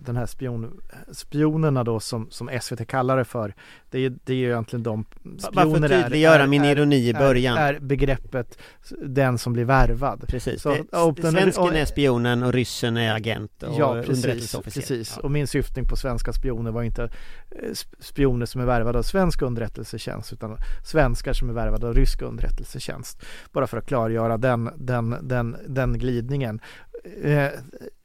den 0.00 0.16
här 0.16 0.26
spion, 0.26 0.80
spionerna 1.12 1.84
då 1.84 2.00
som, 2.00 2.30
som 2.30 2.50
SVT 2.60 2.86
kallar 2.88 3.16
det 3.16 3.24
för 3.24 3.54
Det 3.90 3.98
är, 3.98 4.12
det 4.24 4.32
är 4.32 4.36
ju 4.36 4.46
egentligen 4.50 4.82
de 4.82 5.04
spioner 5.38 5.90
är- 5.92 6.02
tydliggöra 6.02 6.42
är- 6.42 6.46
min 6.46 6.64
ironi 6.64 7.08
i 7.08 7.14
början. 7.14 7.58
Är, 7.58 7.74
är 7.74 7.80
begreppet 7.80 8.58
den 9.06 9.38
som 9.38 9.52
blir 9.52 9.64
värvad 9.64 10.24
Precis. 10.28 10.62
Så, 10.62 10.70
och 10.92 11.14
den- 11.14 11.32
svensken 11.32 11.64
och- 11.64 11.74
är 11.74 11.84
spionen 11.84 12.42
och 12.42 12.52
ryssen 12.52 12.96
är 12.96 13.14
agent 13.14 13.62
och 13.62 13.74
Ja 13.78 14.02
precis, 14.06 14.56
precis. 14.64 15.12
Ja. 15.16 15.22
och 15.22 15.30
min 15.30 15.46
syftning 15.46 15.84
på 15.88 15.96
svenska 15.96 16.32
spioner 16.32 16.70
var 16.70 16.82
inte 16.82 17.02
eh, 17.50 17.68
sp- 17.70 17.94
spioner 18.00 18.46
som 18.46 18.60
är 18.60 18.64
värvade 18.66 18.98
av 18.98 19.02
svensk 19.02 19.42
underrättelsetjänst 19.42 20.32
utan 20.32 20.56
svenskar 20.84 21.32
som 21.32 21.48
är 21.50 21.52
värvade 21.54 21.86
av 21.88 21.94
rysk 21.94 22.22
underrättelsetjänst. 22.22 23.22
Bara 23.52 23.66
för 23.66 23.76
att 23.76 23.86
klargöra 23.86 24.38
den, 24.38 24.70
den, 24.76 25.16
den, 25.22 25.56
den 25.68 25.98
glidningen. 25.98 26.60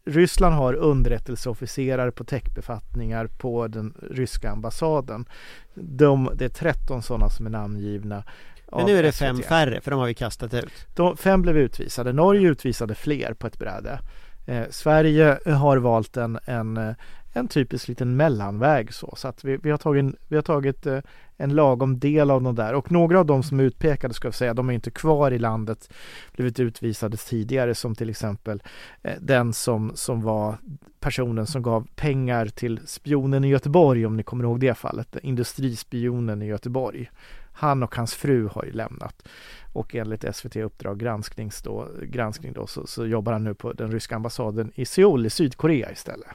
Ryssland 0.05 0.55
har 0.55 0.73
underrättelseofficerare 0.73 2.11
på 2.11 2.23
techbefattningar 2.23 3.27
på 3.27 3.67
den 3.67 3.93
ryska 4.11 4.51
ambassaden. 4.51 5.25
De, 5.73 6.29
det 6.35 6.45
är 6.45 6.49
13 6.49 7.03
sådana 7.03 7.29
som 7.29 7.45
är 7.45 7.49
namngivna. 7.49 8.23
Men 8.71 8.85
nu 8.85 8.97
är 8.97 9.03
det 9.03 9.11
SVT. 9.11 9.19
fem 9.19 9.37
färre, 9.37 9.81
för 9.81 9.91
de 9.91 9.99
har 9.99 10.07
vi 10.07 10.13
kastat 10.13 10.53
ut. 10.53 10.87
De, 10.95 11.17
fem 11.17 11.41
blev 11.41 11.57
utvisade. 11.57 12.13
Norge 12.13 12.49
utvisade 12.49 12.95
fler 12.95 13.33
på 13.33 13.47
ett 13.47 13.59
bräde. 13.59 13.99
Eh, 14.45 14.63
Sverige 14.69 15.39
har 15.45 15.77
valt 15.77 16.17
en, 16.17 16.39
en, 16.45 16.95
en 17.35 17.47
typisk 17.47 17.87
liten 17.87 18.17
mellanväg 18.17 18.93
så, 18.93 19.13
så 19.17 19.27
att 19.27 19.43
vi, 19.43 19.57
vi 19.57 19.71
har 19.71 19.77
tagit, 19.77 20.15
vi 20.27 20.35
har 20.35 20.43
tagit 20.43 20.85
eh, 20.85 20.99
en 21.37 21.55
lagom 21.55 21.99
del 21.99 22.31
av 22.31 22.41
de 22.43 22.55
där 22.55 22.73
och 22.73 22.91
några 22.91 23.19
av 23.19 23.25
de 23.25 23.43
som 23.43 23.59
är 23.59 23.63
utpekade 23.63 24.13
ska 24.13 24.27
jag 24.27 24.35
säga, 24.35 24.53
de 24.53 24.69
är 24.69 24.73
inte 24.73 24.91
kvar 24.91 25.31
i 25.31 25.39
landet, 25.39 25.93
blivit 26.33 26.59
utvisade 26.59 27.17
tidigare 27.17 27.75
som 27.75 27.95
till 27.95 28.09
exempel 28.09 28.63
eh, 29.01 29.13
den 29.21 29.53
som, 29.53 29.91
som 29.95 30.21
var 30.21 30.57
personen 30.99 31.45
som 31.45 31.61
gav 31.61 31.87
pengar 31.95 32.45
till 32.45 32.79
spionen 32.85 33.43
i 33.43 33.47
Göteborg 33.47 34.05
om 34.05 34.17
ni 34.17 34.23
kommer 34.23 34.43
ihåg 34.43 34.59
det 34.59 34.77
fallet, 34.77 35.17
industrispionen 35.21 36.41
i 36.41 36.45
Göteborg. 36.45 37.09
Han 37.53 37.83
och 37.83 37.95
hans 37.95 38.13
fru 38.13 38.47
har 38.47 38.63
ju 38.63 38.71
lämnat 38.71 39.27
och 39.73 39.95
enligt 39.95 40.35
SVT 40.35 40.55
Uppdrag 40.55 40.99
granskning 40.99 41.51
då, 41.63 41.87
granskning 42.03 42.53
då 42.53 42.67
så, 42.67 42.87
så 42.87 43.05
jobbar 43.05 43.33
han 43.33 43.43
nu 43.43 43.53
på 43.53 43.73
den 43.73 43.91
ryska 43.91 44.15
ambassaden 44.15 44.71
i 44.75 44.85
Seoul 44.85 45.25
i 45.25 45.29
Sydkorea 45.29 45.91
istället. 45.91 46.27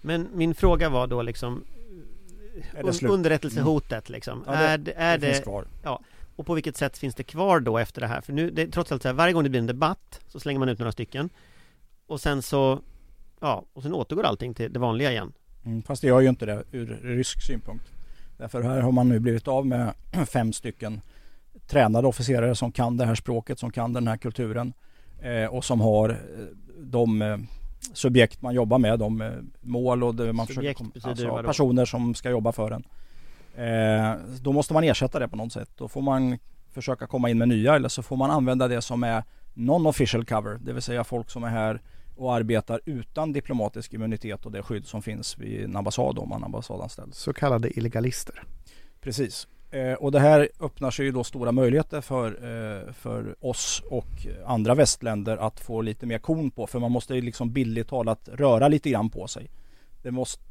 Men 0.00 0.28
min 0.34 0.54
fråga 0.54 0.88
var 0.88 1.06
då 1.06 1.22
liksom 1.22 1.64
un-? 2.82 3.08
Underrättelsehotet 3.08 4.08
liksom. 4.08 4.42
Ja, 4.46 4.52
det- 4.52 4.58
är, 4.58 4.78
det- 4.78 4.92
är 4.92 5.18
det 5.18 5.26
det, 5.26 5.32
finns 5.32 5.44
kvar. 5.44 5.64
och 6.36 6.46
på 6.46 6.54
vilket 6.54 6.76
sätt 6.76 6.98
finns 6.98 7.14
det 7.14 7.22
kvar 7.22 7.60
då 7.60 7.78
efter 7.78 8.00
det 8.00 8.06
här? 8.06 8.20
För 8.20 8.32
nu, 8.32 8.50
det 8.50 8.62
är 8.62 8.66
trots 8.66 8.92
allt 8.92 9.02
så 9.02 9.08
här, 9.08 9.12
varje 9.14 9.32
gång 9.32 9.42
det 9.44 9.50
blir 9.50 9.60
en 9.60 9.66
debatt 9.66 10.20
så 10.28 10.40
slänger 10.40 10.58
man 10.58 10.68
ut 10.68 10.78
några 10.78 10.92
stycken 10.92 11.30
och 12.06 12.20
sen 12.20 12.42
så, 12.42 12.80
ja, 13.40 13.64
och 13.72 13.82
sen 13.82 13.94
återgår 13.94 14.24
allting 14.24 14.54
till 14.54 14.72
det 14.72 14.78
vanliga 14.78 15.10
igen. 15.10 15.32
Mm, 15.64 15.82
fast 15.82 16.02
det 16.02 16.08
gör 16.08 16.20
ju 16.20 16.28
inte 16.28 16.46
det 16.46 16.64
ur 16.72 17.00
rysk 17.02 17.42
synpunkt. 17.42 17.84
Därför 18.36 18.62
här 18.62 18.80
har 18.80 18.92
man 18.92 19.08
nu 19.08 19.18
blivit 19.20 19.48
av 19.48 19.66
med 19.66 19.94
fem 20.26 20.52
stycken 20.52 21.00
tränade 21.66 22.08
officerare 22.08 22.54
som 22.54 22.72
kan 22.72 22.96
det 22.96 23.04
här 23.04 23.14
språket, 23.14 23.58
som 23.58 23.70
kan 23.72 23.92
den 23.92 24.08
här 24.08 24.16
kulturen 24.16 24.72
eh, 25.22 25.44
och 25.54 25.64
som 25.64 25.80
har 25.80 26.08
eh, 26.10 26.16
de 26.80 27.22
eh, 27.22 27.36
subjekt 27.92 28.42
man 28.42 28.54
jobbar 28.54 28.78
med, 28.78 28.98
de 28.98 29.20
eh, 29.20 29.32
mål 29.60 30.04
och 30.04 30.14
det 30.14 30.32
man 30.32 30.46
Subjekt 30.46 30.78
försöker, 30.78 31.10
betyder 31.10 31.30
alltså, 31.30 31.46
personer 31.46 31.84
som 31.84 32.14
ska 32.14 32.30
jobba 32.30 32.52
för 32.52 32.70
en. 32.70 32.84
Eh, 33.64 34.16
då 34.40 34.52
måste 34.52 34.74
man 34.74 34.84
ersätta 34.84 35.18
det 35.18 35.28
på 35.28 35.36
något 35.36 35.52
sätt. 35.52 35.70
Då 35.76 35.88
får 35.88 36.02
man 36.02 36.38
försöka 36.72 37.06
komma 37.06 37.30
in 37.30 37.38
med 37.38 37.48
nya 37.48 37.76
eller 37.76 37.88
så 37.88 38.02
får 38.02 38.16
man 38.16 38.30
använda 38.30 38.68
det 38.68 38.82
som 38.82 39.02
är 39.02 39.22
non-official 39.54 40.24
cover, 40.24 40.58
det 40.60 40.72
vill 40.72 40.82
säga 40.82 41.04
folk 41.04 41.30
som 41.30 41.44
är 41.44 41.48
här 41.48 41.80
och 42.16 42.34
arbetar 42.34 42.80
utan 42.84 43.32
diplomatisk 43.32 43.94
immunitet 43.94 44.46
och 44.46 44.52
det 44.52 44.62
skydd 44.62 44.86
som 44.86 45.02
finns 45.02 45.38
vid 45.38 45.64
en 45.64 45.76
ambassad 45.76 46.18
om 46.18 46.28
man 46.28 46.40
är 46.40 46.44
ambassadanställd. 46.44 47.14
Så 47.14 47.32
kallade 47.32 47.78
illegalister. 47.78 48.42
Precis. 49.00 49.48
Eh, 49.70 49.92
och 49.92 50.12
det 50.12 50.20
här 50.20 50.48
öppnar 50.60 50.90
sig 50.90 51.04
ju 51.04 51.12
då 51.12 51.24
stora 51.24 51.52
möjligheter 51.52 52.00
för, 52.00 52.26
eh, 52.26 52.92
för 52.92 53.36
oss 53.40 53.82
och 53.90 54.26
andra 54.46 54.74
västländer 54.74 55.36
att 55.36 55.60
få 55.60 55.82
lite 55.82 56.06
mer 56.06 56.18
kon 56.18 56.50
på. 56.50 56.66
För 56.66 56.78
man 56.78 56.92
måste 56.92 57.14
ju 57.14 57.20
liksom 57.20 57.52
bildligt 57.52 57.90
talat 57.90 58.28
röra 58.32 58.68
lite 58.68 58.90
grann 58.90 59.10
på 59.10 59.26
sig. 59.26 59.50
Det 60.02 60.10
måste, 60.10 60.42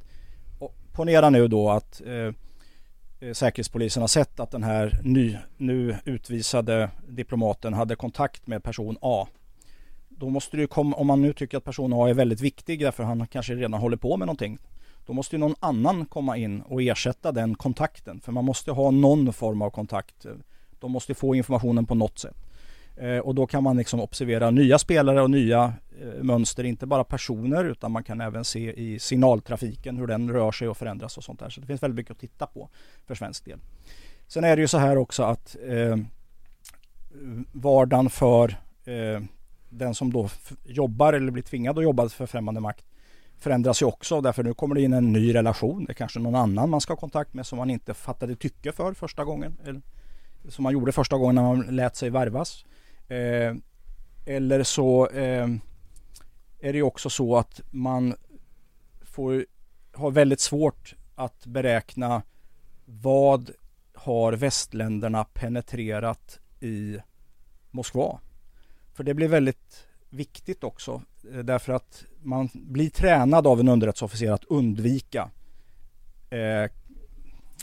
och 0.60 0.76
ponera 0.94 1.30
nu 1.30 1.48
då 1.48 1.70
att 1.70 2.02
eh, 2.06 2.34
eh, 3.20 3.34
Säkerhetspolisen 3.34 4.04
har 4.04 4.08
sett 4.08 4.40
att 4.40 4.52
den 4.52 4.64
här 4.64 5.00
ny, 5.04 5.38
nu 5.58 5.96
utvisade 6.06 6.90
diplomaten 7.08 7.74
hade 7.74 7.96
kontakt 7.96 8.48
med 8.48 8.64
person 8.64 8.98
A. 9.02 9.28
Då 10.10 10.30
måste 10.30 10.58
det 10.58 10.62
ju 10.62 10.68
komma, 10.68 10.96
om 10.96 11.08
man 11.08 11.22
nu 11.22 11.34
tycker 11.34 11.58
att 11.58 11.64
person 11.64 11.94
A 11.94 12.10
är 12.10 12.14
väldigt 12.14 12.42
viktig 12.42 12.80
därför 12.80 13.04
han 13.04 13.28
kanske 13.28 13.56
redan 13.56 13.74
håller 13.74 13.98
på 13.98 14.18
med 14.18 14.26
någonting. 14.26 14.60
Då 15.08 15.14
måste 15.14 15.36
ju 15.36 15.40
någon 15.40 15.56
annan 15.60 16.06
komma 16.06 16.38
in 16.38 16.62
och 16.62 16.82
ersätta 16.82 17.32
den 17.32 17.56
kontakten. 17.56 18.20
För 18.20 18.32
man 18.32 18.46
måste 18.46 18.72
ha 18.72 18.92
någon 18.92 19.34
form 19.34 19.62
av 19.62 19.70
kontakt. 19.70 20.26
De 20.80 20.92
måste 20.92 21.14
få 21.14 21.36
informationen 21.36 21.86
på 21.86 21.96
något 21.96 22.20
sätt. 22.20 22.36
Eh, 22.96 23.18
och 23.18 23.36
då 23.36 23.48
kan 23.48 23.64
man 23.64 23.78
liksom 23.78 24.00
observera 24.02 24.52
nya 24.52 24.80
spelare 24.80 25.22
och 25.22 25.30
nya 25.30 25.74
eh, 26.02 26.24
mönster. 26.24 26.64
Inte 26.64 26.86
bara 26.86 27.04
personer 27.04 27.64
utan 27.66 27.92
man 27.92 28.04
kan 28.04 28.22
även 28.22 28.46
se 28.46 28.74
i 28.74 29.00
signaltrafiken 29.00 29.98
hur 29.98 30.08
den 30.08 30.32
rör 30.32 30.52
sig 30.52 30.68
och 30.68 30.78
förändras 30.78 31.18
och 31.18 31.24
sånt 31.24 31.40
där. 31.40 31.50
Så 31.50 31.62
det 31.62 31.68
finns 31.68 31.84
väldigt 31.84 31.98
mycket 31.98 32.12
att 32.12 32.20
titta 32.20 32.46
på 32.46 32.70
för 33.06 33.16
svensk 33.16 33.46
del. 33.46 33.60
Sen 34.28 34.44
är 34.44 34.56
det 34.56 34.62
ju 34.62 34.68
så 34.68 34.78
här 34.78 34.98
också 34.98 35.24
att 35.24 35.56
eh, 35.68 35.98
vardagen 37.52 38.10
för 38.10 38.50
eh, 38.86 39.22
den 39.70 39.96
som 39.96 40.14
då 40.14 40.30
jobbar 40.66 41.14
eller 41.14 41.32
blir 41.32 41.44
tvingad 41.44 41.78
att 41.78 41.84
jobba 41.84 42.10
för 42.10 42.26
främmande 42.26 42.62
makt 42.62 42.86
förändras 43.40 43.82
ju 43.82 43.86
också 43.86 44.22
därför 44.22 44.44
nu 44.44 44.54
kommer 44.54 44.76
det 44.76 44.82
in 44.82 44.94
en 44.94 45.14
ny 45.14 45.36
relation. 45.36 45.86
Det 45.86 45.92
är 45.92 45.94
kanske 45.94 46.20
någon 46.20 46.36
annan 46.36 46.70
man 46.70 46.82
ska 46.82 46.94
ha 46.94 47.00
kontakt 47.00 47.34
med 47.34 47.46
som 47.46 47.58
man 47.58 47.70
inte 47.70 47.94
fattade 47.94 48.36
tycke 48.36 48.72
för 48.72 48.94
första 48.94 49.24
gången. 49.24 49.58
Eller, 49.66 49.82
som 50.50 50.64
man 50.64 50.74
gjorde 50.74 50.92
första 50.92 51.18
gången 51.18 51.36
när 51.36 51.42
man 51.42 51.62
lät 51.62 51.96
sig 51.96 52.10
värvas. 52.10 52.66
Eh, 53.08 53.56
eller 54.26 54.64
så 54.64 55.08
eh, 55.08 55.48
är 56.60 56.74
det 56.74 56.78
ju 56.78 56.84
också 56.84 57.10
så 57.10 57.38
att 57.38 57.62
man 57.72 58.16
får 59.02 59.46
har 59.94 60.12
väldigt 60.12 60.40
svårt 60.40 60.96
att 61.16 61.46
beräkna 61.46 62.22
vad 62.86 63.52
har 63.94 64.34
västländerna 64.34 65.24
penetrerat 65.24 66.40
i 66.60 66.98
Moskva. 67.72 68.20
För 68.94 69.04
det 69.04 69.14
blir 69.14 69.28
väldigt 69.28 69.87
viktigt 70.10 70.64
också 70.64 71.02
eh, 71.34 71.40
därför 71.40 71.74
att 71.74 72.06
man 72.22 72.50
blir 72.54 72.90
tränad 72.90 73.48
av 73.48 73.60
en 73.60 73.68
underrättelseofficer 73.68 74.32
att 74.32 74.44
undvika 74.44 75.30
eh, 76.30 76.72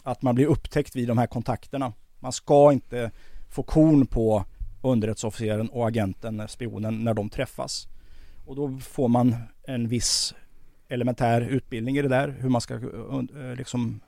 att 0.03 0.23
man 0.23 0.35
blir 0.35 0.47
upptäckt 0.47 0.97
vid 0.97 1.09
de 1.09 1.19
här 1.19 1.27
kontakterna. 1.27 1.93
Man 2.19 2.33
ska 2.33 2.73
inte 2.73 3.11
få 3.51 3.63
korn 3.63 4.07
på 4.07 4.45
underrättelseofficeren 4.83 5.69
och 5.69 5.87
agenten, 5.87 6.41
eh, 6.41 6.47
spionen, 6.47 7.05
när 7.05 7.15
de 7.15 7.29
träffas. 7.29 7.89
Och 8.47 8.57
då 8.57 8.79
får 8.79 9.09
man 9.09 9.37
en 9.63 9.89
viss 9.89 10.35
elementär 10.89 11.41
utbildning 11.41 11.97
i 11.99 12.03
det 12.03 12.09
där, 12.09 12.37
hur 12.41 12.49
man 12.49 12.61
ska 12.61 12.75
eh, 12.75 13.55
liksom 13.57 14.01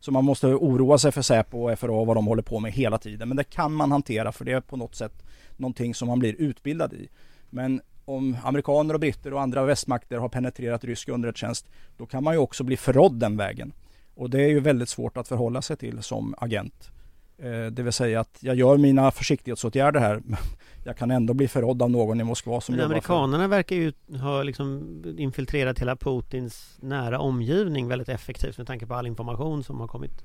så 0.00 0.12
man 0.12 0.24
måste 0.24 0.46
oroa 0.46 0.98
sig 0.98 1.12
för 1.12 1.22
Säpo 1.22 1.70
och 1.70 1.78
FRA 1.78 1.92
och 1.92 2.06
vad 2.06 2.16
de 2.16 2.26
håller 2.26 2.42
på 2.42 2.60
med 2.60 2.72
hela 2.72 2.98
tiden. 2.98 3.28
Men 3.28 3.36
det 3.36 3.44
kan 3.44 3.72
man 3.72 3.92
hantera 3.92 4.32
för 4.32 4.44
det 4.44 4.52
är 4.52 4.60
på 4.60 4.76
något 4.76 4.94
sätt 4.94 5.24
någonting 5.56 5.94
som 5.94 6.08
man 6.08 6.18
blir 6.18 6.34
utbildad 6.38 6.92
i. 6.92 7.08
Men 7.52 7.80
om 8.04 8.36
amerikaner 8.44 8.94
och 8.94 9.00
britter 9.00 9.34
och 9.34 9.40
andra 9.40 9.64
västmakter 9.64 10.18
har 10.18 10.28
penetrerat 10.28 10.84
rysk 10.84 11.08
underrättelsetjänst 11.08 11.66
då 11.96 12.06
kan 12.06 12.24
man 12.24 12.34
ju 12.34 12.38
också 12.38 12.64
bli 12.64 12.76
förrådd 12.76 13.20
den 13.20 13.36
vägen. 13.36 13.72
Och 14.14 14.30
det 14.30 14.40
är 14.42 14.48
ju 14.48 14.60
väldigt 14.60 14.88
svårt 14.88 15.16
att 15.16 15.28
förhålla 15.28 15.62
sig 15.62 15.76
till 15.76 16.02
som 16.02 16.34
agent. 16.38 16.90
Eh, 17.38 17.66
Det 17.66 17.82
vill 17.82 17.92
säga 17.92 18.20
att 18.20 18.38
jag 18.40 18.56
gör 18.56 18.76
mina 18.76 19.10
försiktighetsåtgärder 19.10 20.00
här 20.00 20.20
men 20.24 20.38
jag 20.84 20.96
kan 20.96 21.10
ändå 21.10 21.34
bli 21.34 21.48
förrådd 21.48 21.82
av 21.82 21.90
någon 21.90 22.20
i 22.20 22.24
Moskva 22.24 22.60
som 22.60 22.74
Men 22.74 22.82
jobbar 22.82 23.00
för... 23.00 23.14
amerikanerna 23.14 23.48
verkar 23.48 23.76
ju 23.76 23.92
ha 24.20 24.42
liksom 24.42 25.02
infiltrerat 25.18 25.78
hela 25.78 25.96
Putins 25.96 26.78
nära 26.80 27.18
omgivning 27.18 27.88
väldigt 27.88 28.08
effektivt 28.08 28.58
med 28.58 28.66
tanke 28.66 28.86
på 28.86 28.94
all 28.94 29.06
information 29.06 29.64
som 29.64 29.80
har 29.80 29.88
kommit. 29.88 30.24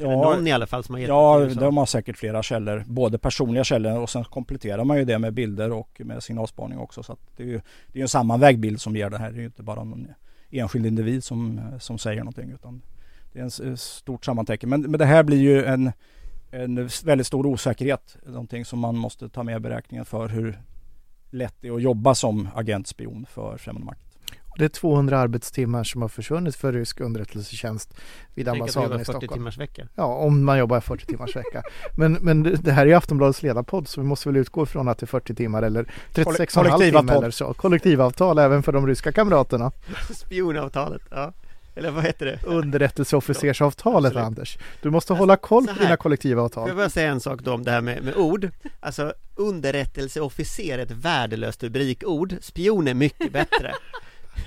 Eller 0.00 0.12
Ja, 0.12 0.34
någon 0.34 0.46
i 0.46 0.52
alla 0.52 0.66
fall 0.66 0.84
som 0.84 0.94
har 0.94 1.00
gett 1.00 1.08
Ja, 1.08 1.48
de 1.54 1.76
har 1.76 1.86
säkert 1.86 2.16
flera 2.16 2.42
källor. 2.42 2.84
Både 2.86 3.18
personliga 3.18 3.64
källor 3.64 4.00
och 4.00 4.10
sen 4.10 4.24
kompletterar 4.24 4.84
man 4.84 4.98
ju 4.98 5.04
det 5.04 5.18
med 5.18 5.34
bilder 5.34 5.72
och 5.72 6.00
med 6.04 6.22
signalspaning 6.22 6.78
också. 6.78 7.02
Så 7.02 7.16
det 7.36 7.42
är 7.42 7.46
ju 7.46 7.60
det 7.92 7.98
är 7.98 8.02
en 8.02 8.08
sammanvägd 8.08 8.60
bild 8.60 8.80
som 8.80 8.96
ger 8.96 9.10
det 9.10 9.18
här. 9.18 9.30
Det 9.30 9.36
är 9.36 9.40
ju 9.40 9.46
inte 9.46 9.62
bara 9.62 9.84
någon 9.84 10.08
enskild 10.50 10.86
individ 10.86 11.24
som, 11.24 11.60
som 11.80 11.98
säger 11.98 12.20
någonting 12.20 12.50
utan 12.50 12.82
det 13.32 13.38
är 13.38 13.64
en 13.66 13.76
stort 13.76 14.24
sammantecken. 14.24 14.68
Men, 14.68 14.80
men 14.80 14.98
det 14.98 15.04
här 15.04 15.22
blir 15.22 15.38
ju 15.38 15.64
en, 15.64 15.92
en 16.50 16.88
väldigt 17.04 17.26
stor 17.26 17.46
osäkerhet. 17.46 18.16
Någonting 18.26 18.64
som 18.64 18.78
man 18.78 18.96
måste 18.96 19.28
ta 19.28 19.42
med 19.42 19.56
i 19.56 19.60
beräkningen 19.60 20.04
för 20.04 20.28
hur 20.28 20.62
lätt 21.30 21.54
det 21.60 21.68
är 21.68 21.72
att 21.72 21.82
jobba 21.82 22.14
som 22.14 22.48
agentspion 22.54 23.26
för 23.30 23.56
främmande 23.56 23.86
makt. 23.86 24.09
Det 24.60 24.66
är 24.66 24.68
200 24.68 25.18
arbetstimmar 25.18 25.84
som 25.84 26.02
har 26.02 26.08
försvunnit 26.08 26.56
för 26.56 26.72
rysk 26.72 27.00
underrättelsetjänst 27.00 27.94
vid 28.34 28.48
ambassaden 28.48 29.00
i 29.00 29.04
40 29.04 29.12
Stockholm. 29.12 29.32
timmars 29.32 29.58
vecka. 29.58 29.88
Ja, 29.94 30.04
om 30.04 30.44
man 30.44 30.58
jobbar 30.58 30.80
40 30.80 31.06
timmars 31.06 31.36
vecka. 31.36 31.62
Men, 31.96 32.12
men 32.12 32.42
det 32.62 32.72
här 32.72 32.82
är 32.82 32.86
ju 32.86 32.94
Aftonbladets 32.94 33.42
ledarpodd 33.42 33.88
så 33.88 34.00
vi 34.00 34.06
måste 34.06 34.28
väl 34.28 34.36
utgå 34.36 34.62
ifrån 34.62 34.88
att 34.88 34.98
det 34.98 35.04
är 35.04 35.06
40 35.06 35.34
timmar 35.34 35.62
eller 35.62 35.84
36,5 36.14 36.46
timmar 36.46 36.70
kollektivavtal. 36.70 37.16
eller 37.22 37.30
så. 37.30 37.54
Kollektivavtal 37.54 38.38
även 38.38 38.62
för 38.62 38.72
de 38.72 38.86
ryska 38.86 39.12
kamraterna. 39.12 39.72
Spionavtalet, 40.14 41.02
ja. 41.10 41.32
Eller 41.74 41.90
vad 41.90 42.04
heter 42.04 42.26
det? 42.26 42.38
Underrättelseofficersavtalet 42.46 44.10
Absolut. 44.10 44.26
Anders. 44.26 44.58
Du 44.82 44.90
måste 44.90 45.12
hålla 45.14 45.36
koll 45.36 45.66
på 45.66 45.72
dina 45.72 45.88
Får 45.88 45.96
kollektivavtal. 45.96 46.68
jag 46.68 46.76
bara 46.76 46.90
säga 46.90 47.10
en 47.10 47.20
sak 47.20 47.40
då 47.42 47.52
om 47.54 47.64
det 47.64 47.70
här 47.70 47.80
med, 47.80 48.02
med 48.04 48.16
ord? 48.16 48.48
Alltså 48.80 49.12
underrättelseofficer 49.36 50.78
är 50.78 50.82
ett 50.82 50.90
värdelöst 50.90 51.62
rubrikord. 51.62 52.34
Spion 52.40 52.88
är 52.88 52.94
mycket 52.94 53.32
bättre. 53.32 53.74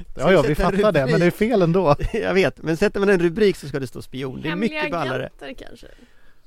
Ja, 0.16 0.32
ja, 0.32 0.42
vi 0.42 0.56
fattar 0.56 0.92
det, 0.92 1.06
men 1.06 1.20
det 1.20 1.26
är 1.26 1.32
fel 1.32 1.62
ändå. 1.62 1.96
Jag 2.14 2.34
vet, 2.34 2.62
men 2.62 2.78
sätter 2.78 3.00
man 3.00 3.10
en 3.10 3.20
rubrik 3.20 3.56
så 3.56 3.68
ska 3.68 3.80
det 3.80 3.88
stå 3.88 4.02
spion. 4.02 4.42
Det 4.42 4.48
är 4.48 4.50
Hemliga 4.50 4.74
mycket 4.76 4.92
ballare. 4.92 5.30
agenter 5.42 5.66
kanske? 5.68 5.88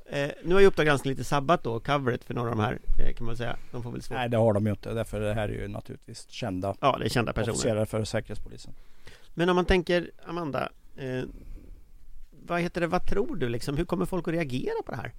Eh, 0.08 0.30
nu 0.44 0.54
har 0.54 0.60
ju 0.60 0.66
Uppdrag 0.66 0.86
granskning 0.86 1.10
lite 1.12 1.24
sabbat 1.24 1.62
då, 1.62 1.80
coveret 1.80 2.24
för 2.24 2.34
några 2.34 2.50
av 2.50 2.56
de 2.56 2.62
här 2.62 2.78
eh, 2.98 3.14
kan 3.14 3.26
man 3.26 3.36
säga. 3.36 3.56
De 3.72 3.82
får 3.82 3.90
väl 3.92 4.02
svårt. 4.02 4.16
Nej 4.18 4.28
det 4.28 4.36
har 4.36 4.52
de 4.52 4.66
ju 4.66 4.70
inte 4.72 4.94
därför 4.94 5.20
det 5.20 5.34
här 5.34 5.48
är 5.48 5.52
ju 5.52 5.68
naturligtvis 5.68 6.26
kända 6.30 6.74
Ja, 6.80 6.96
det 6.98 7.04
är 7.04 7.08
kända 7.08 7.32
personer. 7.32 7.52
officerare 7.52 7.86
för 7.86 8.04
Säkerhetspolisen. 8.04 8.72
Men 9.34 9.48
om 9.48 9.56
man 9.56 9.64
tänker, 9.64 10.10
Amanda, 10.26 10.68
eh, 10.96 11.22
vad 12.46 12.60
heter 12.60 12.80
det, 12.80 12.86
vad 12.86 13.06
tror 13.06 13.36
du 13.36 13.48
liksom? 13.48 13.76
Hur 13.76 13.84
kommer 13.84 14.06
folk 14.06 14.28
att 14.28 14.34
reagera 14.34 14.82
på 14.86 14.90
det 14.92 14.96
här? 14.96 15.12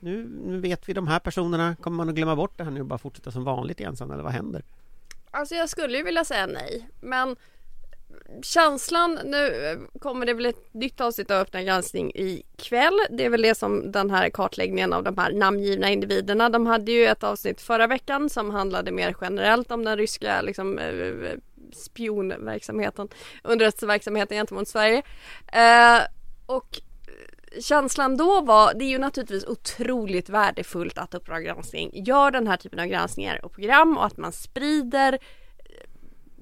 Nu, 0.00 0.28
nu 0.46 0.60
vet 0.60 0.88
vi 0.88 0.92
de 0.92 1.08
här 1.08 1.18
personerna, 1.18 1.76
kommer 1.80 1.96
man 1.96 2.08
att 2.08 2.14
glömma 2.14 2.36
bort 2.36 2.52
det 2.58 2.64
här 2.64 2.70
nu 2.70 2.80
och 2.80 2.86
bara 2.86 2.98
fortsätta 2.98 3.30
som 3.30 3.44
vanligt 3.44 3.80
igen 3.80 3.96
sen, 3.96 4.10
eller 4.10 4.22
vad 4.22 4.32
händer? 4.32 4.62
Alltså 5.30 5.54
jag 5.54 5.68
skulle 5.68 5.96
ju 5.98 6.02
vilja 6.04 6.24
säga 6.24 6.46
nej, 6.46 6.88
men 7.00 7.36
känslan, 8.42 9.18
nu 9.24 9.70
eh, 9.70 10.00
kommer 10.00 10.26
det 10.26 10.34
väl 10.34 10.46
ett 10.46 10.74
nytt 10.74 11.00
avsnitt 11.00 11.30
av 11.30 11.40
Öppna 11.40 11.62
granskning 11.62 12.12
ikväll. 12.14 12.98
Det 13.10 13.24
är 13.24 13.30
väl 13.30 13.42
det 13.42 13.54
som 13.54 13.92
den 13.92 14.10
här 14.10 14.30
kartläggningen 14.30 14.92
av 14.92 15.02
de 15.02 15.18
här 15.18 15.32
namngivna 15.32 15.90
individerna. 15.90 16.48
De 16.48 16.66
hade 16.66 16.92
ju 16.92 17.06
ett 17.06 17.24
avsnitt 17.24 17.60
förra 17.60 17.86
veckan 17.86 18.30
som 18.30 18.50
handlade 18.50 18.92
mer 18.92 19.16
generellt 19.20 19.70
om 19.70 19.84
den 19.84 19.96
ryska 19.96 20.42
liksom, 20.42 20.78
eh, 20.78 20.88
eh, 20.88 21.38
spionverksamheten, 21.72 23.08
underrättelseverksamheten 23.42 24.36
gentemot 24.36 24.68
Sverige. 24.68 25.02
Eh, 25.52 26.02
och 26.46 26.80
känslan 27.60 28.16
då 28.16 28.40
var, 28.40 28.74
det 28.74 28.84
är 28.84 28.88
ju 28.88 28.98
naturligtvis 28.98 29.44
otroligt 29.44 30.28
värdefullt 30.28 30.98
att 30.98 31.14
Uppdrag 31.14 31.44
granskning 31.44 31.90
gör 32.04 32.30
den 32.30 32.46
här 32.46 32.56
typen 32.56 32.80
av 32.80 32.86
granskningar 32.86 33.44
och 33.44 33.52
program 33.52 33.96
och 33.96 34.06
att 34.06 34.16
man 34.16 34.32
sprider 34.32 35.18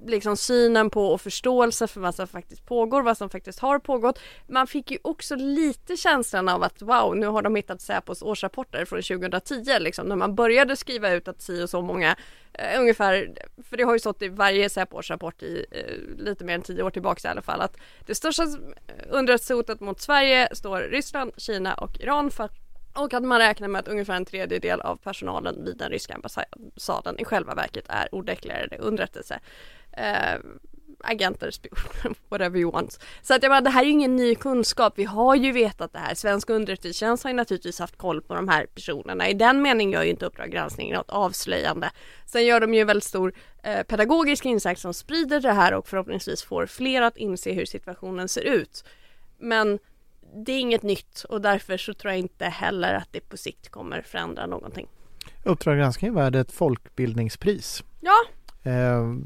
liksom 0.06 0.36
synen 0.36 0.90
på 0.90 1.06
och 1.06 1.20
förståelse 1.20 1.86
för 1.86 2.00
vad 2.00 2.14
som 2.14 2.26
faktiskt 2.26 2.66
pågår, 2.66 3.02
vad 3.02 3.18
som 3.18 3.30
faktiskt 3.30 3.58
har 3.58 3.78
pågått. 3.78 4.18
Man 4.46 4.66
fick 4.66 4.90
ju 4.90 4.98
också 5.02 5.36
lite 5.36 5.96
känslan 5.96 6.48
av 6.48 6.62
att 6.62 6.82
wow, 6.82 7.16
nu 7.16 7.26
har 7.26 7.42
de 7.42 7.56
hittat 7.56 7.80
Säpos 7.80 8.22
årsrapporter 8.22 8.84
från 8.84 9.02
2010 9.02 9.78
liksom 9.78 10.06
när 10.06 10.16
man 10.16 10.34
började 10.34 10.76
skriva 10.76 11.10
ut 11.10 11.28
att 11.28 11.42
si 11.42 11.62
och 11.62 11.70
så 11.70 11.82
många 11.82 12.16
eh, 12.52 12.80
ungefär, 12.80 13.34
för 13.70 13.76
det 13.76 13.82
har 13.82 13.92
ju 13.92 13.98
stått 13.98 14.22
i 14.22 14.28
varje 14.28 14.70
Säpo 14.70 14.96
årsrapport 14.96 15.42
i 15.42 15.66
eh, 15.70 16.24
lite 16.24 16.44
mer 16.44 16.54
än 16.54 16.62
tio 16.62 16.82
år 16.82 16.90
tillbaka 16.90 17.28
i 17.28 17.30
alla 17.30 17.42
fall 17.42 17.60
att 17.60 17.76
det 18.06 18.14
största 18.14 18.46
underrättelsehotet 19.10 19.80
mot 19.80 20.00
Sverige 20.00 20.48
står 20.52 20.80
Ryssland, 20.80 21.32
Kina 21.36 21.74
och 21.74 22.00
Iran 22.00 22.30
för 22.30 22.50
och 22.96 23.14
att 23.14 23.22
man 23.22 23.38
räknar 23.38 23.68
med 23.68 23.78
att 23.78 23.88
ungefär 23.88 24.14
en 24.14 24.24
tredjedel 24.24 24.80
av 24.80 24.96
personalen 24.96 25.64
vid 25.64 25.76
den 25.76 25.90
ryska 25.90 26.14
ambassaden 26.14 27.18
i 27.18 27.24
själva 27.24 27.54
verket 27.54 27.84
är 27.88 28.14
odeklarerade 28.14 28.78
underrättelse 28.78 29.40
eh, 29.96 30.40
agenter, 31.04 31.50
whatever 32.28 32.58
you 32.58 32.72
want. 32.72 33.00
Så 33.22 33.34
att 33.34 33.42
jag 33.42 33.50
menar, 33.50 33.62
det 33.62 33.70
här 33.70 33.82
är 33.82 33.86
ju 33.86 33.92
ingen 33.92 34.16
ny 34.16 34.34
kunskap. 34.34 34.92
Vi 34.96 35.04
har 35.04 35.34
ju 35.34 35.52
vetat 35.52 35.92
det 35.92 35.98
här. 35.98 36.14
Svensk 36.14 36.50
underrättelsetjänst 36.50 37.24
har 37.24 37.30
ju 37.30 37.36
naturligtvis 37.36 37.78
haft 37.78 37.96
koll 37.96 38.22
på 38.22 38.34
de 38.34 38.48
här 38.48 38.66
personerna. 38.66 39.28
I 39.28 39.34
den 39.34 39.62
meningen 39.62 39.92
gör 39.92 40.02
ju 40.02 40.10
inte 40.10 40.26
Uppdrag 40.26 40.50
granskning 40.50 40.92
något 40.92 41.10
avslöjande. 41.10 41.90
Sen 42.26 42.44
gör 42.44 42.60
de 42.60 42.74
ju 42.74 42.80
en 42.80 42.86
väldigt 42.86 43.04
stor 43.04 43.34
eh, 43.62 43.82
pedagogisk 43.82 44.44
insats 44.44 44.82
som 44.82 44.94
sprider 44.94 45.40
det 45.40 45.52
här 45.52 45.74
och 45.74 45.88
förhoppningsvis 45.88 46.42
får 46.42 46.66
fler 46.66 47.02
att 47.02 47.16
inse 47.16 47.52
hur 47.52 47.64
situationen 47.64 48.28
ser 48.28 48.42
ut. 48.42 48.84
Men 49.38 49.78
det 50.34 50.52
är 50.52 50.58
inget 50.58 50.82
nytt 50.82 51.24
och 51.28 51.40
därför 51.40 51.76
så 51.76 51.94
tror 51.94 52.12
jag 52.12 52.18
inte 52.18 52.44
heller 52.44 52.94
att 52.94 53.08
det 53.12 53.20
på 53.20 53.36
sikt 53.36 53.68
kommer 53.68 54.02
förändra 54.02 54.46
någonting. 54.46 54.88
Uppdrag 55.44 55.78
granskning 55.78 56.10
är 56.10 56.14
värd 56.14 56.34
ett 56.34 56.52
folkbildningspris. 56.52 57.84
Ja, 58.00 58.24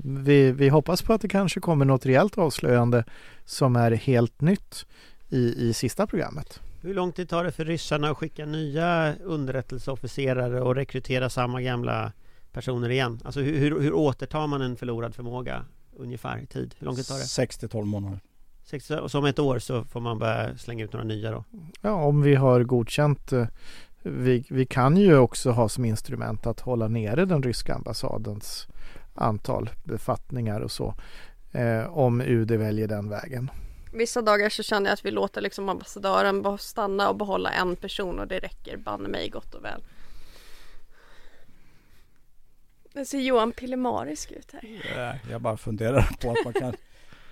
vi, 0.05 0.53
vi 0.53 0.69
hoppas 0.69 1.03
på 1.03 1.13
att 1.13 1.21
det 1.21 1.29
kanske 1.29 1.61
kommer 1.61 1.85
något 1.85 2.07
rejält 2.07 2.39
avslöjande 2.39 3.05
som 3.45 3.77
är 3.77 3.91
helt 3.91 4.41
nytt 4.41 4.87
i, 5.29 5.69
i 5.69 5.73
sista 5.73 6.07
programmet. 6.07 6.61
Hur 6.83 6.95
lång 6.95 7.13
tid 7.13 7.29
tar 7.29 7.45
det 7.45 7.53
för 7.53 7.65
ryssarna 7.65 8.11
att 8.11 8.17
skicka 8.17 8.47
nya 8.47 9.15
underrättelseofficerare 9.25 10.61
och 10.61 10.75
rekrytera 10.75 11.31
samma 11.31 11.63
gamla 11.63 12.13
personer 12.53 12.91
igen? 12.91 13.21
Alltså 13.25 13.41
hur, 13.41 13.59
hur, 13.59 13.81
hur 13.81 13.93
återtar 13.93 14.47
man 14.47 14.63
en 14.63 14.77
förlorad 14.77 15.15
förmåga 15.15 15.65
ungefär 15.97 16.39
i 16.39 16.47
tid? 16.47 16.75
Hur 16.79 16.87
lång 16.87 16.97
tid 16.97 17.07
tar 17.07 17.15
det? 17.15 17.25
6 17.25 17.59
till 17.59 17.69
12 17.69 17.87
månader. 17.87 18.21
Och 19.03 19.11
så 19.11 19.19
om 19.19 19.25
ett 19.25 19.39
år 19.39 19.59
så 19.59 19.85
får 19.85 20.01
man 20.01 20.19
börja 20.19 20.57
slänga 20.57 20.85
ut 20.85 20.93
några 20.93 21.05
nya 21.05 21.31
då? 21.31 21.45
Ja, 21.81 21.93
om 21.93 22.23
vi 22.23 22.35
har 22.35 22.63
godkänt 22.63 23.33
eh, 23.33 23.47
vi, 24.03 24.45
vi 24.51 24.67
kan 24.67 24.97
ju 24.97 25.17
också 25.17 25.51
ha 25.51 25.69
som 25.69 25.85
instrument 25.85 26.47
att 26.47 26.61
hålla 26.61 26.89
nere 26.89 27.25
den 27.25 27.43
ryska 27.43 27.75
ambassadens 27.75 28.69
antal 29.21 29.71
befattningar 29.85 30.61
och 30.61 30.71
så. 30.71 30.95
Eh, 31.53 31.99
om 31.99 32.21
UD 32.21 32.51
väljer 32.51 32.89
den 32.89 33.09
vägen. 33.09 33.51
Vissa 33.93 34.23
dagar 34.23 34.49
så 34.49 34.63
känner 34.63 34.87
jag 34.87 34.95
att 34.95 35.05
vi 35.05 35.11
låter 35.11 35.41
liksom 35.41 35.69
ambassadören 35.69 36.59
stanna 36.59 37.09
och 37.09 37.17
behålla 37.17 37.51
en 37.51 37.77
person 37.77 38.19
och 38.19 38.29
det 38.29 38.39
räcker 38.39 38.77
banne 38.77 39.09
mig 39.09 39.29
gott 39.29 39.55
och 39.55 39.65
väl. 39.65 39.83
Det 42.93 43.05
ser 43.05 43.19
Johan 43.19 43.53
pillemarisk 43.53 44.33
ut 44.33 44.53
här. 44.53 45.21
Jag 45.31 45.41
bara 45.41 45.57
funderar 45.57 46.11
på 46.21 46.31
att 46.31 46.45
man 46.45 46.53
kan 46.53 46.75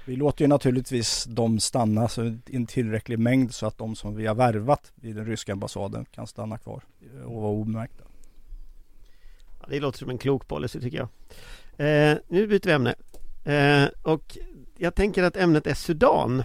Vi 0.09 0.17
låter 0.17 0.45
ju 0.45 0.49
naturligtvis 0.49 1.25
dem 1.25 1.61
stanna 1.61 2.09
så 2.09 2.25
i 2.25 2.41
en 2.47 2.67
tillräcklig 2.67 3.19
mängd 3.19 3.55
så 3.55 3.67
att 3.67 3.79
de 3.79 3.97
som 3.97 4.17
vi 4.17 4.27
har 4.27 4.35
värvat 4.35 4.93
vid 4.95 5.17
den 5.17 5.27
ryska 5.27 5.53
ambassaden 5.53 6.05
kan 6.05 6.27
stanna 6.27 6.59
kvar 6.59 6.83
och 7.25 7.43
vara 7.43 7.53
omärkta. 7.53 8.05
Ja, 9.61 9.67
det 9.69 9.81
låter 9.81 9.99
som 9.99 10.11
en 10.11 10.19
klok 10.19 10.49
policy 10.49 10.81
tycker 10.81 10.99
jag. 10.99 11.09
Eh, 11.79 12.17
nu 12.29 12.47
byter 12.47 12.67
vi 12.67 12.73
ämne. 12.73 12.95
Eh, 13.45 13.89
och 14.03 14.39
jag 14.77 14.95
tänker 14.95 15.23
att 15.23 15.37
ämnet 15.37 15.67
är 15.67 15.75
Sudan. 15.75 16.43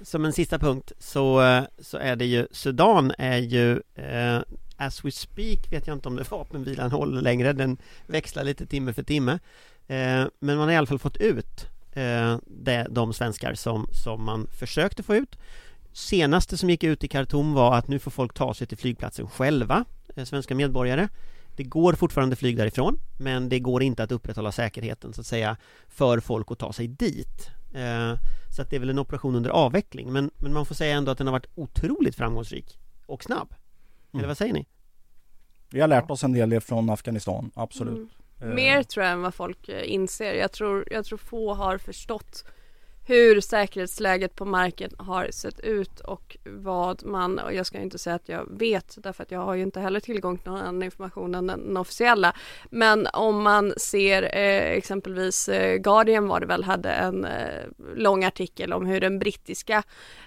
Som 0.00 0.24
en 0.24 0.32
sista 0.32 0.58
punkt 0.58 0.92
så, 0.98 1.42
eh, 1.42 1.64
så 1.78 1.98
är 1.98 2.16
det 2.16 2.24
ju 2.24 2.46
Sudan 2.50 3.12
är 3.18 3.38
ju 3.38 3.80
eh, 3.94 4.40
As 4.76 5.04
we 5.04 5.10
speak 5.10 5.72
vet 5.72 5.86
jag 5.86 5.96
inte 5.96 6.08
om 6.08 6.16
det 6.16 6.30
vapenvilan 6.30 6.90
håller 6.90 7.20
längre 7.20 7.52
Den 7.52 7.76
växlar 8.06 8.44
lite 8.44 8.66
timme 8.66 8.92
för 8.92 9.02
timme 9.02 9.32
eh, 9.86 10.24
Men 10.38 10.56
man 10.56 10.58
har 10.58 10.70
i 10.70 10.76
alla 10.76 10.86
fall 10.86 10.98
fått 10.98 11.16
ut 11.16 11.66
eh, 11.92 12.38
det, 12.46 12.86
de 12.90 13.12
svenskar 13.12 13.54
som, 13.54 13.88
som 14.04 14.24
man 14.24 14.46
försökte 14.58 15.02
få 15.02 15.14
ut 15.14 15.38
Senaste 15.92 16.56
som 16.56 16.70
gick 16.70 16.84
ut 16.84 17.04
i 17.04 17.08
Khartoum 17.08 17.52
var 17.52 17.76
att 17.76 17.88
nu 17.88 17.98
får 17.98 18.10
folk 18.10 18.34
ta 18.34 18.54
sig 18.54 18.66
till 18.66 18.78
flygplatsen 18.78 19.28
själva 19.28 19.84
eh, 20.16 20.24
Svenska 20.24 20.54
medborgare 20.54 21.08
det 21.56 21.64
går 21.64 21.92
fortfarande 21.92 22.36
flyg 22.36 22.56
därifrån 22.56 23.00
men 23.18 23.48
det 23.48 23.58
går 23.58 23.82
inte 23.82 24.02
att 24.02 24.12
upprätthålla 24.12 24.52
säkerheten 24.52 25.12
så 25.12 25.20
att 25.20 25.26
säga 25.26 25.56
för 25.88 26.20
folk 26.20 26.50
att 26.50 26.58
ta 26.58 26.72
sig 26.72 26.88
dit. 26.88 27.50
Eh, 27.74 28.14
så 28.50 28.62
att 28.62 28.70
det 28.70 28.76
är 28.76 28.80
väl 28.80 28.90
en 28.90 28.98
operation 28.98 29.34
under 29.34 29.50
avveckling 29.50 30.12
men, 30.12 30.30
men 30.36 30.52
man 30.52 30.66
får 30.66 30.74
säga 30.74 30.96
ändå 30.96 31.12
att 31.12 31.18
den 31.18 31.26
har 31.26 31.32
varit 31.32 31.50
otroligt 31.54 32.16
framgångsrik 32.16 32.78
och 33.06 33.24
snabb. 33.24 33.54
Mm. 34.12 34.20
Eller 34.20 34.28
vad 34.28 34.38
säger 34.38 34.54
ni? 34.54 34.66
Vi 35.70 35.80
har 35.80 35.88
lärt 35.88 36.10
oss 36.10 36.24
en 36.24 36.32
del 36.32 36.60
från 36.60 36.90
Afghanistan, 36.90 37.50
absolut. 37.54 37.96
Mm. 37.96 38.08
Eh. 38.40 38.54
Mer 38.54 38.82
tror 38.82 39.04
jag 39.04 39.12
än 39.12 39.22
vad 39.22 39.34
folk 39.34 39.68
eh, 39.68 39.92
inser. 39.92 40.34
Jag 40.34 40.52
tror, 40.52 40.88
jag 40.90 41.04
tror 41.04 41.18
få 41.18 41.54
har 41.54 41.78
förstått 41.78 42.44
hur 43.06 43.40
säkerhetsläget 43.40 44.34
på 44.34 44.44
marken 44.44 44.90
har 44.98 45.28
sett 45.30 45.60
ut 45.60 46.00
och 46.00 46.36
vad 46.44 47.04
man, 47.04 47.38
och 47.38 47.54
jag 47.54 47.66
ska 47.66 47.78
inte 47.78 47.98
säga 47.98 48.16
att 48.16 48.28
jag 48.28 48.58
vet 48.58 48.96
därför 49.02 49.22
att 49.22 49.30
jag 49.30 49.40
har 49.40 49.54
ju 49.54 49.62
inte 49.62 49.80
heller 49.80 50.00
tillgång 50.00 50.38
till 50.38 50.50
någon 50.50 50.60
annan 50.60 50.82
information 50.82 51.34
än 51.34 51.46
den 51.46 51.76
officiella. 51.76 52.34
Men 52.70 53.06
om 53.12 53.42
man 53.42 53.74
ser 53.76 54.22
eh, 54.22 54.70
exempelvis 54.70 55.48
eh, 55.48 55.76
Guardian 55.76 56.28
var 56.28 56.40
det 56.40 56.46
väl 56.46 56.64
hade 56.64 56.90
en 56.90 57.24
eh, 57.24 57.64
lång 57.94 58.24
artikel 58.24 58.72
om 58.72 58.86
hur 58.86 59.00
den 59.00 59.18
brittiska 59.18 59.82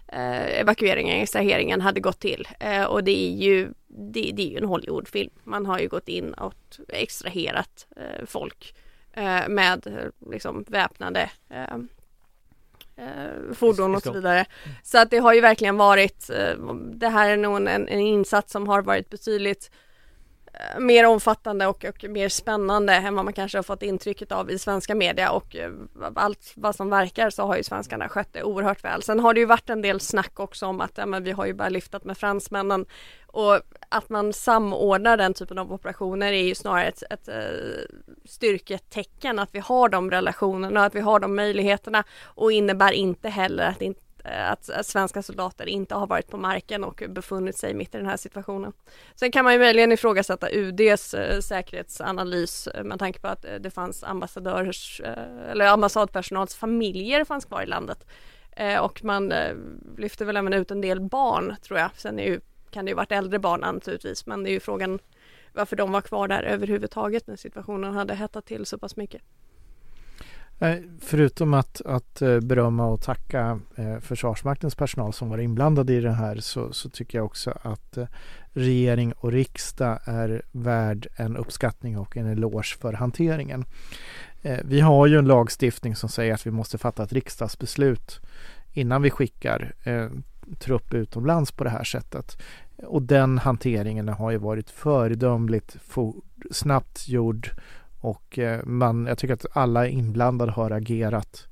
eh, 0.07 0.59
evakueringen, 0.59 1.21
extraheringen 1.21 1.81
hade 1.81 1.99
gått 1.99 2.19
till 2.19 2.47
eh, 2.59 2.83
och 2.83 3.03
det 3.03 3.27
är 3.27 3.31
ju 3.31 3.69
det, 3.87 4.31
det, 4.33 4.41
är 4.41 4.51
ju 4.51 4.57
en 4.57 4.65
Hollywoodfilm. 4.65 5.31
Man 5.43 5.65
har 5.65 5.79
ju 5.79 5.87
gått 5.87 6.07
in 6.09 6.33
och 6.33 6.77
extraherat 6.87 7.87
eh, 7.95 8.25
folk 8.25 8.75
eh, 9.13 9.49
med 9.49 10.11
liksom 10.31 10.65
väpnade 10.67 11.29
eh, 11.49 11.77
eh, 12.97 13.53
fordon 13.53 13.95
och 13.95 14.03
så 14.03 14.11
vidare. 14.11 14.45
Så 14.83 14.97
att 14.97 15.09
det 15.09 15.17
har 15.17 15.33
ju 15.33 15.41
verkligen 15.41 15.77
varit, 15.77 16.29
eh, 16.29 16.73
det 16.75 17.09
här 17.09 17.29
är 17.29 17.37
nog 17.37 17.57
en, 17.57 17.67
en 17.67 17.99
insats 17.99 18.51
som 18.51 18.67
har 18.67 18.81
varit 18.81 19.09
betydligt 19.09 19.71
eh, 20.53 20.79
mer 20.79 21.05
omfattande 21.05 21.67
och, 21.67 21.85
och, 21.85 22.09
mer 22.09 22.29
spännande 22.29 22.93
än 22.93 23.15
vad 23.15 23.25
man 23.25 23.33
kanske 23.33 23.57
har 23.57 23.63
fått 23.63 23.83
intrycket 23.83 24.31
av 24.31 24.51
i 24.51 24.59
svenska 24.59 24.95
media 24.95 25.31
och 25.31 25.55
allt 26.15 26.53
vad 26.55 26.75
som 26.75 26.89
verkar 26.89 27.29
så 27.29 27.43
har 27.43 27.57
ju 27.57 27.63
svenskarna 27.63 28.09
skött 28.09 28.33
det 28.33 28.43
oerhört 28.43 28.83
väl. 28.83 29.03
Sen 29.03 29.19
har 29.19 29.33
det 29.33 29.39
ju 29.39 29.45
varit 29.45 29.69
en 29.69 29.81
del 29.81 29.99
snack 29.99 30.39
också 30.39 30.65
om 30.65 30.81
att 30.81 30.97
ja, 30.97 31.05
men 31.05 31.23
vi 31.23 31.31
har 31.31 31.45
ju 31.45 31.53
bara 31.53 31.69
lyftat 31.69 32.03
med 32.03 32.17
fransmännen 32.17 32.85
och 33.27 33.61
att 33.89 34.09
man 34.09 34.33
samordnar 34.33 35.17
den 35.17 35.33
typen 35.33 35.57
av 35.57 35.73
operationer 35.73 36.33
är 36.33 36.43
ju 36.43 36.55
snarare 36.55 36.87
ett, 36.87 37.03
ett, 37.09 37.27
ett 37.27 37.91
styrketecken 38.25 39.39
att 39.39 39.55
vi 39.55 39.59
har 39.59 39.89
de 39.89 40.11
relationerna, 40.11 40.85
att 40.85 40.95
vi 40.95 40.99
har 40.99 41.19
de 41.19 41.35
möjligheterna 41.35 42.03
och 42.23 42.51
innebär 42.51 42.91
inte 42.91 43.29
heller 43.29 43.63
att, 43.63 43.81
eh, 43.81 44.51
att, 44.51 44.69
att 44.69 44.85
svenska 44.85 45.23
soldater 45.23 45.65
inte 45.69 45.95
har 45.95 46.07
varit 46.07 46.27
på 46.27 46.37
marken 46.37 46.83
och 46.83 47.03
befunnit 47.09 47.57
sig 47.57 47.73
mitt 47.73 47.95
i 47.95 47.97
den 47.97 48.07
här 48.07 48.17
situationen. 48.17 48.73
Sen 49.15 49.31
kan 49.31 49.43
man 49.43 49.53
ju 49.53 49.59
möjligen 49.59 49.91
ifrågasätta 49.91 50.49
UDs 50.51 51.13
eh, 51.13 51.39
säkerhetsanalys 51.39 52.69
med 52.83 52.99
tanke 52.99 53.19
på 53.19 53.27
att 53.27 53.45
det 53.59 53.71
fanns 53.71 54.03
ambassadörers 54.03 55.01
eller 55.51 55.67
ambassadpersonals 55.67 56.55
familjer 56.55 57.25
fanns 57.25 57.45
kvar 57.45 57.61
i 57.61 57.65
landet. 57.65 58.07
och 58.81 59.03
man 59.03 59.33
lyfter 59.97 60.25
väl 60.25 60.37
även 60.37 60.53
ut 60.53 60.71
en 60.71 60.81
del 60.81 61.01
barn 61.01 61.55
tror 61.61 61.79
jag. 61.79 61.89
Sen 61.95 62.19
är 62.19 62.23
ju 62.23 62.39
kan 62.69 62.85
det 62.85 62.89
ju 62.89 62.95
varit 62.95 63.11
äldre 63.11 63.39
barn 63.39 63.59
naturligtvis 63.61 64.25
men 64.25 64.43
det 64.43 64.49
är 64.49 64.51
ju 64.51 64.59
frågan 64.59 64.99
varför 65.53 65.75
de 65.75 65.91
var 65.91 66.01
kvar 66.01 66.27
där 66.27 66.43
överhuvudtaget 66.43 67.27
när 67.27 67.35
situationen 67.35 67.93
hade 67.93 68.15
hettat 68.15 68.45
till 68.45 68.65
så 68.65 68.77
pass 68.77 68.95
mycket. 68.95 69.21
Eh, 70.59 70.75
förutom 71.01 71.53
att, 71.53 71.81
att 71.85 72.21
eh, 72.21 72.39
berömma 72.39 72.85
och 72.85 73.01
tacka 73.01 73.59
eh, 73.75 73.99
Försvarsmaktens 73.99 74.75
personal 74.75 75.13
som 75.13 75.29
var 75.29 75.37
inblandade 75.37 75.93
i 75.93 76.01
det 76.01 76.11
här 76.11 76.35
så, 76.35 76.73
så 76.73 76.89
tycker 76.89 77.17
jag 77.17 77.25
också 77.25 77.57
att 77.61 77.97
regering 78.53 79.13
och 79.13 79.31
riksdag 79.31 79.99
är 80.05 80.41
värd 80.51 81.07
en 81.15 81.37
uppskattning 81.37 81.97
och 81.97 82.17
en 82.17 82.27
eloge 82.27 82.77
för 82.81 82.93
hanteringen. 82.93 83.65
Vi 84.63 84.79
har 84.79 85.07
ju 85.07 85.17
en 85.17 85.27
lagstiftning 85.27 85.95
som 85.95 86.09
säger 86.09 86.33
att 86.33 86.47
vi 86.47 86.51
måste 86.51 86.77
fatta 86.77 87.03
ett 87.03 87.13
riksdagsbeslut 87.13 88.19
innan 88.73 89.01
vi 89.01 89.09
skickar 89.09 89.73
trupp 90.59 90.93
utomlands 90.93 91.51
på 91.51 91.63
det 91.63 91.69
här 91.69 91.83
sättet. 91.83 92.37
Och 92.83 93.01
den 93.01 93.37
hanteringen 93.37 94.09
har 94.09 94.31
ju 94.31 94.37
varit 94.37 94.69
föredömligt 94.69 95.77
fo- 95.89 96.21
snabbt 96.51 97.07
gjord 97.09 97.49
och 97.99 98.39
eh, 98.39 98.65
man, 98.65 99.05
jag 99.05 99.17
tycker 99.17 99.33
att 99.33 99.45
alla 99.53 99.87
inblandade 99.87 100.51
har 100.51 100.71
agerat 100.71 101.47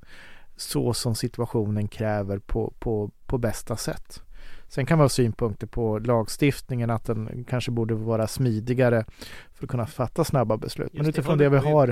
så 0.57 0.93
som 0.93 1.15
situationen 1.15 1.87
kräver 1.87 2.39
på, 2.39 2.73
på, 2.79 3.11
på 3.25 3.37
bästa 3.37 3.77
sätt. 3.77 4.21
Sen 4.67 4.85
kan 4.85 4.97
man 4.97 5.03
ha 5.03 5.09
synpunkter 5.09 5.67
på 5.67 5.99
lagstiftningen 5.99 6.89
att 6.89 7.05
den 7.05 7.45
kanske 7.49 7.71
borde 7.71 7.93
vara 7.93 8.27
smidigare 8.27 9.05
för 9.53 9.65
att 9.65 9.69
kunna 9.69 9.85
fatta 9.85 10.23
snabba 10.23 10.57
beslut. 10.57 10.93
Men 10.93 11.05
Just 11.05 11.17
utifrån 11.17 11.37
det, 11.37 11.49
vi 11.49 11.59
på 11.59 11.67
att 11.67 11.73
har? 11.73 11.87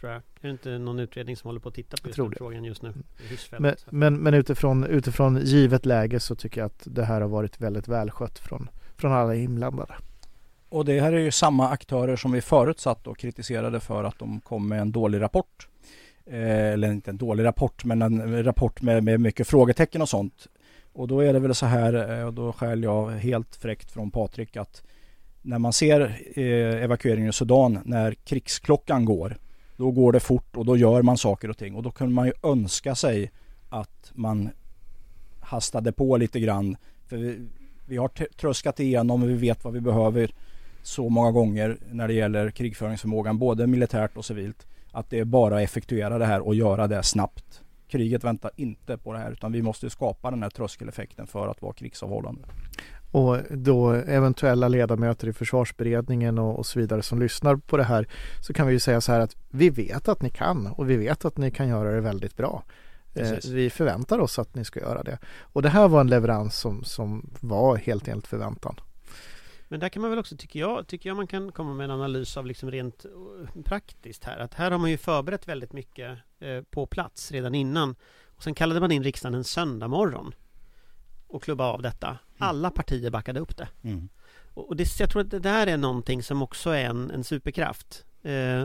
Tror 0.00 0.12
jag. 0.12 0.18
Är 0.18 0.22
det 0.40 0.50
inte 0.50 0.78
någon 0.78 0.98
utredning 0.98 1.36
som 1.36 1.48
håller 1.48 1.60
på 1.60 1.68
att 1.68 1.74
titta 1.74 1.96
på 2.02 2.08
just 2.08 2.16
tror 2.16 2.24
den 2.24 2.30
det. 2.30 2.36
frågan 2.38 2.64
just 2.64 2.82
nu? 2.82 2.92
Hirschfeldt, 3.28 3.60
men, 3.60 3.74
men, 3.90 4.22
men 4.22 4.34
utifrån, 4.34 4.84
utifrån 4.84 5.40
givet 5.44 5.86
läge 5.86 6.20
så 6.20 6.34
tycker 6.34 6.60
jag 6.60 6.66
att 6.66 6.82
det 6.84 7.04
här 7.04 7.20
har 7.20 7.28
varit 7.28 7.60
väldigt 7.60 7.88
välskött 7.88 8.38
från, 8.38 8.70
från 8.96 9.12
alla 9.12 9.34
inblandade. 9.34 9.94
Och 10.68 10.84
det 10.84 11.00
här 11.00 11.12
är 11.12 11.18
ju 11.18 11.30
samma 11.30 11.68
aktörer 11.68 12.16
som 12.16 12.32
vi 12.32 12.40
förutsatt 12.40 13.06
och 13.06 13.18
kritiserade 13.18 13.80
för 13.80 14.04
att 14.04 14.18
de 14.18 14.40
kom 14.40 14.68
med 14.68 14.80
en 14.80 14.92
dålig 14.92 15.20
rapport. 15.20 15.68
Eh, 16.26 16.72
eller 16.72 16.92
inte 16.92 17.10
en 17.10 17.16
dålig 17.16 17.44
rapport, 17.44 17.84
men 17.84 18.02
en 18.02 18.44
rapport 18.44 18.82
med, 18.82 19.04
med 19.04 19.20
mycket 19.20 19.48
frågetecken 19.48 20.02
och 20.02 20.08
sånt. 20.08 20.46
Och 20.92 21.08
då 21.08 21.20
är 21.20 21.32
det 21.32 21.38
väl 21.38 21.54
så 21.54 21.66
här, 21.66 22.18
eh, 22.18 22.26
och 22.26 22.34
då 22.34 22.52
skäl 22.52 22.82
jag 22.82 23.10
helt 23.10 23.56
fräckt 23.56 23.90
från 23.90 24.10
Patrik 24.10 24.56
att 24.56 24.82
när 25.42 25.58
man 25.58 25.72
ser 25.72 26.20
eh, 26.34 26.82
evakueringen 26.84 27.28
i 27.28 27.32
Sudan 27.32 27.78
när 27.84 28.12
krigsklockan 28.12 29.04
går, 29.04 29.36
då 29.80 29.90
går 29.90 30.12
det 30.12 30.20
fort 30.20 30.56
och 30.56 30.64
då 30.64 30.76
gör 30.76 31.02
man 31.02 31.18
saker 31.18 31.50
och 31.50 31.58
ting. 31.58 31.74
Och 31.74 31.82
då 31.82 31.90
kunde 31.90 32.14
man 32.14 32.26
ju 32.26 32.32
önska 32.42 32.94
sig 32.94 33.30
att 33.68 34.12
man 34.14 34.50
hastade 35.40 35.92
på 35.92 36.16
lite 36.16 36.40
grann. 36.40 36.76
För 37.06 37.16
vi, 37.16 37.48
vi 37.86 37.96
har 37.96 38.08
tröskat 38.36 38.80
igenom 38.80 39.22
och 39.22 39.28
vi 39.28 39.34
vet 39.34 39.64
vad 39.64 39.72
vi 39.72 39.80
behöver 39.80 40.34
så 40.82 41.08
många 41.08 41.30
gånger 41.30 41.78
när 41.90 42.08
det 42.08 42.14
gäller 42.14 42.50
krigföringsförmågan, 42.50 43.38
både 43.38 43.66
militärt 43.66 44.16
och 44.16 44.24
civilt. 44.24 44.66
Att 44.92 45.10
det 45.10 45.18
är 45.18 45.24
bara 45.24 45.56
att 45.56 45.62
effektuera 45.62 46.18
det 46.18 46.26
här 46.26 46.40
och 46.40 46.54
göra 46.54 46.86
det 46.86 47.02
snabbt. 47.02 47.62
Kriget 47.88 48.24
väntar 48.24 48.50
inte 48.56 48.96
på 48.96 49.12
det 49.12 49.18
här 49.18 49.32
utan 49.32 49.52
vi 49.52 49.62
måste 49.62 49.90
skapa 49.90 50.30
den 50.30 50.42
här 50.42 50.50
tröskeleffekten 50.50 51.26
för 51.26 51.48
att 51.48 51.62
vara 51.62 51.72
krigsavhållande. 51.72 52.42
Och 53.12 53.36
då 53.50 53.90
eventuella 53.90 54.68
ledamöter 54.68 55.28
i 55.28 55.32
försvarsberedningen 55.32 56.38
och, 56.38 56.58
och 56.58 56.66
så 56.66 56.78
vidare 56.78 57.02
som 57.02 57.20
lyssnar 57.20 57.56
på 57.56 57.76
det 57.76 57.84
här 57.84 58.08
så 58.40 58.52
kan 58.52 58.66
vi 58.66 58.72
ju 58.72 58.80
säga 58.80 59.00
så 59.00 59.12
här 59.12 59.20
att 59.20 59.36
vi 59.48 59.70
vet 59.70 60.08
att 60.08 60.22
ni 60.22 60.30
kan 60.30 60.66
och 60.66 60.90
vi 60.90 60.96
vet 60.96 61.24
att 61.24 61.38
ni 61.38 61.50
kan 61.50 61.68
göra 61.68 61.92
det 61.92 62.00
väldigt 62.00 62.36
bra. 62.36 62.64
Eh, 63.14 63.32
vi 63.48 63.70
förväntar 63.70 64.18
oss 64.18 64.38
att 64.38 64.54
ni 64.54 64.64
ska 64.64 64.80
göra 64.80 65.02
det. 65.02 65.18
Och 65.40 65.62
det 65.62 65.68
här 65.68 65.88
var 65.88 66.00
en 66.00 66.06
leverans 66.06 66.58
som, 66.58 66.84
som 66.84 67.30
var 67.40 67.76
helt 67.76 68.08
enligt 68.08 68.26
förväntan. 68.26 68.80
Men 69.68 69.80
där 69.80 69.88
kan 69.88 70.02
man 70.02 70.10
väl 70.10 70.18
också, 70.18 70.36
tycker 70.36 70.60
jag, 70.60 70.86
tycker 70.86 71.10
jag 71.10 71.16
man 71.16 71.26
kan 71.26 71.52
komma 71.52 71.74
med 71.74 71.84
en 71.84 71.90
analys 71.90 72.36
av 72.36 72.46
liksom 72.46 72.70
rent 72.70 73.04
eh, 73.04 73.62
praktiskt 73.62 74.24
här. 74.24 74.38
Att 74.38 74.54
här 74.54 74.70
har 74.70 74.78
man 74.78 74.90
ju 74.90 74.96
förberett 74.96 75.48
väldigt 75.48 75.72
mycket 75.72 76.18
eh, 76.40 76.62
på 76.70 76.86
plats 76.86 77.32
redan 77.32 77.54
innan. 77.54 77.94
Och 78.26 78.42
sen 78.42 78.54
kallade 78.54 78.80
man 78.80 78.92
in 78.92 79.02
riksdagen 79.02 79.34
en 79.34 79.44
söndag 79.44 79.88
morgon 79.88 80.34
och 81.30 81.42
klubba 81.42 81.64
av 81.64 81.82
detta. 81.82 82.18
Alla 82.38 82.70
partier 82.70 83.10
backade 83.10 83.40
upp 83.40 83.56
det. 83.56 83.68
Mm. 83.82 84.08
Och 84.54 84.68
och 84.68 84.76
det, 84.76 85.00
jag 85.00 85.10
tror 85.10 85.22
att 85.22 85.30
det 85.30 85.38
där 85.38 85.66
är 85.66 85.76
någonting 85.76 86.22
som 86.22 86.42
också 86.42 86.70
är 86.70 86.84
en, 86.84 87.10
en 87.10 87.24
superkraft. 87.24 88.04
Eh, 88.22 88.64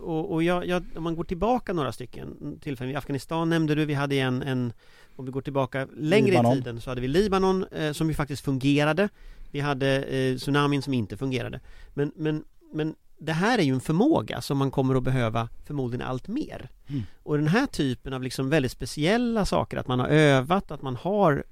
och 0.00 0.32
och 0.32 0.42
jag, 0.42 0.66
jag, 0.66 0.84
om 0.96 1.02
man 1.02 1.16
går 1.16 1.24
tillbaka 1.24 1.72
några 1.72 1.92
stycken 1.92 2.58
tillfällen, 2.60 2.92
i 2.92 2.96
Afghanistan 2.96 3.48
nämnde 3.48 3.74
du, 3.74 3.84
vi 3.84 3.94
hade 3.94 4.18
en, 4.18 4.42
en 4.42 4.72
om 5.16 5.24
vi 5.24 5.30
går 5.30 5.40
tillbaka 5.40 5.88
längre 5.96 6.30
Libanon. 6.30 6.52
i 6.52 6.56
tiden 6.56 6.80
så 6.80 6.90
hade 6.90 7.00
vi 7.00 7.08
Libanon 7.08 7.64
eh, 7.64 7.92
som 7.92 8.08
ju 8.08 8.14
faktiskt 8.14 8.44
fungerade. 8.44 9.08
Vi 9.50 9.60
hade 9.60 10.02
eh, 10.02 10.36
tsunamin 10.36 10.82
som 10.82 10.94
inte 10.94 11.16
fungerade. 11.16 11.60
Men, 11.94 12.12
men, 12.16 12.44
men 12.72 12.94
det 13.24 13.32
här 13.32 13.58
är 13.58 13.62
ju 13.62 13.74
en 13.74 13.80
förmåga 13.80 14.40
som 14.40 14.58
man 14.58 14.70
kommer 14.70 14.94
att 14.94 15.02
behöva 15.02 15.48
förmodligen 15.64 16.06
allt 16.06 16.28
mer. 16.28 16.70
Mm. 16.88 17.02
Och 17.22 17.38
den 17.38 17.48
här 17.48 17.66
typen 17.66 18.12
av 18.12 18.22
liksom 18.22 18.50
väldigt 18.50 18.72
speciella 18.72 19.44
saker, 19.44 19.76
att 19.76 19.88
man 19.88 20.00
har 20.00 20.08
övat, 20.08 20.70
att 20.70 20.82
man 20.82 20.96
har 20.96 21.44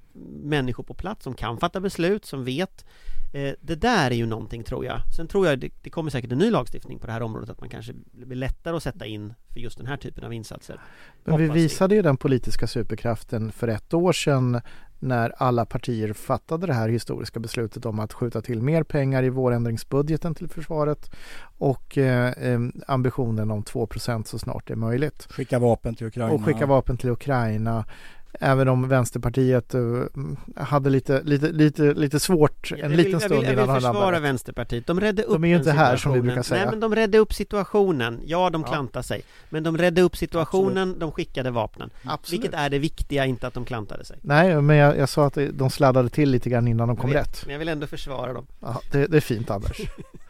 människor 0.43 0.83
på 0.83 0.93
plats 0.93 1.23
som 1.23 1.33
kan 1.33 1.57
fatta 1.57 1.79
beslut, 1.79 2.25
som 2.25 2.43
vet 2.43 2.85
eh, 3.33 3.53
Det 3.61 3.75
där 3.75 4.11
är 4.11 4.15
ju 4.15 4.25
någonting 4.25 4.63
tror 4.63 4.85
jag. 4.85 5.01
Sen 5.15 5.27
tror 5.27 5.47
jag 5.47 5.59
det, 5.59 5.71
det 5.81 5.89
kommer 5.89 6.11
säkert 6.11 6.31
en 6.31 6.37
ny 6.37 6.51
lagstiftning 6.51 6.99
på 6.99 7.07
det 7.07 7.13
här 7.13 7.21
området 7.21 7.49
att 7.49 7.59
man 7.59 7.69
kanske 7.69 7.93
blir 8.11 8.37
lättare 8.37 8.75
att 8.75 8.83
sätta 8.83 9.05
in 9.05 9.33
för 9.53 9.59
just 9.59 9.77
den 9.77 9.87
här 9.87 9.97
typen 9.97 10.23
av 10.23 10.33
insatser. 10.33 10.79
Men 11.23 11.37
vi 11.37 11.49
visade 11.49 11.95
ju 11.95 12.01
den 12.01 12.17
politiska 12.17 12.67
superkraften 12.67 13.51
för 13.51 13.67
ett 13.67 13.93
år 13.93 14.13
sedan 14.13 14.61
när 15.01 15.33
alla 15.37 15.65
partier 15.65 16.13
fattade 16.13 16.67
det 16.67 16.73
här 16.73 16.89
historiska 16.89 17.39
beslutet 17.39 17.85
om 17.85 17.99
att 17.99 18.13
skjuta 18.13 18.41
till 18.41 18.61
mer 18.61 18.83
pengar 18.83 19.23
i 19.23 19.29
vårändringsbudgeten 19.29 20.35
till 20.35 20.49
försvaret 20.49 21.11
och 21.57 21.97
eh, 21.97 22.59
ambitionen 22.87 23.51
om 23.51 23.63
2% 23.63 24.23
så 24.23 24.39
snart 24.39 24.67
det 24.67 24.73
är 24.73 24.77
möjligt. 24.77 25.27
Skicka 25.29 25.59
vapen 25.59 25.95
till 25.95 26.07
Ukraina. 26.07 26.31
Och 26.31 26.45
skicka 26.45 26.65
vapen 26.65 26.97
till 26.97 27.09
Ukraina. 27.09 27.85
Även 28.39 28.67
om 28.67 28.87
Vänsterpartiet 28.87 29.73
eh, 29.73 29.81
hade 30.55 30.89
lite, 30.89 31.21
lite, 31.23 31.51
lite, 31.51 31.93
lite 31.93 32.19
svårt 32.19 32.71
en 32.71 32.77
Jag 32.77 32.89
liten 32.89 33.03
vill, 33.03 33.11
jag 33.11 33.21
stund 33.21 33.33
vill, 33.33 33.43
jag 33.43 33.53
innan 33.53 33.65
vill 33.65 33.69
han 33.69 33.81
försvara. 33.81 34.19
Vänsterpartiet. 34.19 34.87
De 34.87 34.99
redde 34.99 35.23
upp 35.23 35.33
De 35.33 35.43
är 35.43 35.47
ju 35.47 35.55
inte 35.55 35.71
här, 35.71 35.97
som 35.97 36.13
vi 36.13 36.21
brukar 36.21 36.43
säga. 36.43 36.61
Nej 36.61 36.71
men 36.71 36.79
de 36.79 36.95
redde 36.95 37.17
upp 37.17 37.33
situationen. 37.33 38.21
Ja, 38.25 38.49
de 38.49 38.63
klantade 38.63 39.03
sig. 39.03 39.21
Men 39.49 39.63
de 39.63 39.77
redde 39.77 40.01
upp 40.01 40.17
situationen, 40.17 40.99
de 40.99 41.11
skickade 41.11 41.51
vapnen. 41.51 41.89
Absolut. 42.03 42.43
Vilket 42.43 42.59
är 42.59 42.69
det 42.69 42.79
viktiga, 42.79 43.25
inte 43.25 43.47
att 43.47 43.53
de 43.53 43.65
klantade 43.65 44.05
sig. 44.05 44.17
Nej, 44.21 44.61
men 44.61 44.75
jag, 44.75 44.97
jag 44.97 45.09
sa 45.09 45.25
att 45.25 45.37
de 45.53 45.69
sladdade 45.69 46.09
till 46.09 46.29
lite 46.29 46.49
grann 46.49 46.67
innan 46.67 46.87
de 46.87 46.97
kom 46.97 47.09
vet, 47.09 47.27
rätt. 47.27 47.45
Men 47.45 47.51
jag 47.53 47.59
vill 47.59 47.69
ändå 47.69 47.87
försvara 47.87 48.33
dem. 48.33 48.45
Ja, 48.59 48.81
det, 48.91 49.07
det 49.07 49.17
är 49.17 49.21
fint 49.21 49.49
Anders. 49.49 49.81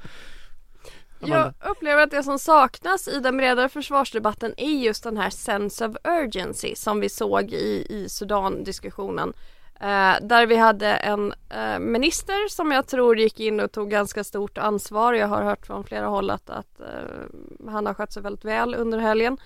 Amanda. 1.22 1.54
Jag 1.60 1.72
upplever 1.72 2.04
att 2.04 2.12
det 2.12 2.24
som 2.24 2.40
saknas 2.40 3.08
i 3.08 3.20
den 3.20 3.38
bredare 3.38 3.70
försvarsdebatten 3.70 4.54
är 4.58 4.72
just 4.72 5.04
den 5.04 5.18
här 5.18 5.30
sense 5.30 5.88
of 5.88 5.96
urgency 6.04 6.76
som 6.76 7.00
vi 7.00 7.10
såg 7.10 7.52
i, 7.52 7.86
i 7.90 8.10
Sudan-diskussionen. 8.10 9.34
Eh, 9.82 10.16
där 10.22 10.46
vi 10.46 10.56
hade 10.56 10.88
en 10.88 11.34
eh, 11.50 11.80
minister 11.80 12.50
som 12.50 12.72
jag 12.72 12.88
tror 12.88 13.20
gick 13.20 13.40
in 13.40 13.60
och 13.60 13.72
tog 13.72 13.90
ganska 13.90 14.24
stort 14.24 14.58
ansvar. 14.58 15.14
Jag 15.14 15.28
har 15.28 15.44
hört 15.44 15.66
från 15.66 15.84
flera 15.84 16.06
håll 16.06 16.30
att, 16.30 16.50
att 16.50 16.80
eh, 16.80 17.70
han 17.72 17.86
har 17.86 17.94
skött 17.94 18.14
sig 18.14 18.24
väldigt 18.24 18.46
väl 18.46 18.76
under 18.76 19.00
helgen. 19.00 19.38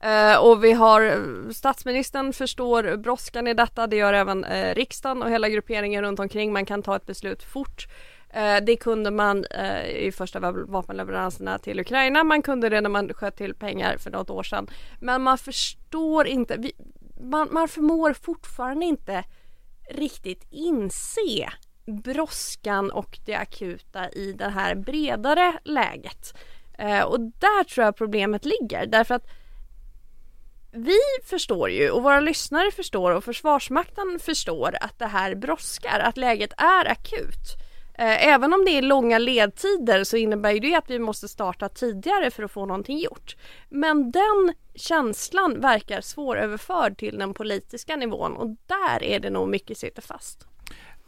Eh, 0.00 0.36
och 0.36 0.64
vi 0.64 0.72
har 0.72 1.02
eh, 1.02 1.50
statsministern 1.50 2.32
förstår 2.32 2.96
brådskan 2.96 3.46
i 3.46 3.54
detta, 3.54 3.86
det 3.86 3.96
gör 3.96 4.12
även 4.12 4.44
eh, 4.44 4.74
riksdagen 4.74 5.22
och 5.22 5.30
hela 5.30 5.48
grupperingen 5.48 6.02
runt 6.02 6.20
omkring. 6.20 6.52
Man 6.52 6.66
kan 6.66 6.82
ta 6.82 6.96
ett 6.96 7.06
beslut 7.06 7.42
fort. 7.42 7.86
Eh, 8.30 8.56
det 8.62 8.76
kunde 8.76 9.10
man 9.10 9.44
eh, 9.44 9.86
i 9.86 10.12
första 10.12 10.52
vapenleveranserna 10.52 11.58
till 11.58 11.80
Ukraina, 11.80 12.24
man 12.24 12.42
kunde 12.42 12.68
det 12.68 12.80
när 12.80 12.90
man 12.90 13.14
sköt 13.14 13.36
till 13.36 13.54
pengar 13.54 13.96
för 13.96 14.10
något 14.10 14.30
år 14.30 14.42
sedan. 14.42 14.70
Men 15.00 15.22
man 15.22 15.38
förstår 15.38 16.26
inte, 16.26 16.56
vi, 16.56 16.72
man, 17.20 17.48
man 17.52 17.68
förmår 17.68 18.12
fortfarande 18.12 18.86
inte 18.86 19.24
riktigt 19.90 20.46
inse 20.50 21.50
brådskan 21.86 22.90
och 22.90 23.18
det 23.26 23.34
akuta 23.34 24.10
i 24.10 24.32
det 24.32 24.48
här 24.48 24.74
bredare 24.74 25.58
läget. 25.64 26.34
Eh, 26.78 27.02
och 27.02 27.20
där 27.20 27.64
tror 27.64 27.84
jag 27.84 27.96
problemet 27.96 28.44
ligger 28.44 28.86
därför 28.86 29.14
att 29.14 29.26
vi 30.72 30.98
förstår 31.24 31.70
ju 31.70 31.90
och 31.90 32.02
våra 32.02 32.20
lyssnare 32.20 32.70
förstår 32.70 33.10
och 33.10 33.24
Försvarsmakten 33.24 34.18
förstår 34.20 34.76
att 34.80 34.98
det 34.98 35.06
här 35.06 35.34
brådskar, 35.34 36.00
att 36.00 36.16
läget 36.16 36.52
är 36.56 36.90
akut. 36.90 37.67
Eh, 37.98 38.28
även 38.28 38.52
om 38.52 38.64
det 38.64 38.70
är 38.70 38.82
långa 38.82 39.18
ledtider 39.18 40.04
så 40.04 40.16
innebär 40.16 40.60
det 40.60 40.74
att 40.74 40.90
vi 40.90 40.98
måste 40.98 41.28
starta 41.28 41.68
tidigare 41.68 42.30
för 42.30 42.42
att 42.42 42.50
få 42.50 42.66
någonting 42.66 42.98
gjort. 42.98 43.36
Men 43.68 44.10
den 44.10 44.54
känslan 44.74 45.60
verkar 45.60 46.00
svåröverförd 46.00 46.98
till 46.98 47.18
den 47.18 47.34
politiska 47.34 47.96
nivån 47.96 48.36
och 48.36 48.56
där 48.66 49.02
är 49.02 49.20
det 49.20 49.30
nog 49.30 49.48
mycket 49.48 49.78
sitter 49.78 50.02
fast. 50.02 50.46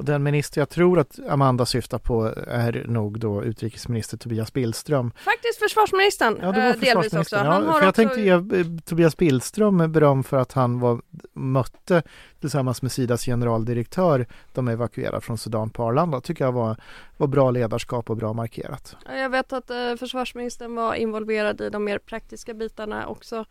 Och 0.01 0.07
den 0.07 0.23
minister 0.23 0.61
jag 0.61 0.69
tror 0.69 0.99
att 0.99 1.19
Amanda 1.29 1.67
syftar 1.67 1.99
på 1.99 2.35
är 2.47 2.85
nog 2.89 3.21
då 3.21 3.45
utrikesminister 3.45 4.17
Tobias 4.17 4.53
Billström. 4.53 5.13
Faktiskt 5.17 5.59
försvarsministern 5.59 6.39
Ja, 6.43 6.53
det 6.53 6.61
var 6.61 6.69
eh, 6.69 6.75
delvis 6.75 7.15
också. 7.15 7.37
Han 7.37 7.47
Ja, 7.47 7.73
för 7.73 7.81
jag 7.81 7.89
också... 7.89 7.93
tänkte 7.93 8.21
ge 8.21 8.31
eh, 8.31 8.81
Tobias 8.85 9.17
Billström 9.17 9.93
beröm 9.93 10.25
för 10.25 10.37
att 10.37 10.53
han 10.53 10.81
var, 10.81 11.01
mötte 11.33 12.03
tillsammans 12.41 12.83
med 12.83 12.93
Sidas 12.93 13.25
generaldirektör 13.25 14.27
de 14.53 14.69
evakuerade 14.69 15.21
från 15.21 15.39
Sudan 15.39 15.71
på 15.71 15.85
Arlanda. 15.85 16.21
tycker 16.21 16.45
jag 16.45 16.53
var, 16.53 16.77
var 17.17 17.27
bra 17.27 17.51
ledarskap 17.51 18.11
och 18.11 18.17
bra 18.17 18.33
markerat. 18.33 18.97
Ja, 19.07 19.17
Jag 19.17 19.31
vet 19.31 19.53
att 19.53 19.71
eh, 19.71 19.97
försvarsministern 19.99 20.75
var 20.75 20.95
involverad 20.95 21.61
i 21.61 21.71
de 21.71 21.85
mer 21.85 21.99
praktiska 21.99 22.55
bitarna 22.55 23.07
också. 23.07 23.45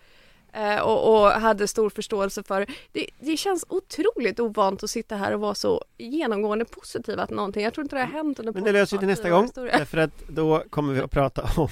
Eh, 0.54 0.80
och, 0.80 1.22
och 1.22 1.32
hade 1.32 1.68
stor 1.68 1.90
förståelse 1.90 2.44
för 2.44 2.66
det. 2.92 3.06
Det 3.20 3.38
känns 3.38 3.66
otroligt 3.70 4.40
ovant 4.40 4.84
att 4.84 4.90
sitta 4.90 5.16
här 5.16 5.34
och 5.34 5.40
vara 5.40 5.56
så 5.56 5.84
genomgående 5.98 6.66
positiva 6.66 7.28
till 7.28 7.36
någonting. 7.36 7.64
Jag 7.64 7.74
tror 7.74 7.84
inte 7.86 7.96
det 7.96 8.02
har 8.02 8.08
hänt 8.08 8.40
under 8.40 8.54
Men 8.54 8.64
det 8.64 8.72
löser 8.72 8.98
vi 8.98 9.00
till 9.00 9.08
nästa 9.08 9.30
gång. 9.30 9.50
Därför 9.56 9.98
att 9.98 10.28
då 10.28 10.64
kommer 10.70 10.94
vi 10.94 11.00
att 11.00 11.12
prata 11.12 11.50
om, 11.58 11.70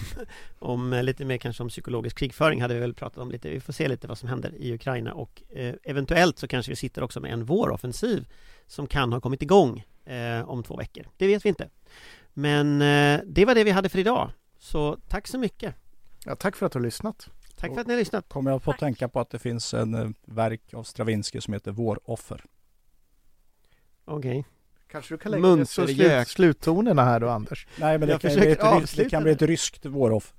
om 0.59 0.99
lite 1.03 1.25
mer 1.25 1.37
kanske 1.37 1.63
om 1.63 1.69
psykologisk 1.69 2.17
krigföring 2.17 2.61
hade 2.61 2.73
vi 2.73 2.79
väl 2.79 2.93
pratat 2.93 3.17
om 3.17 3.31
lite 3.31 3.49
Vi 3.49 3.59
får 3.59 3.73
se 3.73 3.87
lite 3.87 4.07
vad 4.07 4.17
som 4.17 4.29
händer 4.29 4.51
i 4.57 4.73
Ukraina 4.73 5.13
och 5.13 5.43
eh, 5.49 5.73
eventuellt 5.83 6.39
så 6.39 6.47
kanske 6.47 6.71
vi 6.71 6.75
sitter 6.75 7.03
också 7.03 7.19
med 7.19 7.33
en 7.33 7.45
våroffensiv 7.45 8.27
Som 8.67 8.87
kan 8.87 9.13
ha 9.13 9.21
kommit 9.21 9.41
igång 9.41 9.85
eh, 10.05 10.49
om 10.49 10.63
två 10.63 10.77
veckor 10.77 11.05
Det 11.17 11.27
vet 11.27 11.45
vi 11.45 11.49
inte 11.49 11.69
Men 12.33 12.81
eh, 12.81 13.21
det 13.25 13.45
var 13.45 13.55
det 13.55 13.63
vi 13.63 13.71
hade 13.71 13.89
för 13.89 13.99
idag 13.99 14.29
Så 14.59 14.97
tack 15.07 15.27
så 15.27 15.37
mycket 15.37 15.75
Ja, 16.27 16.35
tack 16.35 16.55
för 16.55 16.65
att 16.65 16.71
du 16.71 16.79
har 16.79 16.83
lyssnat. 16.83 17.29
Tack 17.59 17.73
för 17.73 17.81
att 17.81 17.87
ni 17.87 17.93
har 17.93 17.99
lyssnat 17.99 18.29
Kommer 18.29 18.51
jag 18.51 18.63
på 18.63 18.71
att 18.71 18.75
Tack. 18.77 18.87
tänka 18.87 19.07
på 19.07 19.19
att 19.19 19.29
det 19.29 19.39
finns 19.39 19.73
en 19.73 19.93
eh, 19.93 20.09
verk 20.25 20.73
av 20.73 20.83
Stravinsky 20.83 21.41
som 21.41 21.53
heter 21.53 21.71
Våroffer. 21.71 22.43
Okej 24.05 24.45
Kanske 24.91 25.13
du 25.13 25.17
kan 25.17 25.31
lägga 25.31 25.65
som 25.65 25.87
slut, 25.87 26.27
sluttonerna 26.27 27.03
här 27.03 27.19
då 27.19 27.29
Anders? 27.29 27.67
Nej 27.75 27.97
men 27.97 28.07
det 28.07 28.19
kan, 28.19 28.33
bli 28.35 28.51
ett, 28.51 28.95
det 28.95 29.09
kan 29.09 29.23
bli 29.23 29.33
det. 29.33 29.43
ett 29.43 29.49
ryskt 29.49 29.85
våroffer. 29.85 30.35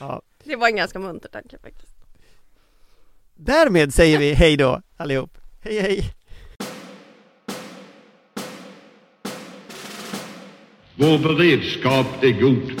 ja. 0.00 0.22
Det 0.44 0.56
var 0.56 0.68
en 0.68 0.76
ganska 0.76 0.98
munter 0.98 1.28
tanke 1.28 1.58
faktiskt. 1.58 1.96
Därmed 3.34 3.94
säger 3.94 4.18
vi 4.18 4.34
hej 4.34 4.56
då 4.56 4.82
allihop 4.96 5.38
Hej 5.60 5.80
hej 5.80 6.14
Vår 10.94 11.18
beredskap 11.18 12.22
är 12.22 12.40
god. 12.40 12.80